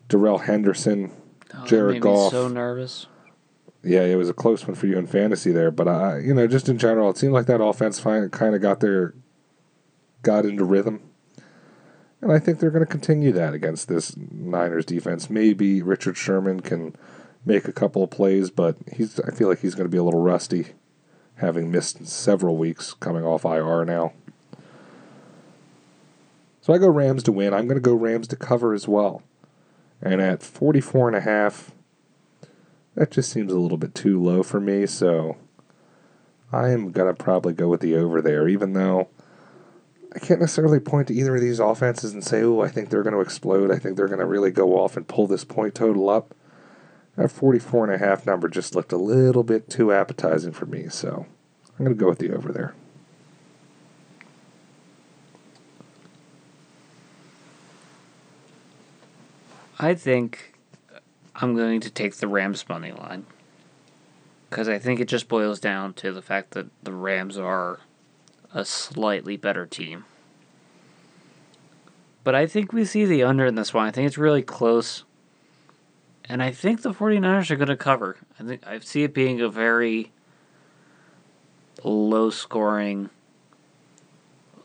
Darrell 0.08 0.38
Henderson, 0.38 1.10
Oh, 1.54 1.64
Jared 1.66 2.00
Goff. 2.02 2.32
So 2.32 2.48
nervous. 2.48 3.06
Yeah, 3.82 4.02
it 4.02 4.16
was 4.16 4.28
a 4.28 4.34
close 4.34 4.66
one 4.66 4.74
for 4.74 4.86
you 4.86 4.98
in 4.98 5.06
fantasy 5.06 5.52
there, 5.52 5.70
but 5.70 5.86
I, 5.86 6.18
you 6.18 6.34
know, 6.34 6.46
just 6.46 6.68
in 6.68 6.76
general, 6.76 7.10
it 7.10 7.16
seemed 7.16 7.32
like 7.32 7.46
that 7.46 7.62
offense 7.62 8.00
kind 8.00 8.54
of 8.54 8.60
got 8.60 8.80
their 8.80 9.14
got 10.22 10.44
into 10.44 10.64
rhythm, 10.64 11.02
and 12.20 12.32
I 12.32 12.38
think 12.38 12.58
they're 12.58 12.70
going 12.70 12.84
to 12.84 12.90
continue 12.90 13.32
that 13.32 13.54
against 13.54 13.88
this 13.88 14.16
Niners 14.16 14.84
defense. 14.84 15.30
Maybe 15.30 15.82
Richard 15.82 16.16
Sherman 16.16 16.60
can 16.60 16.96
make 17.44 17.68
a 17.68 17.72
couple 17.72 18.02
of 18.02 18.10
plays, 18.10 18.50
but 18.50 18.76
he's 18.92 19.20
I 19.20 19.30
feel 19.30 19.48
like 19.48 19.60
he's 19.60 19.74
going 19.74 19.86
to 19.86 19.92
be 19.92 19.98
a 19.98 20.02
little 20.02 20.22
rusty, 20.22 20.68
having 21.36 21.70
missed 21.70 22.06
several 22.06 22.56
weeks 22.56 22.94
coming 22.94 23.24
off 23.24 23.44
IR 23.44 23.84
now. 23.84 24.12
So 26.60 26.72
I 26.74 26.78
go 26.78 26.88
Rams 26.88 27.22
to 27.24 27.32
win. 27.32 27.54
I'm 27.54 27.68
going 27.68 27.80
to 27.80 27.80
go 27.80 27.94
Rams 27.94 28.26
to 28.28 28.36
cover 28.36 28.74
as 28.74 28.88
well. 28.88 29.22
And 30.02 30.20
at 30.20 30.42
44 30.42 31.08
and 31.08 31.16
a 31.16 31.20
half, 31.20 31.70
that 32.96 33.12
just 33.12 33.30
seems 33.30 33.52
a 33.52 33.58
little 33.58 33.78
bit 33.78 33.94
too 33.94 34.20
low 34.20 34.42
for 34.42 34.58
me, 34.58 34.86
so 34.86 35.36
I 36.52 36.70
am 36.70 36.90
going 36.90 37.14
to 37.14 37.22
probably 37.22 37.52
go 37.52 37.68
with 37.68 37.80
the 37.80 37.94
over 37.94 38.20
there, 38.20 38.48
even 38.48 38.72
though 38.72 39.08
I 40.16 40.18
can't 40.18 40.40
necessarily 40.40 40.80
point 40.80 41.08
to 41.08 41.14
either 41.14 41.34
of 41.34 41.42
these 41.42 41.60
offenses 41.60 42.14
and 42.14 42.24
say, 42.24 42.42
oh, 42.42 42.62
I 42.62 42.68
think 42.68 42.88
they're 42.88 43.02
going 43.02 43.14
to 43.14 43.20
explode. 43.20 43.70
I 43.70 43.78
think 43.78 43.96
they're 43.98 44.08
going 44.08 44.18
to 44.18 44.24
really 44.24 44.50
go 44.50 44.78
off 44.78 44.96
and 44.96 45.06
pull 45.06 45.26
this 45.26 45.44
point 45.44 45.74
total 45.74 46.08
up. 46.08 46.34
That 47.16 47.30
44 47.30 47.84
and 47.84 47.94
a 47.94 47.98
half 47.98 48.24
number 48.24 48.48
just 48.48 48.74
looked 48.74 48.92
a 48.92 48.96
little 48.96 49.42
bit 49.42 49.68
too 49.68 49.92
appetizing 49.92 50.52
for 50.52 50.64
me, 50.64 50.88
so 50.88 51.26
I'm 51.78 51.84
going 51.84 51.94
to 51.96 52.00
go 52.02 52.08
with 52.08 52.18
the 52.18 52.32
over 52.34 52.50
there. 52.50 52.74
I 59.78 59.94
think 59.94 60.54
I'm 61.34 61.54
going 61.54 61.80
to 61.80 61.90
take 61.90 62.16
the 62.16 62.28
Rams 62.28 62.66
money 62.70 62.92
line 62.92 63.26
because 64.48 64.66
I 64.66 64.78
think 64.78 64.98
it 64.98 65.08
just 65.08 65.28
boils 65.28 65.60
down 65.60 65.92
to 65.94 66.10
the 66.10 66.22
fact 66.22 66.52
that 66.52 66.68
the 66.82 66.92
Rams 66.92 67.36
are 67.36 67.80
a 68.56 68.64
slightly 68.64 69.36
better 69.36 69.66
team. 69.66 70.06
But 72.24 72.34
I 72.34 72.46
think 72.46 72.72
we 72.72 72.86
see 72.86 73.04
the 73.04 73.22
under 73.22 73.44
in 73.44 73.54
this 73.54 73.74
one. 73.74 73.86
I 73.86 73.90
think 73.90 74.06
it's 74.06 74.16
really 74.16 74.42
close. 74.42 75.04
And 76.24 76.42
I 76.42 76.52
think 76.52 76.80
the 76.80 76.92
49ers 76.92 77.50
are 77.50 77.56
going 77.56 77.68
to 77.68 77.76
cover. 77.76 78.16
I 78.40 78.44
think 78.44 78.66
I 78.66 78.78
see 78.78 79.02
it 79.02 79.12
being 79.12 79.42
a 79.42 79.50
very 79.50 80.10
low 81.84 82.30
scoring, 82.30 83.10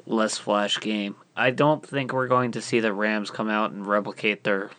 less 0.07 0.37
flash 0.37 0.79
game. 0.79 1.17
I 1.35 1.51
don't 1.51 1.85
think 1.85 2.13
we're 2.13 2.29
going 2.29 2.53
to 2.53 2.61
see 2.61 2.79
the 2.79 2.93
Rams 2.93 3.29
come 3.29 3.49
out 3.49 3.71
and 3.71 3.85
replicate 3.85 4.45
their 4.45 4.71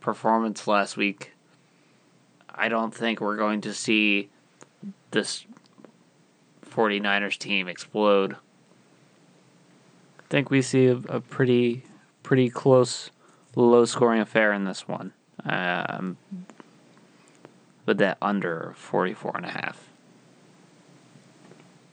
performance 0.00 0.66
last 0.66 0.98
week. 0.98 1.32
I 2.50 2.68
don't 2.68 2.94
think 2.94 3.22
we're 3.22 3.36
going 3.38 3.62
to 3.62 3.72
see 3.72 4.28
this 5.10 5.46
49ers 6.70 7.38
team 7.38 7.66
explode. 7.66 8.36
Think 10.28 10.50
we 10.50 10.62
see 10.62 10.86
a, 10.86 10.96
a 11.08 11.20
pretty 11.20 11.84
pretty 12.22 12.50
close 12.50 13.10
low 13.54 13.84
scoring 13.84 14.20
affair 14.20 14.52
in 14.52 14.64
this 14.64 14.86
one. 14.86 15.12
Um, 15.44 16.16
with 17.88 17.98
that 17.98 18.18
under 18.20 18.74
44 18.76 19.38
and 19.38 19.46
a 19.46 19.50
half. 19.50 19.88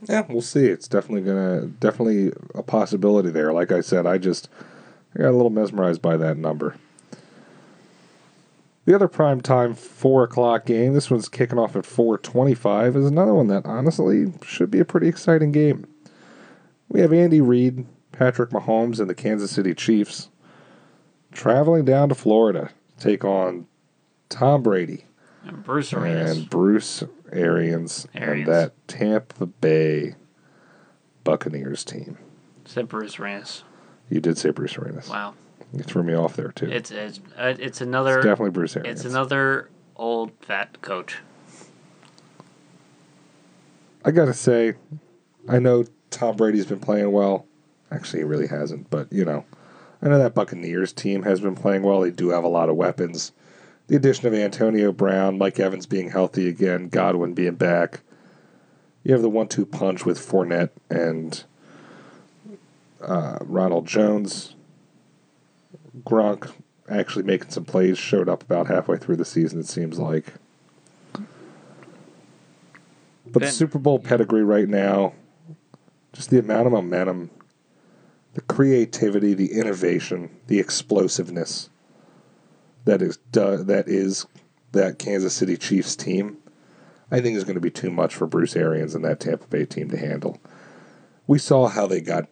Yeah, 0.07 0.25
we'll 0.29 0.41
see. 0.41 0.65
It's 0.65 0.87
definitely 0.87 1.21
gonna 1.21 1.67
definitely 1.67 2.31
a 2.53 2.61
possibility 2.61 3.31
there. 3.31 3.53
Like 3.53 3.71
I 3.71 3.81
said, 3.81 4.05
I 4.05 4.19
just 4.19 4.49
I 5.15 5.21
got 5.21 5.29
a 5.29 5.37
little 5.37 5.49
mesmerized 5.49 6.01
by 6.01 6.17
that 6.17 6.37
number. 6.37 6.75
The 8.83 8.93
other 8.93 9.07
prime 9.07 9.41
time 9.41 9.73
four 9.73 10.23
o'clock 10.23 10.65
game, 10.65 10.93
this 10.93 11.09
one's 11.09 11.27
kicking 11.27 11.57
off 11.57 11.75
at 11.75 11.87
four 11.87 12.19
twenty-five, 12.19 12.95
is 12.95 13.05
another 13.05 13.33
one 13.33 13.47
that 13.47 13.65
honestly 13.65 14.31
should 14.43 14.69
be 14.69 14.79
a 14.79 14.85
pretty 14.85 15.07
exciting 15.07 15.51
game. 15.51 15.87
We 16.89 16.99
have 16.99 17.11
Andy 17.11 17.41
Reid, 17.41 17.87
Patrick 18.17 18.49
Mahomes, 18.51 18.99
and 18.99 19.09
the 19.09 19.15
Kansas 19.15 19.51
City 19.51 19.73
Chiefs 19.73 20.29
traveling 21.31 21.85
down 21.85 22.09
to 22.09 22.15
Florida 22.15 22.69
to 22.97 23.03
take 23.03 23.25
on 23.25 23.67
Tom 24.29 24.63
Brady 24.63 25.05
And 25.45 25.63
Bruce 25.63 25.91
Arenas. 25.93 26.37
and 26.37 26.49
Bruce 26.49 27.03
Arians, 27.31 28.07
and 28.13 28.45
that 28.47 28.73
Tampa 28.87 29.45
Bay 29.45 30.15
Buccaneers 31.23 31.83
team. 31.83 32.17
Said 32.65 32.87
Bruce 32.87 33.19
Arenas. 33.19 33.63
You 34.09 34.21
did 34.21 34.37
say 34.37 34.51
Bruce 34.51 34.77
Arians. 34.77 35.09
Wow. 35.09 35.33
You 35.73 35.83
threw 35.83 36.03
me 36.03 36.13
off 36.13 36.35
there 36.35 36.51
too. 36.51 36.69
It's 36.71 36.91
it's 36.91 37.19
uh, 37.37 37.55
it's 37.59 37.81
another 37.81 38.17
It's 38.19 38.25
definitely 38.25 38.51
Bruce 38.51 38.77
Arians. 38.77 39.01
it's 39.03 39.09
another 39.13 39.69
old 39.97 40.31
fat 40.41 40.81
coach. 40.81 41.17
I 44.05 44.11
gotta 44.11 44.33
say, 44.33 44.75
I 45.49 45.59
know 45.59 45.83
Tom 46.11 46.35
Brady's 46.37 46.65
been 46.67 46.79
playing 46.79 47.11
well. 47.11 47.45
Actually, 47.95 48.19
he 48.19 48.25
really 48.25 48.47
hasn't, 48.47 48.89
but 48.89 49.11
you 49.11 49.23
know, 49.23 49.45
I 50.01 50.09
know 50.09 50.17
that 50.17 50.35
Buccaneers 50.35 50.91
team 50.91 51.23
has 51.23 51.39
been 51.39 51.55
playing 51.55 51.83
well. 51.83 52.01
They 52.01 52.11
do 52.11 52.29
have 52.29 52.43
a 52.43 52.49
lot 52.49 52.67
of 52.69 52.75
weapons. 52.75 53.31
The 53.87 53.95
addition 53.95 54.27
of 54.27 54.33
Antonio 54.33 54.91
Brown, 54.91 55.37
Mike 55.37 55.59
Evans 55.59 55.85
being 55.85 56.09
healthy 56.09 56.49
again, 56.49 56.89
Godwin 56.89 57.33
being 57.33 57.55
back. 57.55 58.01
You 59.03 59.13
have 59.13 59.21
the 59.21 59.29
one-two 59.29 59.65
punch 59.67 60.03
with 60.05 60.17
Fournette 60.19 60.71
and 60.89 61.43
uh, 63.01 63.37
Ronald 63.41 63.85
Jones. 63.87 64.55
Gronk 66.03 66.51
actually 66.89 67.23
making 67.23 67.51
some 67.51 67.65
plays 67.65 67.97
showed 67.97 68.27
up 68.27 68.43
about 68.43 68.67
halfway 68.67 68.97
through 68.97 69.15
the 69.15 69.25
season. 69.25 69.59
It 69.59 69.67
seems 69.67 69.99
like. 69.99 70.33
But 73.27 73.41
the 73.43 73.51
Super 73.51 73.79
Bowl 73.79 73.99
pedigree 73.99 74.43
right 74.43 74.67
now, 74.67 75.13
just 76.13 76.29
the 76.29 76.39
amount 76.39 76.67
of 76.67 76.73
momentum, 76.73 77.29
the 78.35 78.41
creativity, 78.41 79.33
the 79.33 79.51
innovation, 79.53 80.29
the 80.47 80.59
explosiveness 80.59 81.69
that 82.85 83.01
is 83.01 83.17
that 83.33 83.85
is 83.87 84.27
that 84.73 84.99
Kansas 84.99 85.33
City 85.33 85.57
Chiefs 85.57 85.95
team, 85.95 86.37
I 87.09 87.19
think 87.21 87.35
is 87.37 87.43
going 87.43 87.55
to 87.55 87.61
be 87.61 87.71
too 87.71 87.89
much 87.89 88.13
for 88.13 88.27
Bruce 88.27 88.55
Arians 88.55 88.93
and 88.93 89.03
that 89.03 89.19
Tampa 89.21 89.47
Bay 89.47 89.65
team 89.65 89.89
to 89.89 89.97
handle. 89.97 90.39
We 91.27 91.39
saw 91.39 91.67
how 91.67 91.87
they 91.87 92.01
got 92.01 92.27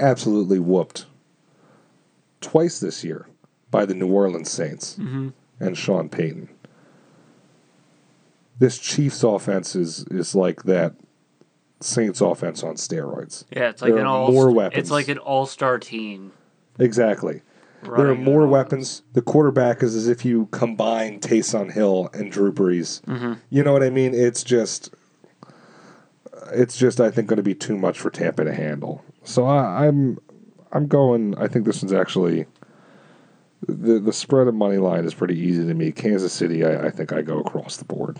absolutely 0.00 0.58
whooped 0.58 1.06
twice 2.40 2.80
this 2.80 3.04
year 3.04 3.28
by 3.70 3.84
the 3.86 3.94
New 3.94 4.10
Orleans 4.12 4.50
Saints 4.50 4.96
Mm-hmm. 4.96 5.28
and 5.60 5.78
Sean 5.78 6.08
Payton. 6.08 6.48
This 8.58 8.78
Chiefs 8.78 9.22
offense 9.22 9.76
is, 9.76 10.04
is 10.10 10.34
like 10.34 10.62
that 10.64 10.94
Saints 11.84 12.20
offense 12.20 12.62
on 12.62 12.74
steroids. 12.76 13.44
Yeah, 13.50 13.68
it's 13.68 13.82
like 13.82 13.92
There 13.92 14.00
an 14.00 14.06
all. 14.06 14.32
more 14.32 14.50
weapons. 14.50 14.80
It's 14.80 14.90
like 14.90 15.08
an 15.08 15.18
all-star 15.18 15.78
team. 15.78 16.32
Exactly. 16.78 17.42
there 17.82 18.08
are 18.08 18.14
more 18.14 18.46
weapons. 18.46 19.02
The 19.12 19.20
quarterback 19.20 19.82
is 19.82 19.94
as 19.94 20.08
if 20.08 20.24
you 20.24 20.46
combine 20.50 21.20
Taysom 21.20 21.70
Hill 21.72 22.08
and 22.14 22.32
Drew 22.32 22.50
Brees. 22.50 23.02
Mhm. 23.02 23.36
You 23.50 23.62
know 23.62 23.72
what 23.74 23.82
I 23.82 23.90
mean? 23.90 24.14
It's 24.14 24.42
just, 24.42 24.94
it's 26.52 26.76
just 26.78 27.00
I 27.00 27.10
think 27.10 27.28
going 27.28 27.36
to 27.36 27.42
be 27.42 27.54
too 27.54 27.76
much 27.76 27.98
for 27.98 28.08
Tampa 28.10 28.44
to 28.44 28.54
handle. 28.54 29.04
So 29.22 29.44
I, 29.46 29.86
I'm, 29.86 30.18
I'm 30.72 30.86
going. 30.86 31.34
I 31.36 31.46
think 31.48 31.66
this 31.66 31.82
one's 31.82 31.92
actually. 31.92 32.46
The 33.66 33.98
the 33.98 34.12
spread 34.12 34.46
of 34.46 34.54
money 34.54 34.76
line 34.78 35.04
is 35.06 35.14
pretty 35.14 35.38
easy 35.38 35.66
to 35.66 35.72
me. 35.74 35.90
Kansas 35.92 36.32
City, 36.34 36.64
I, 36.64 36.86
I 36.86 36.90
think 36.90 37.12
I 37.12 37.22
go 37.22 37.38
across 37.40 37.76
the 37.78 37.84
board. 37.86 38.18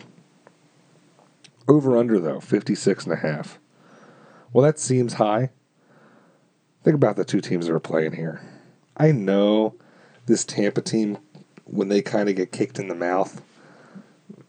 Over 1.67 1.97
under 1.97 2.19
though, 2.19 2.41
56 2.41 3.05
and 3.05 3.13
a 3.13 3.17
half. 3.17 3.59
Well, 4.53 4.65
that 4.65 4.79
seems 4.79 5.15
high. 5.15 5.51
Think 6.83 6.95
about 6.95 7.17
the 7.17 7.25
two 7.25 7.41
teams 7.41 7.67
that 7.67 7.75
are 7.75 7.81
playing 7.81 8.13
here. 8.13 8.43
I 8.97 9.11
know 9.13 9.75
this 10.27 10.45
Tampa 10.45 10.81
team, 10.83 11.19
when 11.65 11.89
they 11.89 12.03
kind 12.03 12.29
of 12.29 12.37
get 12.37 12.53
kicked 12.53 12.79
in 12.79 12.89
the 12.89 12.95
mouth, 12.95 13.43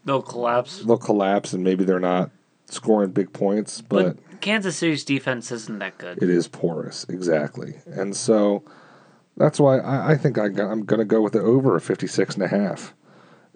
They'll 0.04 0.22
collapse. 0.22 0.84
they'll 0.84 0.98
collapse 0.98 1.54
and 1.54 1.64
maybe 1.64 1.84
they're 1.84 2.00
not 2.00 2.30
scoring 2.68 3.10
big 3.12 3.34
points, 3.34 3.82
but, 3.82 4.18
But 4.30 4.42
Kansas 4.42 4.76
City's 4.78 5.04
defense 5.04 5.52
isn't 5.52 5.80
that 5.80 5.98
good. 5.98 6.22
it 6.22 6.30
is 6.30 6.48
porous, 6.48 7.06
exactly. 7.10 7.76
And 7.88 8.16
so 8.16 8.64
that's 9.38 9.60
why 9.60 9.80
I, 9.80 10.12
I 10.12 10.18
think 10.18 10.38
I, 10.38 10.46
I'm 10.46 10.86
going 10.86 11.00
to 11.00 11.06
go 11.06 11.22
with 11.22 11.34
the 11.34 11.42
over 11.42 11.76
of 11.76 11.84
56 11.84 12.36
and 12.36 12.44
a 12.44 12.48
half. 12.48 12.94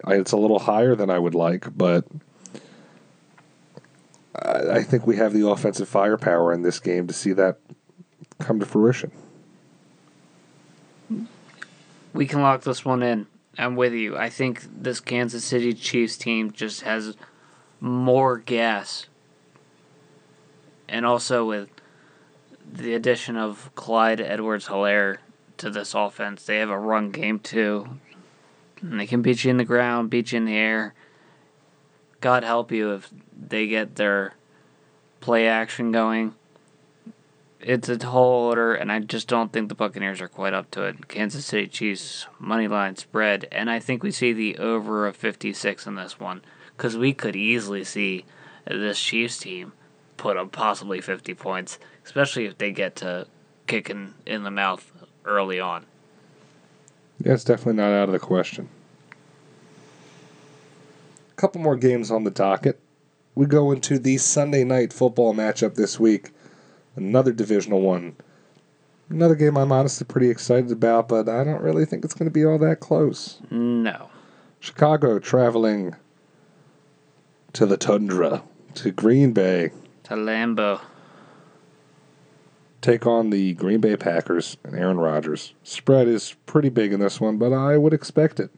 I, 0.04 0.14
it's 0.14 0.32
a 0.32 0.36
little 0.36 0.58
higher 0.58 0.96
than 0.96 1.10
I 1.10 1.18
would 1.20 1.34
like, 1.36 1.66
but 1.76 2.04
I, 4.42 4.82
think 4.82 5.06
we 5.06 5.16
have 5.16 5.32
the 5.32 5.48
offensive 5.48 5.88
firepower 5.88 6.52
in 6.52 6.62
this 6.62 6.80
game 6.80 7.06
to 7.06 7.14
see 7.14 7.32
that 7.34 7.58
come 8.38 8.58
to 8.60 8.66
fruition. 8.66 9.12
We 12.12 12.26
can 12.26 12.40
lock 12.40 12.62
this 12.62 12.84
one 12.84 13.02
in. 13.02 13.26
I'm 13.58 13.76
with 13.76 13.92
you. 13.92 14.16
I 14.16 14.30
think 14.30 14.62
this 14.82 15.00
Kansas 15.00 15.44
City 15.44 15.74
Chiefs 15.74 16.16
team 16.16 16.50
just 16.50 16.82
has 16.82 17.16
more 17.80 18.38
gas. 18.38 19.06
And 20.88 21.04
also 21.04 21.44
with 21.46 21.68
the 22.72 22.94
addition 22.94 23.36
of 23.36 23.70
Clyde 23.74 24.20
Edwards 24.20 24.68
Helaire 24.68 25.18
to 25.58 25.70
this 25.70 25.94
offense, 25.94 26.44
they 26.44 26.58
have 26.58 26.70
a 26.70 26.78
run 26.78 27.10
game 27.10 27.38
too. 27.38 27.98
And 28.80 28.98
they 28.98 29.06
can 29.06 29.20
beat 29.20 29.44
you 29.44 29.50
in 29.50 29.58
the 29.58 29.64
ground, 29.64 30.10
beat 30.10 30.32
you 30.32 30.38
in 30.38 30.46
the 30.46 30.56
air. 30.56 30.94
God 32.20 32.44
help 32.44 32.72
you 32.72 32.92
if 32.92 33.10
they 33.48 33.66
get 33.66 33.96
their 33.96 34.34
play 35.20 35.46
action 35.46 35.92
going. 35.92 36.34
It's 37.60 37.88
a 37.88 37.98
tall 37.98 38.46
order, 38.46 38.74
and 38.74 38.90
I 38.90 39.00
just 39.00 39.28
don't 39.28 39.52
think 39.52 39.68
the 39.68 39.74
Buccaneers 39.74 40.20
are 40.20 40.28
quite 40.28 40.54
up 40.54 40.70
to 40.72 40.84
it. 40.84 41.08
Kansas 41.08 41.44
City 41.44 41.66
Chiefs 41.66 42.26
money 42.38 42.68
line 42.68 42.96
spread, 42.96 43.46
and 43.52 43.70
I 43.70 43.78
think 43.78 44.02
we 44.02 44.10
see 44.10 44.32
the 44.32 44.56
over 44.56 45.06
of 45.06 45.16
56 45.16 45.86
in 45.86 45.94
this 45.94 46.18
one 46.18 46.40
because 46.76 46.96
we 46.96 47.12
could 47.12 47.36
easily 47.36 47.84
see 47.84 48.24
this 48.66 48.98
Chiefs 48.98 49.38
team 49.38 49.72
put 50.16 50.38
up 50.38 50.52
possibly 50.52 51.00
50 51.00 51.34
points, 51.34 51.78
especially 52.04 52.46
if 52.46 52.56
they 52.56 52.72
get 52.72 52.96
to 52.96 53.26
kicking 53.66 54.14
in 54.24 54.42
the 54.42 54.50
mouth 54.50 54.90
early 55.24 55.60
on. 55.60 55.84
Yeah, 57.22 57.34
it's 57.34 57.44
definitely 57.44 57.74
not 57.74 57.92
out 57.92 58.08
of 58.08 58.12
the 58.12 58.18
question. 58.18 58.68
A 61.32 61.34
couple 61.34 61.60
more 61.60 61.76
games 61.76 62.10
on 62.10 62.24
the 62.24 62.30
docket. 62.30 62.80
We 63.40 63.46
go 63.46 63.72
into 63.72 63.98
the 63.98 64.18
Sunday 64.18 64.64
night 64.64 64.92
football 64.92 65.32
matchup 65.32 65.74
this 65.74 65.98
week. 65.98 66.28
Another 66.94 67.32
divisional 67.32 67.80
one. 67.80 68.16
Another 69.08 69.34
game 69.34 69.56
I'm 69.56 69.72
honestly 69.72 70.04
pretty 70.04 70.28
excited 70.28 70.70
about, 70.70 71.08
but 71.08 71.26
I 71.26 71.42
don't 71.42 71.62
really 71.62 71.86
think 71.86 72.04
it's 72.04 72.12
going 72.12 72.28
to 72.28 72.30
be 72.30 72.44
all 72.44 72.58
that 72.58 72.80
close. 72.80 73.38
No. 73.50 74.10
Chicago 74.60 75.18
traveling 75.18 75.96
to 77.54 77.64
the 77.64 77.78
tundra, 77.78 78.42
to 78.74 78.90
Green 78.90 79.32
Bay, 79.32 79.70
To 80.02 80.16
Lambeau. 80.16 80.82
take 82.82 83.06
on 83.06 83.30
the 83.30 83.54
Green 83.54 83.80
Bay 83.80 83.96
Packers 83.96 84.58
and 84.62 84.74
Aaron 84.78 84.98
Rodgers. 85.00 85.54
Spread 85.62 86.08
is 86.08 86.34
pretty 86.44 86.68
big 86.68 86.92
in 86.92 87.00
this 87.00 87.22
one, 87.22 87.38
but 87.38 87.54
I 87.54 87.78
would 87.78 87.94
expect 87.94 88.38
it. 88.38 88.50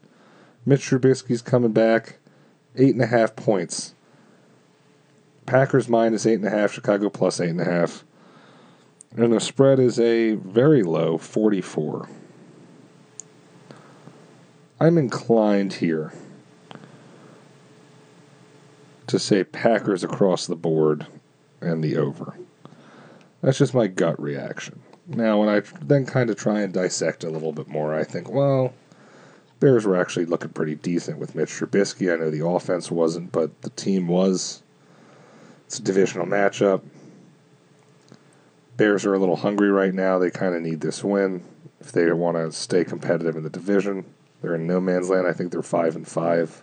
Mitch 0.66 0.80
Trubisky's 0.91 1.41
coming 1.41 1.70
back, 1.70 2.18
eight 2.74 2.95
and 2.95 3.03
a 3.03 3.07
half 3.07 3.37
points. 3.37 3.95
Packers 5.53 5.86
minus 5.86 6.24
eight 6.24 6.36
and 6.36 6.46
a 6.46 6.50
half, 6.50 6.72
Chicago 6.72 7.11
plus 7.11 7.38
eight 7.38 7.50
and 7.50 7.61
a 7.61 7.66
half. 7.66 8.07
And 9.14 9.34
the 9.34 9.38
spread 9.38 9.78
is 9.78 10.00
a 10.00 10.36
very 10.36 10.82
low 10.82 11.18
44. 11.18 12.09
I'm 14.80 14.96
inclined 14.96 15.74
here 15.74 16.14
to 19.07 19.18
say 19.18 19.44
Packers 19.44 20.03
across 20.03 20.46
the 20.46 20.57
board 20.57 21.07
and 21.61 21.84
the 21.84 21.98
over. 21.98 22.34
That's 23.42 23.59
just 23.59 23.74
my 23.74 23.88
gut 23.88 24.18
reaction. 24.18 24.80
Now, 25.07 25.38
when 25.38 25.50
I 25.50 25.61
then 25.82 26.07
kind 26.07 26.30
of 26.30 26.36
try 26.36 26.62
and 26.62 26.72
dissect 26.72 27.24
a 27.24 27.30
little 27.30 27.53
bit 27.53 27.68
more, 27.68 27.94
I 27.94 28.05
think, 28.05 28.30
well, 28.30 28.72
Bears 29.61 29.84
were 29.84 30.00
actually 30.00 30.24
looking 30.24 30.48
pretty 30.48 30.76
decent 30.76 31.18
with 31.18 31.34
Mitch 31.34 31.50
Trubisky. 31.50 32.11
I 32.11 32.16
know 32.16 32.30
the 32.30 32.46
offense 32.46 32.90
wasn't, 32.90 33.32
but 33.32 33.61
the 33.61 33.68
team 33.68 34.09
was. 34.09 34.62
It's 35.73 35.79
a 35.79 35.85
divisional 35.85 36.27
matchup. 36.27 36.83
Bears 38.77 39.07
are 39.07 39.14
a 39.14 39.18
little 39.18 39.37
hungry 39.37 39.70
right 39.70 39.95
now. 39.95 40.18
They 40.18 40.31
kind 40.31 40.55
of 40.55 40.61
need 40.61 40.83
this 40.83 41.03
win 41.03 41.43
if 41.81 41.93
they 41.93 42.12
want 42.12 42.37
to 42.37 42.53
stay 42.53 42.85
competitive 42.85 43.37
in 43.37 43.43
the 43.43 43.49
division. 43.49 44.05
They're 44.43 44.57
in 44.57 44.66
no 44.66 44.83
man's 44.83 45.09
land. 45.09 45.27
I 45.27 45.33
think 45.33 45.51
they're 45.51 45.62
five 45.62 45.97
and 45.97 46.07
five. 46.07 46.62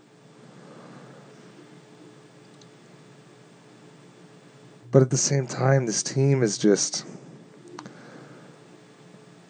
But 4.91 5.01
at 5.01 5.09
the 5.09 5.17
same 5.17 5.47
time, 5.47 5.87
this 5.87 6.03
team 6.03 6.43
is 6.43 6.59
just. 6.59 7.03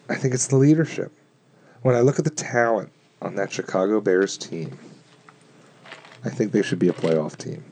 I, 0.08 0.14
think 0.14 0.32
it's 0.32 0.46
the 0.46 0.56
leadership. 0.56 1.12
When 1.82 1.94
I 1.94 2.00
look 2.00 2.18
at 2.18 2.24
the 2.24 2.30
talent 2.30 2.92
on 3.20 3.34
that 3.34 3.52
Chicago 3.52 4.00
Bears 4.00 4.38
team, 4.38 4.78
I 6.24 6.30
think 6.30 6.52
they 6.52 6.62
should 6.62 6.78
be 6.78 6.88
a 6.88 6.94
playoff 6.94 7.36
team. 7.36 7.69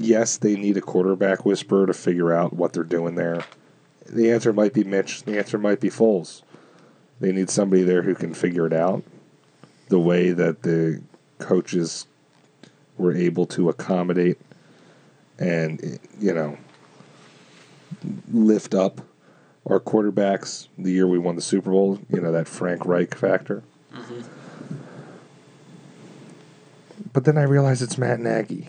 Yes, 0.00 0.36
they 0.36 0.54
need 0.54 0.76
a 0.76 0.80
quarterback 0.80 1.44
whisperer 1.44 1.84
to 1.84 1.92
figure 1.92 2.32
out 2.32 2.52
what 2.52 2.72
they're 2.72 2.84
doing 2.84 3.16
there. 3.16 3.42
The 4.08 4.30
answer 4.30 4.52
might 4.52 4.72
be 4.72 4.84
Mitch. 4.84 5.24
The 5.24 5.36
answer 5.36 5.58
might 5.58 5.80
be 5.80 5.90
Foles. 5.90 6.42
They 7.18 7.32
need 7.32 7.50
somebody 7.50 7.82
there 7.82 8.02
who 8.02 8.14
can 8.14 8.32
figure 8.32 8.64
it 8.64 8.72
out 8.72 9.02
the 9.88 9.98
way 9.98 10.30
that 10.30 10.62
the 10.62 11.02
coaches 11.40 12.06
were 12.96 13.12
able 13.12 13.44
to 13.46 13.68
accommodate 13.68 14.38
and, 15.36 15.98
you 16.20 16.32
know, 16.32 16.56
lift 18.32 18.74
up 18.74 19.00
our 19.66 19.80
quarterbacks 19.80 20.68
the 20.78 20.92
year 20.92 21.08
we 21.08 21.18
won 21.18 21.34
the 21.34 21.42
Super 21.42 21.72
Bowl, 21.72 21.98
you 22.08 22.20
know, 22.20 22.30
that 22.30 22.46
Frank 22.46 22.86
Reich 22.86 23.16
factor. 23.16 23.64
Mm-hmm. 23.92 24.20
But 27.12 27.24
then 27.24 27.36
I 27.36 27.42
realize 27.42 27.82
it's 27.82 27.98
Matt 27.98 28.20
Nagy. 28.20 28.68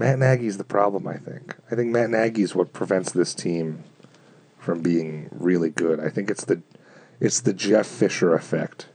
Matt 0.00 0.18
Nagy's 0.18 0.56
the 0.56 0.64
problem, 0.64 1.06
I 1.06 1.18
think. 1.18 1.56
I 1.70 1.74
think 1.74 1.90
Matt 1.90 2.08
Nagy's 2.08 2.54
what 2.54 2.72
prevents 2.72 3.12
this 3.12 3.34
team 3.34 3.84
from 4.58 4.80
being 4.80 5.28
really 5.30 5.68
good. 5.68 6.00
I 6.00 6.08
think 6.08 6.30
it's 6.30 6.46
the 6.46 6.62
it's 7.20 7.40
the 7.40 7.52
Jeff 7.52 7.86
Fisher 7.86 8.34
effect. 8.34 8.88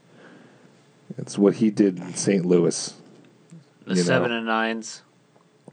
It's 1.15 1.37
what 1.37 1.57
he 1.57 1.69
did 1.69 1.99
in 1.99 2.15
St. 2.15 2.43
Louis. 2.43 2.95
The 3.85 3.91
You 3.91 3.95
know. 3.97 4.01
seven 4.01 4.31
and 4.31 4.47
nines. 4.47 5.03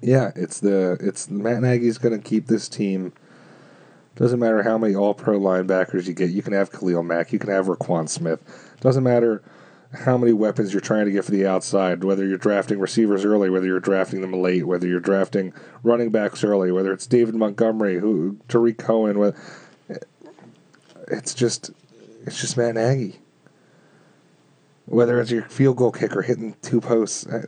Yeah, 0.03 0.33
it's 0.37 0.61
the 0.61 0.99
it's 1.01 1.31
Matt 1.31 1.63
Nagy's 1.63 1.97
going 1.97 2.21
to 2.21 2.23
keep 2.23 2.47
this 2.47 2.69
team. 2.69 3.15
Doesn't 4.17 4.39
matter 4.39 4.63
how 4.63 4.77
many 4.77 4.95
All 4.95 5.15
Pro 5.15 5.41
linebackers 5.41 6.07
you 6.07 6.13
get. 6.13 6.29
You 6.29 6.43
can 6.43 6.53
have 6.53 6.71
Khalil 6.71 7.03
Mack. 7.03 7.33
You 7.33 7.39
can 7.39 7.49
have 7.49 7.65
Roquan 7.67 8.07
Smith. 8.07 8.77
Doesn't 8.83 9.03
matter 9.03 9.43
how 9.93 10.17
many 10.17 10.33
weapons 10.33 10.73
you're 10.73 10.81
trying 10.81 11.05
to 11.05 11.13
get 11.13 11.25
for 11.25 11.31
the 11.31 11.47
outside. 11.47 12.03
Whether 12.03 12.27
you're 12.27 12.39
drafting 12.39 12.79
receivers 12.79 13.25
early, 13.25 13.51
whether 13.51 13.67
you're 13.67 13.81
drafting 13.81 14.23
them 14.23 14.33
late, 14.33 14.67
whether 14.67 14.87
you're 14.87 15.01
drafting 15.01 15.53
running 15.83 16.11
backs 16.11 16.43
early, 16.43 16.73
whether 16.73 16.93
it's 16.93 17.07
David 17.07 17.35
Montgomery, 17.35 17.99
who 17.99 18.39
Tarik 18.49 18.79
Cohen. 18.79 19.35
It's 21.09 21.35
just 21.35 21.71
it's 22.25 22.41
just 22.41 22.57
Matt 22.57 22.75
Nagy. 22.75 23.19
Whether 24.87 25.21
it's 25.21 25.31
your 25.31 25.43
field 25.43 25.77
goal 25.77 25.93
kicker 25.93 26.23
hitting 26.23 26.57
two 26.63 26.81
posts. 26.81 27.27
I, 27.27 27.45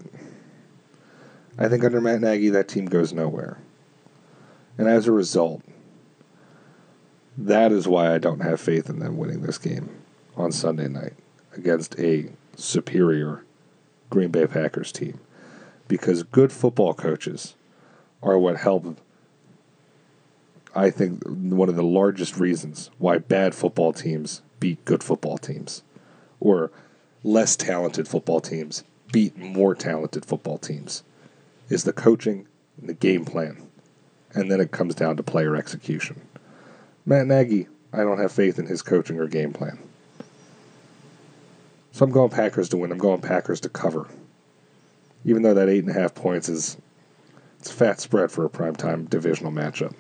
I 1.65 1.69
think 1.69 1.85
under 1.85 2.01
Matt 2.01 2.21
Nagy, 2.21 2.51
that 2.51 2.69
team 2.69 2.87
goes 2.87 3.13
nowhere. 3.13 3.59
And 4.77 4.89
as 4.89 5.07
a 5.07 5.13
result, 5.13 5.63
that 7.39 7.73
is 7.73 7.89
why 7.89 8.13
I 8.13 8.19
don't 8.19 8.41
have 8.41 8.61
faith 8.61 8.91
in 8.91 8.99
them 8.99 9.17
winning 9.17 9.43
this 9.43 9.59
game 9.59 9.89
on 10.37 10.53
Sunday 10.53 10.89
night 10.89 11.15
against 11.57 11.99
a 11.99 12.31
superior 12.57 13.45
Green 14.11 14.31
Bay 14.31 14.47
Packers 14.47 14.93
team. 14.93 15.19
Because 15.89 16.23
good 16.23 16.53
football 16.53 16.95
coaches 16.95 17.55
are 18.23 18.39
what 18.39 18.57
help, 18.57 18.99
I 20.75 20.91
think, 20.91 21.23
one 21.25 21.69
of 21.69 21.77
the 21.77 21.83
largest 21.83 22.39
reasons 22.39 22.91
why 22.99 23.19
bad 23.19 23.55
football 23.55 23.93
teams 23.93 24.43
beat 24.61 24.85
good 24.85 25.03
football 25.03 25.39
teams. 25.39 25.83
Or 26.41 26.71
less 27.23 27.57
talented 27.57 28.09
football 28.09 28.41
teams 28.41 28.85
beat 29.13 29.37
more 29.37 29.75
talented 29.75 30.25
football 30.25 30.59
teams 30.59 31.03
is 31.69 31.85
the 31.85 31.93
coaching 31.93 32.47
and 32.79 32.89
the 32.89 32.95
game 32.95 33.25
plan. 33.25 33.69
And 34.35 34.51
then 34.51 34.61
it 34.61 34.73
comes 34.73 34.95
down 34.95 35.17
to 35.17 35.23
player 35.23 35.55
execution. 35.55 36.21
Matt 37.07 37.27
Nagy, 37.27 37.69
I 37.93 37.99
don't 37.99 38.19
have 38.19 38.33
faith 38.33 38.59
in 38.59 38.67
his 38.67 38.83
coaching 38.83 39.19
or 39.19 39.29
game 39.29 39.53
plan. 39.53 39.79
So 41.95 42.05
I'm 42.05 42.11
going 42.11 42.31
Packers 42.31 42.69
to 42.71 42.77
win. 42.77 42.91
I'm 42.91 42.99
going 42.99 43.21
Packers 43.21 43.61
to 43.61 43.69
cover. 43.69 44.09
Even 45.25 45.43
though 45.43 45.55
that 45.55 45.69
eight 45.69 45.85
and 45.85 45.97
a 45.97 45.99
half 45.99 46.13
points 46.13 46.49
is 46.49 46.77
it's 47.61 47.71
a 47.71 47.73
fat 47.73 48.01
spread 48.01 48.33
for 48.33 48.45
a 48.45 48.49
primetime 48.49 49.09
divisional 49.09 49.53
matchup. 49.53 49.95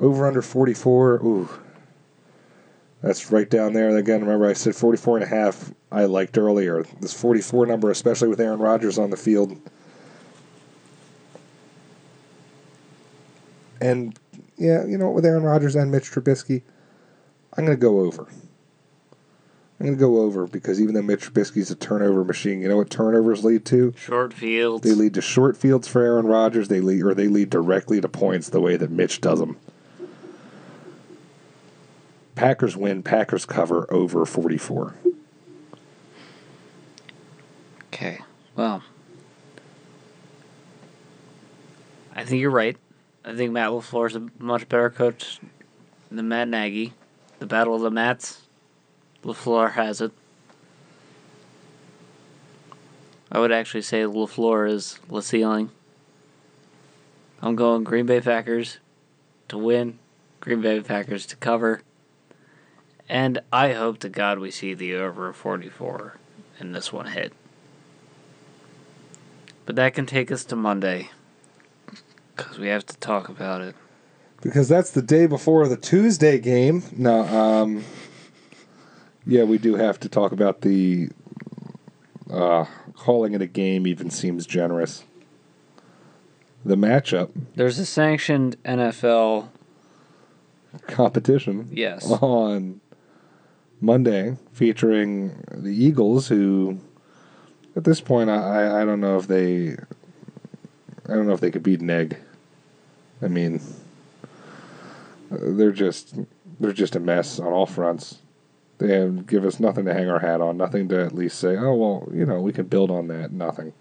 Over 0.00 0.26
under 0.26 0.40
44. 0.40 1.16
Ooh. 1.16 1.50
That's 3.02 3.30
right 3.30 3.48
down 3.48 3.74
there. 3.74 3.94
Again, 3.94 4.22
remember 4.22 4.48
I 4.48 4.54
said 4.54 4.74
44 4.74 5.18
and 5.18 5.24
a 5.24 5.28
half 5.28 5.74
I 5.92 6.06
liked 6.06 6.38
earlier. 6.38 6.82
This 6.98 7.12
44 7.12 7.66
number, 7.66 7.90
especially 7.90 8.28
with 8.28 8.40
Aaron 8.40 8.58
Rodgers 8.58 8.96
on 8.96 9.10
the 9.10 9.18
field. 9.18 9.60
And, 13.82 14.18
yeah, 14.56 14.86
you 14.86 14.96
know 14.96 15.08
what, 15.08 15.16
with 15.16 15.26
Aaron 15.26 15.42
Rodgers 15.42 15.76
and 15.76 15.90
Mitch 15.90 16.10
Trubisky, 16.10 16.62
I'm 17.54 17.66
going 17.66 17.76
to 17.76 17.80
go 17.80 18.00
over. 18.00 18.26
I'm 19.84 19.88
going 19.88 19.98
to 19.98 20.00
go 20.00 20.22
over 20.22 20.46
because 20.46 20.80
even 20.80 20.94
though 20.94 21.02
Mitch 21.02 21.30
Trubisky's 21.30 21.70
a 21.70 21.74
turnover 21.74 22.24
machine, 22.24 22.62
you 22.62 22.68
know 22.68 22.78
what 22.78 22.88
turnovers 22.88 23.44
lead 23.44 23.66
to? 23.66 23.92
Short 23.98 24.32
fields. 24.32 24.82
They 24.82 24.94
lead 24.94 25.12
to 25.12 25.20
short 25.20 25.58
fields 25.58 25.86
for 25.86 26.00
Aaron 26.00 26.24
Rodgers. 26.24 26.68
They 26.68 26.80
lead, 26.80 27.02
or 27.02 27.12
they 27.12 27.28
lead 27.28 27.50
directly 27.50 28.00
to 28.00 28.08
points 28.08 28.48
the 28.48 28.62
way 28.62 28.78
that 28.78 28.90
Mitch 28.90 29.20
does 29.20 29.40
them. 29.40 29.58
Packers 32.34 32.78
win. 32.78 33.02
Packers 33.02 33.44
cover 33.44 33.86
over 33.92 34.24
44. 34.24 34.94
Okay. 37.92 38.20
Well, 38.56 38.82
I 42.16 42.24
think 42.24 42.40
you're 42.40 42.50
right. 42.50 42.78
I 43.22 43.34
think 43.34 43.52
Matt 43.52 43.68
LaFleur 43.68 44.08
is 44.08 44.16
a 44.16 44.30
much 44.38 44.66
better 44.66 44.88
coach 44.88 45.40
than 46.10 46.26
Matt 46.28 46.48
Nagy. 46.48 46.94
The 47.38 47.46
battle 47.46 47.74
of 47.74 47.82
the 47.82 47.90
Mats, 47.90 48.43
LaFleur 49.24 49.72
has 49.72 50.00
it. 50.00 50.12
I 53.32 53.40
would 53.40 53.52
actually 53.52 53.82
say 53.82 54.02
LaFleur 54.02 54.70
is 54.70 54.98
the 55.10 55.22
ceiling. 55.22 55.70
I'm 57.42 57.56
going 57.56 57.84
Green 57.84 58.06
Bay 58.06 58.20
Packers 58.20 58.78
to 59.48 59.58
win, 59.58 59.98
Green 60.40 60.60
Bay 60.60 60.80
Packers 60.80 61.26
to 61.26 61.36
cover. 61.36 61.82
And 63.08 63.40
I 63.52 63.72
hope 63.72 63.98
to 64.00 64.08
God 64.08 64.38
we 64.38 64.50
see 64.50 64.72
the 64.72 64.94
over 64.94 65.32
44 65.32 66.16
in 66.60 66.72
this 66.72 66.92
one 66.92 67.06
hit. 67.06 67.32
But 69.66 69.76
that 69.76 69.94
can 69.94 70.06
take 70.06 70.30
us 70.30 70.44
to 70.46 70.56
Monday. 70.56 71.10
Because 72.36 72.58
we 72.58 72.68
have 72.68 72.86
to 72.86 72.96
talk 72.98 73.28
about 73.28 73.60
it. 73.60 73.74
Because 74.40 74.68
that's 74.68 74.90
the 74.90 75.02
day 75.02 75.26
before 75.26 75.66
the 75.68 75.76
Tuesday 75.76 76.38
game. 76.38 76.82
No, 76.96 77.20
um, 77.20 77.84
yeah, 79.26 79.44
we 79.44 79.58
do 79.58 79.74
have 79.76 79.98
to 80.00 80.08
talk 80.08 80.32
about 80.32 80.60
the 80.62 81.08
uh, 82.30 82.64
calling 82.94 83.34
it 83.34 83.42
a 83.42 83.46
game. 83.46 83.86
Even 83.86 84.10
seems 84.10 84.46
generous. 84.46 85.04
The 86.64 86.76
matchup 86.76 87.30
There's 87.54 87.78
a 87.78 87.84
sanctioned 87.84 88.56
NFL. 88.64 89.48
competition 90.86 91.68
Yes. 91.70 92.10
on 92.10 92.80
Monday 93.80 94.36
featuring 94.52 95.44
the 95.50 95.68
Eagles, 95.74 96.28
who 96.28 96.78
at 97.76 97.84
this 97.84 98.00
point 98.00 98.30
I, 98.30 98.80
I, 98.80 98.84
don't 98.86 99.00
know 99.00 99.18
if 99.18 99.26
they 99.26 99.72
I 101.06 101.14
don't 101.14 101.26
know 101.26 101.34
if 101.34 101.40
they 101.40 101.50
could 101.50 101.62
beat 101.62 101.82
Neg. 101.82 102.16
I 103.20 103.28
mean, 103.28 103.60
they're 105.30 105.70
just 105.72 106.14
they're 106.60 106.72
just 106.72 106.96
a 106.96 107.00
mess 107.00 107.38
on 107.38 107.52
all 107.52 107.66
fronts. 107.66 108.18
Have, 108.80 109.26
give 109.26 109.44
us 109.44 109.60
nothing 109.60 109.84
to 109.84 109.94
hang 109.94 110.10
our 110.10 110.18
hat 110.18 110.40
on, 110.40 110.56
nothing 110.56 110.88
to 110.88 111.00
at 111.04 111.14
least 111.14 111.38
say, 111.38 111.56
oh 111.56 111.74
well, 111.74 112.08
you 112.12 112.26
know, 112.26 112.40
we 112.40 112.52
can 112.52 112.66
build 112.66 112.90
on 112.90 113.06
that. 113.08 113.32
Nothing. 113.32 113.72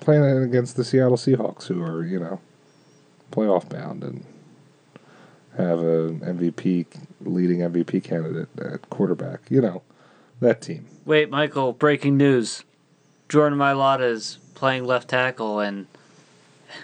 Playing 0.00 0.42
against 0.42 0.76
the 0.76 0.84
Seattle 0.84 1.16
Seahawks, 1.16 1.66
who 1.66 1.82
are 1.82 2.04
you 2.04 2.20
know 2.20 2.40
playoff 3.32 3.68
bound 3.68 4.04
and 4.04 4.24
have 5.56 5.80
an 5.80 6.20
MVP, 6.20 6.86
leading 7.22 7.58
MVP 7.58 8.04
candidate 8.04 8.48
at 8.58 8.88
quarterback. 8.90 9.40
You 9.50 9.60
know, 9.60 9.82
that 10.40 10.60
team. 10.60 10.86
Wait, 11.04 11.30
Michael, 11.30 11.72
breaking 11.72 12.16
news. 12.16 12.64
Jordan 13.28 13.58
Mailata 13.58 14.10
is 14.10 14.38
playing 14.54 14.84
left 14.84 15.08
tackle 15.08 15.60
and 15.60 15.86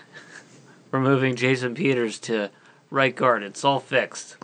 removing 0.90 1.36
Jason 1.36 1.74
Peters 1.74 2.18
to 2.20 2.50
right 2.94 3.14
guard. 3.14 3.42
It's 3.42 3.64
all 3.64 3.80
fixed. 3.80 4.36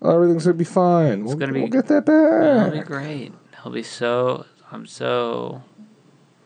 Oh, 0.00 0.14
everything's 0.14 0.44
gonna 0.44 0.54
be 0.54 0.64
fine. 0.64 1.24
We'll, 1.24 1.36
gonna 1.36 1.52
be- 1.52 1.60
we'll 1.60 1.68
get 1.68 1.86
that 1.88 2.06
back. 2.06 2.68
It'll 2.68 2.80
be 2.80 2.86
great. 2.86 3.32
He'll 3.62 3.72
be 3.72 3.82
so. 3.82 4.46
I'm 4.70 4.86
so 4.86 5.62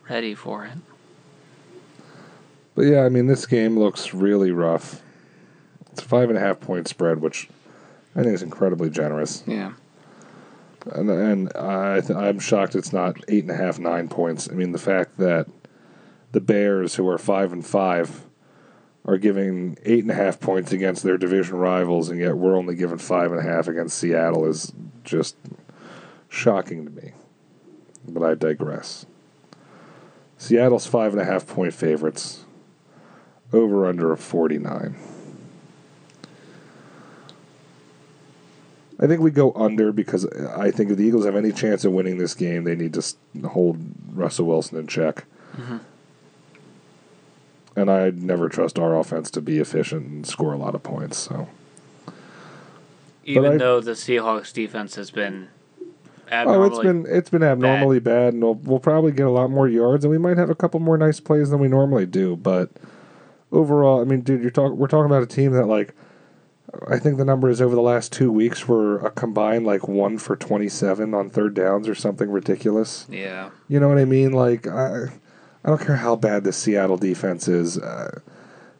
ready 0.09 0.33
for 0.33 0.65
it. 0.65 0.77
But 2.75 2.83
yeah, 2.83 3.03
I 3.05 3.09
mean, 3.09 3.27
this 3.27 3.45
game 3.45 3.77
looks 3.77 4.13
really 4.13 4.51
rough. 4.51 5.01
It's 5.91 6.01
a 6.01 6.05
five 6.05 6.29
and 6.29 6.37
a 6.37 6.41
half 6.41 6.59
point 6.59 6.87
spread, 6.87 7.21
which 7.21 7.47
I 8.15 8.23
think 8.23 8.33
is 8.33 8.41
incredibly 8.41 8.89
generous. 8.89 9.43
Yeah. 9.45 9.73
And, 10.91 11.09
and 11.09 11.53
I 11.55 12.01
th- 12.01 12.17
I'm 12.17 12.39
shocked 12.39 12.75
it's 12.75 12.91
not 12.91 13.17
eight 13.27 13.43
and 13.43 13.51
a 13.51 13.55
half, 13.55 13.77
nine 13.77 14.07
points. 14.07 14.49
I 14.49 14.53
mean, 14.53 14.71
the 14.71 14.79
fact 14.79 15.17
that 15.17 15.47
the 16.31 16.41
Bears, 16.41 16.95
who 16.95 17.07
are 17.07 17.17
five 17.19 17.53
and 17.53 17.63
five, 17.65 18.23
are 19.05 19.17
giving 19.17 19.77
eight 19.83 20.03
and 20.03 20.11
a 20.11 20.15
half 20.15 20.39
points 20.39 20.71
against 20.71 21.03
their 21.03 21.17
division 21.17 21.57
rivals, 21.57 22.09
and 22.09 22.19
yet 22.19 22.37
we're 22.37 22.55
only 22.55 22.75
giving 22.75 22.97
five 22.97 23.31
and 23.31 23.39
a 23.39 23.43
half 23.43 23.67
against 23.67 23.97
Seattle 23.97 24.45
is 24.45 24.71
just 25.03 25.35
shocking 26.29 26.85
to 26.85 26.91
me. 26.91 27.11
But 28.07 28.23
I 28.23 28.35
digress. 28.35 29.05
Seattle's 30.37 30.87
five 30.87 31.13
and 31.13 31.21
a 31.21 31.25
half 31.25 31.47
point 31.47 31.73
favorites. 31.73 32.45
Over 33.51 33.85
under 33.85 34.11
of 34.11 34.19
49. 34.19 34.95
I 38.99 39.07
think 39.07 39.21
we 39.21 39.31
go 39.31 39.51
under 39.53 39.91
because 39.91 40.25
I 40.25 40.71
think 40.71 40.89
if 40.89 40.97
the 40.97 41.03
Eagles 41.03 41.25
have 41.25 41.35
any 41.35 41.51
chance 41.51 41.85
of 41.85 41.91
winning 41.91 42.17
this 42.17 42.33
game, 42.33 42.63
they 42.63 42.75
need 42.75 42.93
to 42.93 43.47
hold 43.47 43.77
Russell 44.11 44.47
Wilson 44.47 44.77
in 44.79 44.87
check. 44.87 45.25
Mm-hmm. 45.55 45.77
And 47.75 47.89
I 47.89 48.11
never 48.11 48.49
trust 48.49 48.77
our 48.77 48.97
offense 48.97 49.31
to 49.31 49.41
be 49.41 49.57
efficient 49.57 50.05
and 50.05 50.27
score 50.27 50.53
a 50.53 50.57
lot 50.57 50.75
of 50.75 50.83
points. 50.83 51.17
So, 51.17 51.47
even 53.25 53.57
though 53.57 53.81
the 53.81 53.91
Seahawks 53.91 54.53
defense 54.53 54.95
has 54.95 55.09
been 55.09 55.47
oh, 56.31 56.63
it's 56.63 56.79
been 56.79 57.05
it's 57.07 57.29
been 57.29 57.43
abnormally 57.43 57.99
bad, 57.99 58.11
bad 58.11 58.33
and 58.33 58.43
we'll, 58.43 58.55
we'll 58.55 58.79
probably 58.79 59.11
get 59.11 59.25
a 59.25 59.31
lot 59.31 59.49
more 59.49 59.67
yards, 59.67 60.05
and 60.05 60.11
we 60.11 60.17
might 60.17 60.37
have 60.37 60.49
a 60.49 60.55
couple 60.55 60.79
more 60.79 60.97
nice 60.97 61.19
plays 61.19 61.49
than 61.49 61.59
we 61.59 61.67
normally 61.67 62.05
do. 62.05 62.35
But 62.35 62.71
overall, 63.51 64.01
I 64.01 64.05
mean, 64.05 64.21
dude, 64.21 64.41
you're 64.41 64.51
talking 64.51 64.77
we're 64.77 64.87
talking 64.87 65.05
about 65.05 65.23
a 65.23 65.27
team 65.27 65.51
that 65.53 65.67
like 65.67 65.93
I 66.87 66.97
think 66.97 67.17
the 67.17 67.25
number 67.25 67.49
is 67.49 67.61
over 67.61 67.75
the 67.75 67.81
last 67.81 68.11
two 68.11 68.31
weeks 68.31 68.67
were 68.67 68.99
a 68.99 69.11
combined 69.11 69.65
like 69.65 69.87
one 69.87 70.17
for 70.17 70.35
twenty 70.35 70.69
seven 70.69 71.13
on 71.13 71.29
third 71.29 71.53
downs 71.53 71.87
or 71.87 71.95
something 71.95 72.29
ridiculous. 72.29 73.05
Yeah, 73.09 73.51
you 73.67 73.79
know 73.79 73.87
what 73.87 73.99
I 73.99 74.05
mean. 74.05 74.31
Like 74.31 74.67
I, 74.67 75.09
I 75.63 75.69
don't 75.69 75.81
care 75.81 75.97
how 75.97 76.15
bad 76.15 76.43
the 76.43 76.53
Seattle 76.53 76.97
defense 76.97 77.47
is. 77.47 77.77
Uh, 77.77 78.19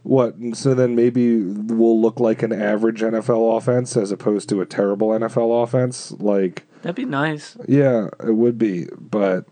what? 0.03 0.35
So 0.53 0.73
then 0.73 0.95
maybe 0.95 1.41
we'll 1.41 1.99
look 1.99 2.19
like 2.19 2.43
an 2.43 2.51
average 2.51 3.01
NFL 3.01 3.57
offense 3.57 3.95
as 3.95 4.11
opposed 4.11 4.49
to 4.49 4.61
a 4.61 4.65
terrible 4.65 5.09
NFL 5.09 5.63
offense. 5.63 6.11
Like 6.11 6.65
that'd 6.81 6.95
be 6.95 7.05
nice. 7.05 7.57
Yeah, 7.67 8.09
it 8.25 8.35
would 8.35 8.57
be, 8.57 8.87
but 8.99 9.45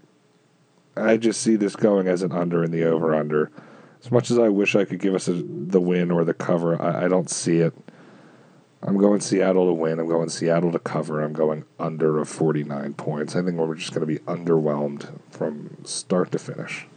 I 0.97 1.17
just 1.17 1.41
see 1.41 1.55
this 1.55 1.75
going 1.75 2.07
as 2.07 2.21
an 2.21 2.31
under 2.33 2.63
in 2.63 2.71
the 2.71 2.83
over 2.83 3.15
under. 3.15 3.51
As 4.03 4.11
much 4.11 4.31
as 4.31 4.39
I 4.39 4.49
wish 4.49 4.75
I 4.75 4.83
could 4.83 4.99
give 4.99 5.13
us 5.13 5.27
a, 5.27 5.33
the 5.33 5.79
win 5.79 6.11
or 6.11 6.25
the 6.25 6.33
cover, 6.33 6.81
I, 6.81 7.05
I 7.05 7.07
don't 7.07 7.29
see 7.29 7.59
it. 7.59 7.73
I'm 8.83 8.97
going 8.97 9.21
Seattle 9.21 9.67
to 9.67 9.73
win. 9.73 9.99
I'm 9.99 10.07
going 10.07 10.29
Seattle 10.29 10.71
to 10.71 10.79
cover. 10.79 11.21
I'm 11.21 11.33
going 11.33 11.65
under 11.79 12.19
of 12.19 12.27
49 12.27 12.95
points. 12.95 13.35
I 13.35 13.43
think 13.43 13.57
we're 13.57 13.75
just 13.75 13.93
going 13.93 14.01
to 14.01 14.07
be 14.07 14.19
underwhelmed 14.25 15.19
from 15.29 15.77
start 15.85 16.31
to 16.31 16.39
finish. 16.39 16.87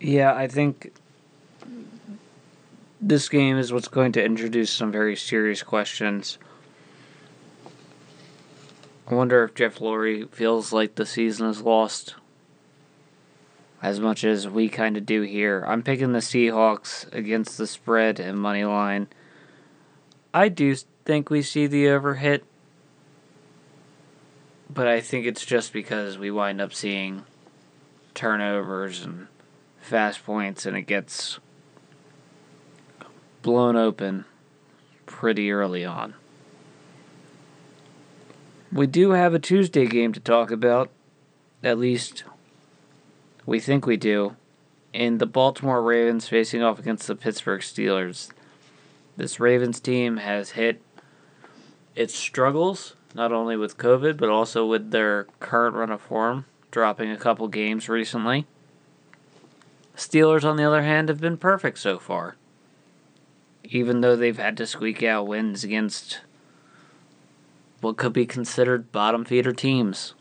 Yeah, 0.00 0.34
I 0.34 0.46
think 0.46 0.92
this 3.00 3.28
game 3.28 3.58
is 3.58 3.72
what's 3.72 3.88
going 3.88 4.12
to 4.12 4.24
introduce 4.24 4.70
some 4.70 4.92
very 4.92 5.16
serious 5.16 5.62
questions. 5.62 6.38
I 9.08 9.14
wonder 9.14 9.42
if 9.44 9.54
Jeff 9.54 9.78
Lurie 9.78 10.28
feels 10.30 10.72
like 10.72 10.94
the 10.94 11.06
season 11.06 11.48
is 11.48 11.62
lost 11.62 12.14
as 13.80 14.00
much 14.00 14.24
as 14.24 14.48
we 14.48 14.68
kind 14.68 14.96
of 14.96 15.06
do 15.06 15.22
here. 15.22 15.64
I'm 15.66 15.82
picking 15.82 16.12
the 16.12 16.18
Seahawks 16.18 17.12
against 17.12 17.56
the 17.58 17.66
spread 17.66 18.20
and 18.20 18.38
money 18.38 18.64
line. 18.64 19.08
I 20.34 20.48
do 20.48 20.76
think 21.04 21.30
we 21.30 21.42
see 21.42 21.66
the 21.66 21.86
overhit, 21.86 22.42
but 24.68 24.86
I 24.86 25.00
think 25.00 25.26
it's 25.26 25.46
just 25.46 25.72
because 25.72 26.18
we 26.18 26.30
wind 26.30 26.60
up 26.60 26.74
seeing 26.74 27.24
turnovers 28.14 29.02
and 29.02 29.28
fast 29.88 30.24
points 30.24 30.66
and 30.66 30.76
it 30.76 30.82
gets 30.82 31.40
blown 33.42 33.74
open 33.74 34.26
pretty 35.06 35.50
early 35.50 35.84
on. 35.84 36.14
We 38.70 38.86
do 38.86 39.12
have 39.12 39.32
a 39.32 39.38
Tuesday 39.38 39.86
game 39.86 40.12
to 40.12 40.20
talk 40.20 40.50
about, 40.50 40.90
at 41.62 41.78
least 41.78 42.24
we 43.46 43.58
think 43.58 43.86
we 43.86 43.96
do, 43.96 44.36
in 44.92 45.16
the 45.16 45.26
Baltimore 45.26 45.82
Ravens 45.82 46.28
facing 46.28 46.62
off 46.62 46.78
against 46.78 47.06
the 47.06 47.16
Pittsburgh 47.16 47.62
Steelers. 47.62 48.30
This 49.16 49.40
Ravens 49.40 49.80
team 49.80 50.18
has 50.18 50.50
hit 50.50 50.82
its 51.96 52.14
struggles, 52.14 52.94
not 53.14 53.32
only 53.32 53.56
with 53.56 53.78
COVID, 53.78 54.18
but 54.18 54.28
also 54.28 54.66
with 54.66 54.90
their 54.90 55.24
current 55.40 55.74
run 55.74 55.90
of 55.90 56.02
form, 56.02 56.44
dropping 56.70 57.10
a 57.10 57.16
couple 57.16 57.48
games 57.48 57.88
recently. 57.88 58.46
Steelers, 59.98 60.44
on 60.44 60.56
the 60.56 60.62
other 60.62 60.84
hand, 60.84 61.08
have 61.08 61.20
been 61.20 61.36
perfect 61.36 61.76
so 61.76 61.98
far. 61.98 62.36
Even 63.64 64.00
though 64.00 64.14
they've 64.14 64.38
had 64.38 64.56
to 64.58 64.66
squeak 64.66 65.02
out 65.02 65.26
wins 65.26 65.64
against 65.64 66.20
what 67.80 67.96
could 67.96 68.12
be 68.12 68.24
considered 68.24 68.92
bottom 68.92 69.24
feeder 69.24 69.52
teams. 69.52 70.14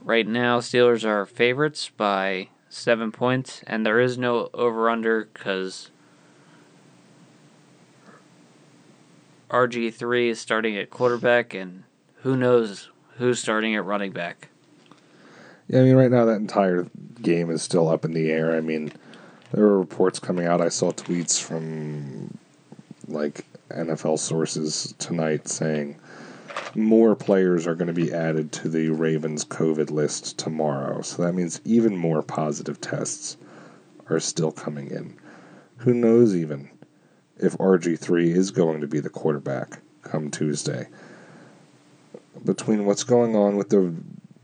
Right 0.00 0.26
now, 0.26 0.60
Steelers 0.60 1.04
are 1.04 1.26
favorites 1.26 1.90
by 1.94 2.48
seven 2.70 3.12
points, 3.12 3.62
and 3.66 3.84
there 3.84 4.00
is 4.00 4.16
no 4.16 4.48
over 4.54 4.88
under 4.88 5.26
because 5.26 5.90
RG3 9.50 10.30
is 10.30 10.40
starting 10.40 10.78
at 10.78 10.88
quarterback, 10.88 11.52
and 11.52 11.84
who 12.22 12.34
knows 12.34 12.88
who's 13.18 13.38
starting 13.38 13.74
at 13.76 13.84
running 13.84 14.12
back. 14.12 14.48
Yeah, 15.68 15.80
I 15.80 15.82
mean, 15.82 15.94
right 15.94 16.10
now 16.10 16.24
that 16.24 16.36
entire 16.36 16.86
game 17.20 17.50
is 17.50 17.62
still 17.62 17.88
up 17.88 18.04
in 18.04 18.12
the 18.12 18.30
air. 18.30 18.56
I 18.56 18.60
mean, 18.60 18.92
there 19.52 19.64
were 19.64 19.78
reports 19.78 20.18
coming 20.18 20.46
out. 20.46 20.60
I 20.60 20.68
saw 20.68 20.92
tweets 20.92 21.40
from 21.40 22.36
like 23.08 23.44
NFL 23.70 24.18
sources 24.18 24.94
tonight 24.98 25.48
saying 25.48 25.96
more 26.74 27.14
players 27.14 27.66
are 27.66 27.74
going 27.74 27.88
to 27.88 27.92
be 27.92 28.12
added 28.12 28.52
to 28.52 28.68
the 28.68 28.90
Ravens 28.90 29.44
COVID 29.44 29.90
list 29.90 30.38
tomorrow. 30.38 31.02
So 31.02 31.22
that 31.22 31.34
means 31.34 31.60
even 31.64 31.96
more 31.96 32.22
positive 32.22 32.80
tests 32.80 33.36
are 34.08 34.20
still 34.20 34.52
coming 34.52 34.90
in. 34.90 35.16
Who 35.78 35.94
knows 35.94 36.34
even 36.34 36.70
if 37.38 37.56
RG3 37.58 38.34
is 38.34 38.50
going 38.50 38.80
to 38.80 38.86
be 38.86 39.00
the 39.00 39.10
quarterback 39.10 39.80
come 40.02 40.30
Tuesday. 40.30 40.88
Between 42.44 42.86
what's 42.86 43.04
going 43.04 43.36
on 43.36 43.56
with 43.56 43.68
the 43.68 43.94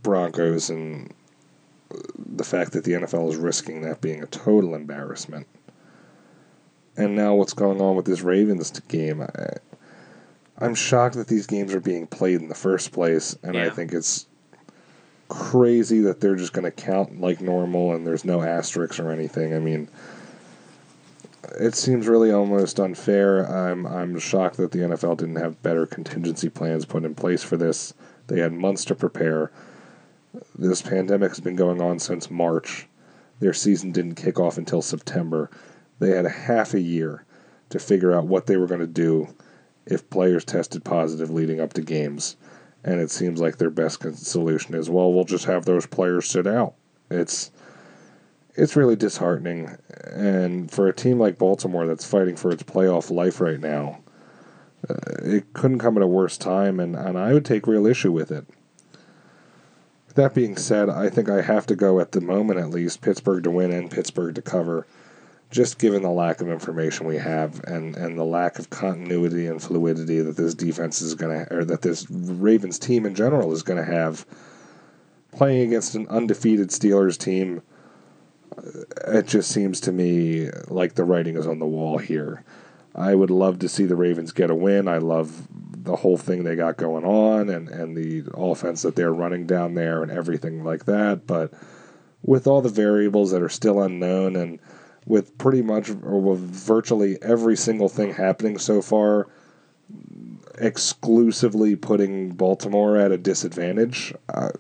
Broncos 0.03 0.71
and 0.71 1.13
the 2.17 2.45
fact 2.45 2.73
that 2.73 2.85
the 2.85 2.93
NFL 2.93 3.31
is 3.31 3.37
risking 3.37 3.83
that 3.83 4.01
being 4.01 4.23
a 4.23 4.27
total 4.27 4.75
embarrassment, 4.75 5.47
and 6.97 7.15
now 7.15 7.35
what's 7.35 7.55
going 7.55 7.81
on 7.81 7.97
with 7.97 8.07
this 8.07 8.23
Ravens 8.23 8.71
game, 8.89 9.23
I, 9.23 9.53
I'm 10.59 10.75
shocked 10.75 11.15
that 11.17 11.29
these 11.29 11.47
games 11.47 11.75
are 11.75 11.81
being 11.81 12.07
played 12.07 12.41
in 12.41 12.49
the 12.49 12.55
first 12.55 12.93
place, 12.93 13.37
and 13.43 13.55
yeah. 13.55 13.67
I 13.67 13.71
think 13.71 13.93
it's 13.93 14.27
crazy 15.29 16.01
that 16.01 16.21
they're 16.21 16.37
just 16.37 16.53
going 16.53 16.65
to 16.65 16.71
count 16.71 17.21
like 17.21 17.41
normal 17.41 17.93
and 17.93 18.07
there's 18.07 18.25
no 18.25 18.43
asterisks 18.43 18.99
or 18.99 19.11
anything. 19.11 19.55
I 19.55 19.59
mean, 19.59 19.89
it 21.61 21.75
seems 21.75 22.09
really 22.09 22.33
almost 22.33 22.81
unfair. 22.81 23.45
I'm 23.45 23.87
I'm 23.87 24.19
shocked 24.19 24.57
that 24.57 24.73
the 24.73 24.81
NFL 24.81 25.19
didn't 25.19 25.37
have 25.37 25.63
better 25.63 25.87
contingency 25.87 26.49
plans 26.49 26.85
put 26.85 27.05
in 27.05 27.15
place 27.15 27.43
for 27.43 27.57
this. 27.57 27.95
They 28.27 28.41
had 28.41 28.53
months 28.53 28.85
to 28.87 28.95
prepare. 28.95 29.51
This 30.57 30.83
pandemic 30.83 31.31
has 31.31 31.41
been 31.41 31.57
going 31.57 31.81
on 31.81 31.99
since 31.99 32.31
March. 32.31 32.87
Their 33.41 33.53
season 33.55 33.93
didn't 33.93 34.17
kick 34.17 34.39
off 34.39 34.59
until 34.59 34.83
September. 34.83 35.51
They 35.99 36.11
had 36.11 36.27
a 36.27 36.31
half 36.31 36.75
a 36.75 36.81
year 36.81 37.25
to 37.71 37.79
figure 37.79 38.13
out 38.13 38.27
what 38.27 38.47
they 38.47 38.57
were 38.57 38.67
going 38.67 38.81
to 38.81 38.87
do 38.87 39.29
if 39.87 40.11
players 40.11 40.45
tested 40.45 40.85
positive 40.85 41.31
leading 41.31 41.61
up 41.61 41.73
to 41.75 41.83
games. 41.83 42.37
And 42.85 43.01
it 43.01 43.11
seems 43.11 43.41
like 43.41 43.59
their 43.59 43.71
best 43.71 44.03
solution 44.17 44.75
is, 44.75 44.91
well, 44.91 45.13
we'll 45.13 45.25
just 45.25 45.47
have 45.47 45.65
those 45.65 45.87
players 45.87 46.29
sit 46.29 46.47
out. 46.47 46.75
It's 47.11 47.51
it's 48.55 48.77
really 48.77 48.97
disheartening. 48.97 49.77
And 50.05 50.71
for 50.71 50.89
a 50.89 50.93
team 50.93 51.19
like 51.19 51.39
Baltimore 51.39 51.87
that's 51.87 52.09
fighting 52.09 52.37
for 52.37 52.51
its 52.51 52.63
playoff 52.65 53.11
life 53.11 53.41
right 53.41 53.61
now, 53.61 54.01
uh, 54.89 54.95
it 55.23 55.53
couldn't 55.53 55.79
come 55.79 55.97
at 55.97 56.03
a 56.03 56.09
worse 56.09 56.37
time, 56.37 56.81
and, 56.81 56.97
and 56.97 57.19
I 57.19 57.33
would 57.33 57.45
take 57.45 57.67
real 57.67 57.87
issue 57.87 58.13
with 58.13 58.31
it. 58.31 58.47
That 60.19 60.35
being 60.35 60.57
said, 60.57 60.91
I 60.91 61.11
think 61.11 61.29
I 61.29 61.43
have 61.43 61.65
to 61.67 61.77
go 61.77 62.01
at 62.01 62.11
the 62.11 62.21
moment 62.21 62.59
at 62.59 62.71
least 62.71 63.03
Pittsburgh 63.03 63.45
to 63.45 63.53
win 63.53 63.71
and 63.71 63.89
Pittsburgh 63.89 64.35
to 64.35 64.43
cover 64.43 64.85
just 65.53 65.79
given 65.79 66.03
the 66.03 66.11
lack 66.11 66.41
of 66.41 66.49
information 66.49 67.07
we 67.07 67.19
have 67.19 67.63
and, 67.63 67.97
and 67.97 68.19
the 68.19 68.25
lack 68.25 68.59
of 68.59 68.69
continuity 68.69 69.47
and 69.47 69.63
fluidity 69.63 70.21
that 70.21 70.37
this 70.37 70.55
defense 70.55 71.01
is 71.01 71.15
going 71.15 71.47
to, 71.47 71.55
or 71.55 71.65
that 71.67 71.83
this 71.83 72.11
Ravens 72.11 72.81
team 72.81 73.07
in 73.07 73.15
general 73.15 73.53
is 73.53 73.63
going 73.63 73.79
to 73.79 73.89
have 73.89 74.27
playing 75.31 75.69
against 75.69 75.95
an 75.95 76.09
undefeated 76.09 76.71
Steelers 76.71 77.17
team, 77.17 77.63
uh, 78.57 79.19
it 79.19 79.29
just 79.29 79.53
seems 79.53 79.81
to 79.83 79.93
me 79.93 80.51
like 80.67 80.95
the 80.95 81.05
writing 81.05 81.37
is 81.37 81.47
on 81.47 81.61
the 81.61 81.65
wall 81.65 81.99
here. 81.99 82.43
I 82.93 83.15
would 83.15 83.31
love 83.31 83.61
to 83.61 83.69
see 83.69 83.85
the 83.85 83.95
Ravens 83.95 84.33
get 84.33 84.51
a 84.51 84.55
win. 84.57 84.89
I 84.89 84.99
love 84.99 85.47
the 85.89 85.97
whole 85.97 86.19
thing 86.19 86.45
they 86.45 86.55
got 86.55 86.77
going 86.77 87.05
on 87.05 87.49
and, 87.49 87.69
and 87.69 87.97
the 87.97 88.23
offense 88.35 88.83
that 88.83 88.95
they're 88.95 89.13
running 89.13 89.47
down 89.47 89.75
there 89.75 90.03
and 90.03 90.13
everything 90.13 90.63
like 90.63 90.85
that, 90.85 91.27
but 91.27 91.53
with 92.23 92.47
all 92.47 92.61
the 92.61 92.69
variables 92.69 93.31
that 93.31 93.43
are 93.43 93.49
still 93.49 93.81
unknown 93.83 94.37
and 94.37 94.59
with 95.07 95.37
pretty 95.39 95.63
much 95.63 95.89
or 95.89 96.21
with 96.21 96.39
virtually 96.41 97.17
every 97.23 97.57
single 97.57 97.89
thing 97.89 98.13
happening 98.13 98.59
so 98.59 98.83
far 98.83 99.27
exclusively 100.59 101.75
putting 101.75 102.31
Baltimore 102.31 102.99
at 102.99 103.11
a 103.11 103.17
disadvantage. 103.17 104.13
Uh, 104.29 104.51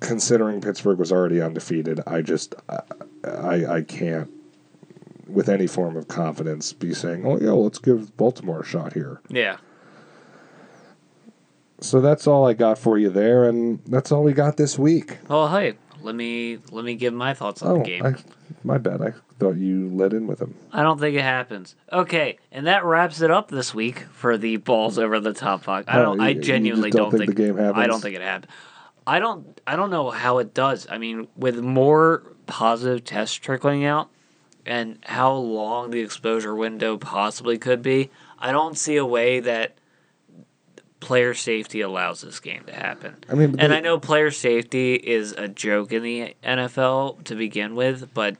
considering 0.00 0.60
Pittsburgh 0.60 0.98
was 0.98 1.10
already 1.10 1.40
undefeated, 1.40 2.00
I 2.06 2.20
just 2.20 2.54
I 3.24 3.64
I 3.66 3.82
can't 3.86 4.30
with 5.28 5.48
any 5.48 5.66
form 5.66 5.96
of 5.96 6.08
confidence 6.08 6.72
be 6.72 6.92
saying, 6.94 7.24
"Oh 7.26 7.38
yeah, 7.38 7.52
let's 7.52 7.78
give 7.78 8.16
Baltimore 8.16 8.60
a 8.60 8.64
shot 8.64 8.94
here." 8.94 9.20
Yeah. 9.28 9.58
So 11.80 12.00
that's 12.00 12.26
all 12.26 12.46
I 12.46 12.54
got 12.54 12.76
for 12.78 12.98
you 12.98 13.08
there, 13.08 13.44
and 13.44 13.80
that's 13.86 14.10
all 14.10 14.24
we 14.24 14.32
got 14.32 14.56
this 14.56 14.78
week. 14.78 15.18
Well, 15.28 15.48
hey, 15.48 15.74
let 16.02 16.14
me 16.14 16.58
let 16.72 16.84
me 16.84 16.94
give 16.96 17.14
my 17.14 17.34
thoughts 17.34 17.62
on 17.62 17.70
Oh, 17.70 17.78
the 17.78 17.84
game. 17.84 18.04
I, 18.04 18.14
my 18.64 18.78
bad. 18.78 19.00
I 19.00 19.12
thought 19.38 19.56
you 19.56 19.88
let 19.92 20.12
in 20.12 20.26
with 20.26 20.40
him. 20.42 20.56
I 20.72 20.82
don't 20.82 20.98
think 20.98 21.16
it 21.16 21.22
happens. 21.22 21.76
Okay, 21.92 22.38
and 22.50 22.66
that 22.66 22.84
wraps 22.84 23.20
it 23.20 23.30
up 23.30 23.48
this 23.50 23.72
week 23.72 24.00
for 24.10 24.36
the 24.36 24.56
balls 24.56 24.98
over 24.98 25.20
the 25.20 25.32
top 25.32 25.62
puck. 25.64 25.84
I 25.86 26.00
Oh, 26.00 26.02
don't. 26.02 26.20
you- 26.20 26.26
I 26.26 26.32
genuinely 26.34 26.90
don't 26.90 27.10
don't, 27.10 27.20
think 27.20 27.36
the 27.36 27.42
game 27.42 27.56
happens. 27.56 27.84
I 27.84 27.86
don't 27.86 28.00
think 28.00 28.16
it 28.16 28.22
happened. 28.22 28.50
I 29.06 29.20
don't. 29.20 29.60
I 29.66 29.76
don't 29.76 29.90
know 29.90 30.10
how 30.10 30.38
it 30.38 30.52
does. 30.54 30.86
I 30.90 30.98
mean, 30.98 31.28
with 31.36 31.58
more 31.60 32.24
positive 32.46 33.04
tests 33.04 33.36
trickling 33.36 33.84
out, 33.84 34.10
and 34.68 34.98
how 35.06 35.32
long 35.32 35.90
the 35.90 36.00
exposure 36.00 36.54
window 36.54 36.98
possibly 36.98 37.56
could 37.56 37.80
be, 37.80 38.10
I 38.38 38.52
don't 38.52 38.76
see 38.76 38.96
a 38.96 39.04
way 39.04 39.40
that 39.40 39.78
player 41.00 41.32
safety 41.32 41.80
allows 41.80 42.20
this 42.20 42.38
game 42.38 42.64
to 42.66 42.74
happen. 42.74 43.16
I 43.30 43.34
mean, 43.34 43.56
And 43.58 43.72
they- 43.72 43.78
I 43.78 43.80
know 43.80 43.98
player 43.98 44.30
safety 44.30 44.94
is 44.94 45.32
a 45.32 45.48
joke 45.48 45.90
in 45.90 46.02
the 46.02 46.34
NFL 46.44 47.18
to 47.24 47.34
begin 47.34 47.74
with, 47.74 48.12
but 48.12 48.36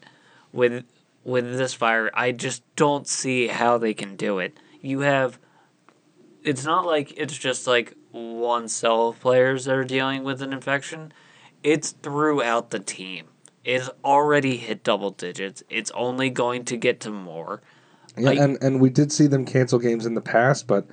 with 0.53 0.85
with 1.25 1.59
this 1.59 1.75
fire, 1.75 2.11
I 2.15 2.33
just 2.33 2.63
don't 2.77 3.07
see 3.07 3.49
how 3.49 3.77
they 3.77 3.93
can 3.93 4.17
do 4.17 4.39
it. 4.39 4.59
You 4.81 5.01
have 5.01 5.39
it's 6.45 6.65
not 6.65 6.85
like 6.85 7.13
it's 7.17 7.37
just 7.37 7.67
like 7.67 7.95
one 8.13 8.69
cell 8.69 9.09
of 9.09 9.21
players 9.21 9.65
that 9.65 9.75
are 9.75 9.85
dealing 9.85 10.25
with 10.25 10.43
an 10.43 10.53
infection. 10.53 11.13
It's 11.63 11.93
throughout 11.93 12.71
the 12.71 12.79
team. 12.81 13.29
It's 13.69 13.91
already 14.03 14.57
hit 14.57 14.83
double 14.83 15.11
digits. 15.11 15.63
It's 15.69 15.91
only 15.91 16.31
going 16.31 16.65
to 16.65 16.77
get 16.79 17.01
to 17.01 17.11
more. 17.11 17.61
Yeah, 18.17 18.31
Like- 18.31 18.39
and 18.39 18.57
and 18.63 18.81
we 18.81 18.89
did 18.89 19.13
see 19.13 19.27
them 19.27 19.45
cancel 19.45 19.79
games 19.79 20.07
in 20.07 20.15
the 20.15 20.23
past, 20.23 20.67
but 20.67 20.87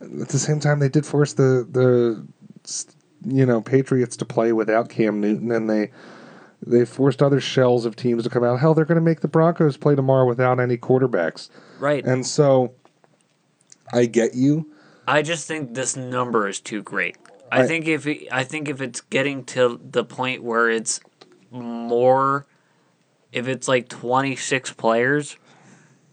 at 0.00 0.28
the 0.30 0.38
same 0.38 0.58
time, 0.58 0.78
they 0.78 0.88
did 0.88 1.04
force 1.04 1.34
the 1.34 1.68
the 1.70 2.26
you 3.26 3.44
know 3.44 3.60
Patriots 3.60 4.16
to 4.16 4.24
play 4.24 4.52
without 4.54 4.88
Cam 4.88 5.20
Newton, 5.20 5.52
and 5.52 5.68
they 5.68 5.90
they 6.66 6.86
forced 6.86 7.22
other 7.22 7.40
shells 7.40 7.84
of 7.84 7.94
teams 7.94 8.22
to 8.24 8.30
come 8.30 8.42
out. 8.42 8.58
Hell, 8.58 8.72
they're 8.72 8.86
going 8.86 8.96
to 8.96 9.02
make 9.04 9.20
the 9.20 9.28
Broncos 9.28 9.76
play 9.76 9.94
tomorrow 9.94 10.26
without 10.26 10.58
any 10.58 10.78
quarterbacks, 10.78 11.50
Right. 11.78 12.02
and 12.06 12.26
so 12.26 12.72
I 13.92 14.06
get 14.06 14.34
you. 14.34 14.70
I 15.06 15.20
just 15.20 15.46
think 15.46 15.74
this 15.74 15.94
number 15.94 16.48
is 16.48 16.58
too 16.58 16.82
great. 16.82 17.18
I, 17.52 17.64
I- 17.64 17.66
think 17.66 17.86
if 17.86 18.06
it, 18.06 18.28
I 18.32 18.44
think 18.44 18.70
if 18.70 18.80
it's 18.80 19.02
getting 19.02 19.44
to 19.44 19.78
the 19.90 20.04
point 20.04 20.42
where 20.42 20.70
it's 20.70 21.00
more, 21.54 22.46
if 23.32 23.48
it's 23.48 23.68
like 23.68 23.88
twenty 23.88 24.36
six 24.36 24.72
players, 24.72 25.36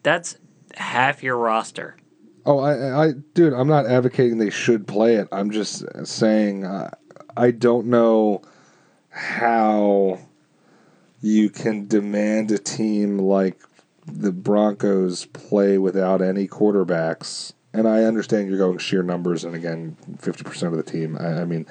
that's 0.03 0.37
half 0.75 1.23
your 1.23 1.37
roster. 1.37 1.97
Oh, 2.45 2.59
I, 2.59 3.05
I, 3.05 3.11
dude, 3.33 3.53
I'm 3.53 3.67
not 3.67 3.85
advocating 3.85 4.37
they 4.37 4.49
should 4.49 4.87
play 4.87 5.15
it. 5.15 5.27
I'm 5.31 5.51
just 5.51 5.83
saying 6.07 6.65
uh, 6.65 6.89
I 7.37 7.51
don't 7.51 7.87
know 7.87 8.41
how 9.09 10.19
you 11.21 11.49
can 11.49 11.87
demand 11.87 12.51
a 12.51 12.57
team 12.57 13.19
like 13.19 13.61
the 14.05 14.31
Broncos 14.31 15.25
play 15.25 15.77
without 15.77 16.21
any 16.21 16.47
quarterbacks. 16.47 17.53
And 17.73 17.87
I 17.87 18.03
understand 18.03 18.49
you're 18.49 18.57
going 18.57 18.79
sheer 18.79 19.03
numbers, 19.03 19.45
and 19.45 19.55
again, 19.55 19.95
50% 20.17 20.63
of 20.63 20.75
the 20.75 20.83
team. 20.83 21.17
I, 21.17 21.41
I 21.41 21.45
mean, 21.45 21.65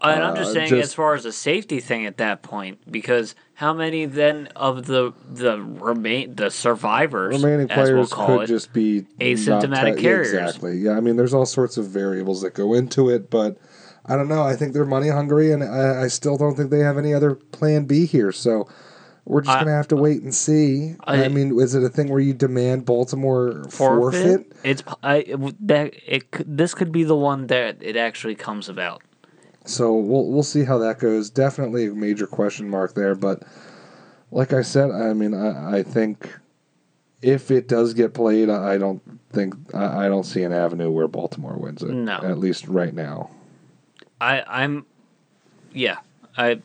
And 0.00 0.22
I'm 0.22 0.32
Uh, 0.32 0.36
just 0.36 0.52
saying, 0.52 0.68
just- 0.68 0.82
as 0.82 0.94
far 0.94 1.14
as 1.14 1.24
a 1.24 1.32
safety 1.32 1.80
thing 1.80 2.06
at 2.06 2.18
that 2.18 2.42
point, 2.42 2.78
because 2.90 3.34
how 3.54 3.72
many 3.72 4.04
then 4.06 4.48
of 4.54 4.86
the 4.86 5.12
the 5.32 5.60
remain 5.60 6.34
the 6.36 6.50
survivors, 6.50 7.42
remaining 7.42 7.70
as 7.70 7.76
we'll 7.90 8.06
players 8.06 8.12
call 8.12 8.26
could 8.26 8.42
it, 8.42 8.46
just 8.46 8.72
be 8.72 9.06
asymptomatic 9.20 9.96
te- 9.96 10.02
carriers. 10.02 10.32
Exactly. 10.32 10.78
Yeah, 10.78 10.92
I 10.96 11.00
mean, 11.00 11.16
there's 11.16 11.34
all 11.34 11.46
sorts 11.46 11.76
of 11.76 11.86
variables 11.86 12.42
that 12.42 12.54
go 12.54 12.74
into 12.74 13.08
it, 13.10 13.28
but 13.30 13.56
I 14.06 14.16
don't 14.16 14.28
know. 14.28 14.42
I 14.42 14.54
think 14.54 14.72
they're 14.72 14.84
money 14.86 15.08
hungry, 15.08 15.50
and 15.52 15.62
I, 15.64 16.02
I 16.04 16.08
still 16.08 16.36
don't 16.36 16.54
think 16.54 16.70
they 16.70 16.78
have 16.80 16.96
any 16.96 17.12
other 17.12 17.34
plan 17.34 17.84
B 17.84 18.06
here. 18.06 18.30
So 18.32 18.68
we're 19.24 19.42
just 19.42 19.56
I- 19.56 19.60
gonna 19.64 19.74
have 19.76 19.88
to 19.88 19.96
wait 19.96 20.22
and 20.22 20.32
see. 20.34 20.94
I, 21.04 21.24
I- 21.24 21.28
mean, 21.28 21.58
is 21.60 21.74
it 21.74 21.82
a 21.82 21.88
thing 21.88 22.08
where 22.08 22.20
you 22.20 22.32
demand 22.34 22.84
Baltimore 22.86 23.64
forfeit? 23.68 24.52
It's 24.62 24.82
I 25.02 25.24
that 25.60 25.92
it 26.06 26.24
this 26.46 26.74
could 26.74 26.92
be 26.92 27.02
the 27.02 27.16
one 27.16 27.48
that 27.48 27.78
it 27.80 27.96
actually 27.96 28.36
comes 28.36 28.68
about. 28.68 29.02
So 29.68 29.92
we'll 29.94 30.24
we'll 30.26 30.42
see 30.42 30.64
how 30.64 30.78
that 30.78 30.98
goes. 30.98 31.28
Definitely 31.28 31.88
a 31.88 31.94
major 31.94 32.26
question 32.26 32.70
mark 32.70 32.94
there, 32.94 33.14
but 33.14 33.42
like 34.30 34.52
I 34.54 34.62
said, 34.62 34.90
I 34.90 35.12
mean, 35.12 35.34
I, 35.34 35.78
I 35.78 35.82
think 35.82 36.38
if 37.20 37.50
it 37.50 37.68
does 37.68 37.92
get 37.92 38.14
played, 38.14 38.48
I 38.48 38.78
don't 38.78 39.02
think 39.30 39.54
I, 39.74 40.06
I 40.06 40.08
don't 40.08 40.24
see 40.24 40.42
an 40.42 40.52
avenue 40.52 40.90
where 40.90 41.06
Baltimore 41.06 41.56
wins 41.56 41.82
it. 41.82 41.90
No. 41.90 42.14
at 42.14 42.38
least 42.38 42.66
right 42.66 42.94
now. 42.94 43.30
I 44.20 44.42
I'm 44.46 44.86
yeah 45.72 45.98
I 46.36 46.62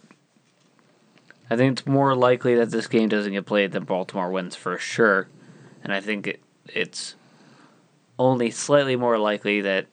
I 1.50 1.58
think 1.58 1.80
it's 1.80 1.86
more 1.86 2.16
likely 2.16 2.56
that 2.56 2.72
this 2.72 2.88
game 2.88 3.10
doesn't 3.10 3.34
get 3.34 3.46
played 3.46 3.74
than 3.74 3.84
Baltimore 3.84 4.32
wins 4.32 4.56
for 4.56 4.78
sure, 4.78 5.28
and 5.84 5.92
I 5.92 6.00
think 6.00 6.26
it, 6.26 6.40
it's 6.68 7.16
only 8.18 8.50
slightly 8.50 8.96
more 8.96 9.18
likely 9.18 9.60
that 9.60 9.88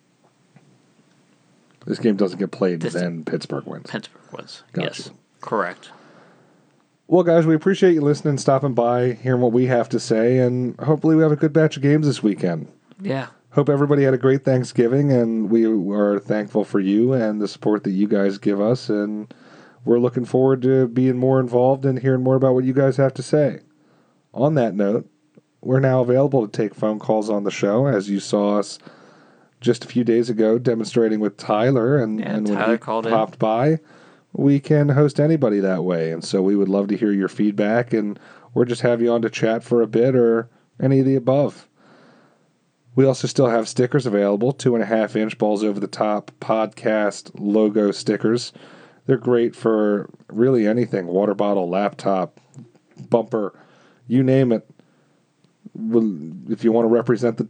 This 1.87 1.99
game 1.99 2.17
doesn't 2.17 2.39
get 2.39 2.51
played, 2.51 2.81
This- 2.81 2.95
then 2.95 3.25
Pittsburgh 3.25 3.65
wins. 3.67 3.87
Pittsburgh 3.91 4.23
wins. 4.33 4.63
Got 4.73 4.85
yes, 4.85 5.07
you. 5.07 5.13
correct. 5.41 5.91
Well, 7.09 7.25
guys, 7.25 7.45
we 7.47 7.55
appreciate 7.57 7.95
you 7.95 8.03
listening, 8.03 8.39
stopping 8.39 8.75
by, 8.75 9.13
hearing 9.15 9.41
what 9.41 9.53
we 9.53 9.67
have 9.67 9.89
to 9.89 9.99
say, 9.99 10.39
and 10.39 10.79
hopefully 10.79 11.17
we 11.17 11.23
have 11.23 11.33
a 11.33 11.37
good 11.37 11.53
batch 11.53 11.77
of 11.77 11.83
games 11.83 12.07
this 12.07 12.23
weekend. 12.23 12.69
Yeah, 13.03 13.29
Hope 13.55 13.69
everybody 13.69 14.05
had 14.05 14.15
a 14.15 14.19
great 14.19 14.45
Thanksgiving, 14.45 15.11
and 15.11 15.51
we 15.51 15.65
are 15.65 16.21
thankful 16.21 16.63
for 16.63 16.79
you 16.79 17.13
and 17.15 17.43
the 17.43 17.49
support 17.49 17.83
that 17.83 17.91
you 17.91 18.07
guys 18.07 18.39
give 18.39 18.61
us, 18.61 18.89
and 18.89 19.35
we're 19.85 19.99
looking 19.99 20.25
forward 20.25 20.63
to 20.63 20.87
being 20.87 21.17
more 21.19 21.41
involved 21.41 21.85
and 21.85 21.99
hearing 21.99 22.23
more 22.23 22.37
about 22.37 22.55
what 22.55 22.63
you 22.63 22.73
guys 22.73 22.97
have 22.99 23.13
to 23.15 23.25
say. 23.25 23.59
On 24.33 24.55
that 24.55 24.77
note, 24.77 25.11
we're 25.63 25.81
now 25.81 26.01
available 26.01 26.47
to 26.47 26.53
take 26.53 26.77
phone 26.77 27.01
calls 27.01 27.29
on 27.29 27.43
the 27.43 27.51
show, 27.51 27.87
as 27.89 28.09
you 28.09 28.21
saw 28.21 28.61
us 28.61 28.79
just 29.61 29.85
a 29.85 29.89
few 29.89 30.05
days 30.05 30.31
ago 30.31 30.59
demonstrating 30.59 31.21
with 31.21 31.37
Tyler, 31.37 31.99
and, 31.99 32.21
Yeah, 32.21 32.37
and 32.37 32.49
when 32.49 32.59
Tyler 32.59 32.73
he 32.73 32.79
called 32.79 33.07
in. 33.07 33.13
popped 33.13 33.39
by, 33.39 33.79
we 34.33 34.61
can 34.61 34.91
host 34.91 35.19
anybody 35.21 35.61
that 35.61 35.85
way, 35.85 36.13
and 36.13 36.25
so 36.25 36.41
we 36.43 36.57
would 36.57 36.69
love 36.69 36.89
to 36.89 36.97
hear 36.97 37.13
your 37.13 37.29
feedback, 37.29 37.93
and 37.93 38.19
or 38.55 38.65
just 38.65 38.83
have 38.83 39.01
you 39.01 39.11
on 39.13 39.23
to 39.23 39.31
chat 39.31 39.63
for 39.63 39.83
a 39.83 39.87
bit, 39.87 40.15
or 40.15 40.49
any 40.81 41.01
of 41.01 41.07
the 41.07 41.17
above. 41.17 41.69
We 42.97 43.05
also 43.05 43.29
still 43.29 43.49
have 43.49 43.69
stickers 43.69 44.07
available, 44.07 44.53
two 44.53 44.75
and 44.75 44.83
a 44.83 44.87
half 44.87 45.15
inch 45.15 45.39
balls 45.39 45.63
over 45.63 45.79
the 45.79 45.87
top 45.87 46.33
podcast 46.41 47.31
logo 47.39 47.93
stickers. 47.93 48.53
They're 49.07 49.17
great 49.17 49.55
for 49.55 50.11
really 50.29 50.67
anything 50.67 51.07
water 51.07 51.35
bottle, 51.35 51.69
laptop, 51.69 52.41
bumper, 53.09 53.59
you 54.07 54.23
name 54.23 54.53
it. 54.53 54.69
Well, 55.75 56.19
If 56.51 56.65
you 56.65 56.73
want 56.73 56.85
to 56.87 56.89
represent 56.93 57.37
the 57.37 57.45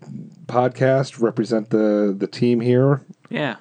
podcast, 0.46 1.20
represent 1.20 1.70
the, 1.70 2.14
the 2.16 2.26
team 2.26 2.60
here, 2.60 3.02
yeah. 3.30 3.56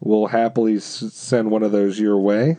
we'll 0.00 0.26
happily 0.28 0.78
send 0.80 1.50
one 1.50 1.62
of 1.62 1.72
those 1.72 1.98
your 1.98 2.18
way. 2.18 2.56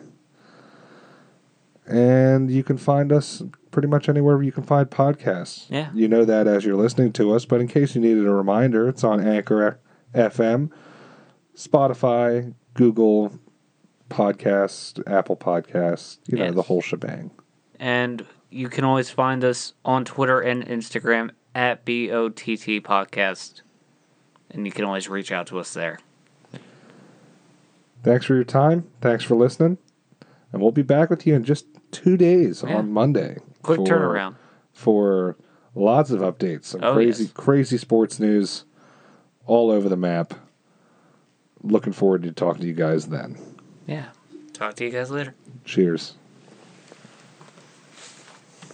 And 1.88 2.52
you 2.52 2.64
can 2.64 2.78
find 2.78 3.12
us 3.12 3.42
pretty 3.72 3.88
much 3.88 4.10
anywhere 4.10 4.42
you 4.44 4.52
can 4.52 4.64
find 4.64 4.90
podcasts. 4.90 5.66
Yeah. 5.70 5.90
You 5.94 6.08
know 6.08 6.24
that 6.26 6.48
as 6.48 6.64
you're 6.66 6.76
listening 6.76 7.14
to 7.14 7.34
us, 7.34 7.46
but 7.46 7.62
in 7.62 7.68
case 7.68 7.96
you 7.96 8.02
needed 8.02 8.26
a 8.28 8.32
reminder, 8.32 8.88
it's 8.88 9.04
on 9.04 9.26
Anchor 9.26 9.80
FM, 10.14 10.72
Spotify, 11.56 12.54
Google 12.76 13.34
Podcasts, 14.10 15.02
Apple 15.12 15.36
Podcasts, 15.38 16.20
you 16.28 16.38
know, 16.38 16.46
Yes. 16.46 16.56
the 16.56 16.62
whole 16.64 16.82
shebang. 16.82 17.32
And 17.80 18.26
you 18.50 18.70
can 18.70 18.84
always 18.84 19.10
find 19.10 19.44
us 19.44 19.74
on 19.86 20.06
Twitter 20.06 20.40
and 20.42 20.66
Instagram 20.66 21.32
at 21.56 21.86
BOTT 21.86 22.82
Podcast. 22.84 23.62
And 24.52 24.66
you 24.66 24.72
can 24.72 24.86
always 24.86 25.08
reach 25.08 25.32
out 25.32 25.48
to 25.48 25.60
us 25.60 25.74
there. 25.74 26.00
Thanks 28.04 28.26
for 28.26 28.36
your 28.36 28.44
time. 28.44 28.88
Thanks 29.02 29.24
for 29.24 29.36
listening. 29.36 29.78
And 30.52 30.62
we'll 30.62 30.72
be 30.72 30.82
back 30.82 31.10
with 31.10 31.28
you 31.28 31.36
in 31.36 31.44
just 31.44 31.66
two 31.92 32.18
days 32.18 32.64
Yeah. 32.66 32.78
on 32.78 32.92
Monday. 32.92 33.38
Quick 33.62 33.80
for- 33.82 33.86
turnaround. 33.86 34.36
for 34.74 35.36
lots 35.76 36.10
of 36.10 36.22
updates, 36.22 36.66
some 36.66 36.84
Oh, 36.84 36.94
crazy, 36.94 37.26
yes. 37.26 37.34
crazy 37.34 37.78
sports 37.78 38.20
news 38.20 38.64
all 39.46 39.70
over 39.70 39.90
the 39.90 39.98
map. 39.98 40.34
Looking 41.62 41.92
forward 41.92 42.24
to 42.24 42.32
talking 42.32 42.62
to 42.62 42.68
you 42.68 42.74
guys 42.74 43.08
then. 43.08 43.38
Yeah. 43.86 44.06
Talk 44.54 44.76
to 44.76 44.86
you 44.86 44.92
guys 44.92 45.12
later. 45.12 45.36
Cheers. 45.66 46.16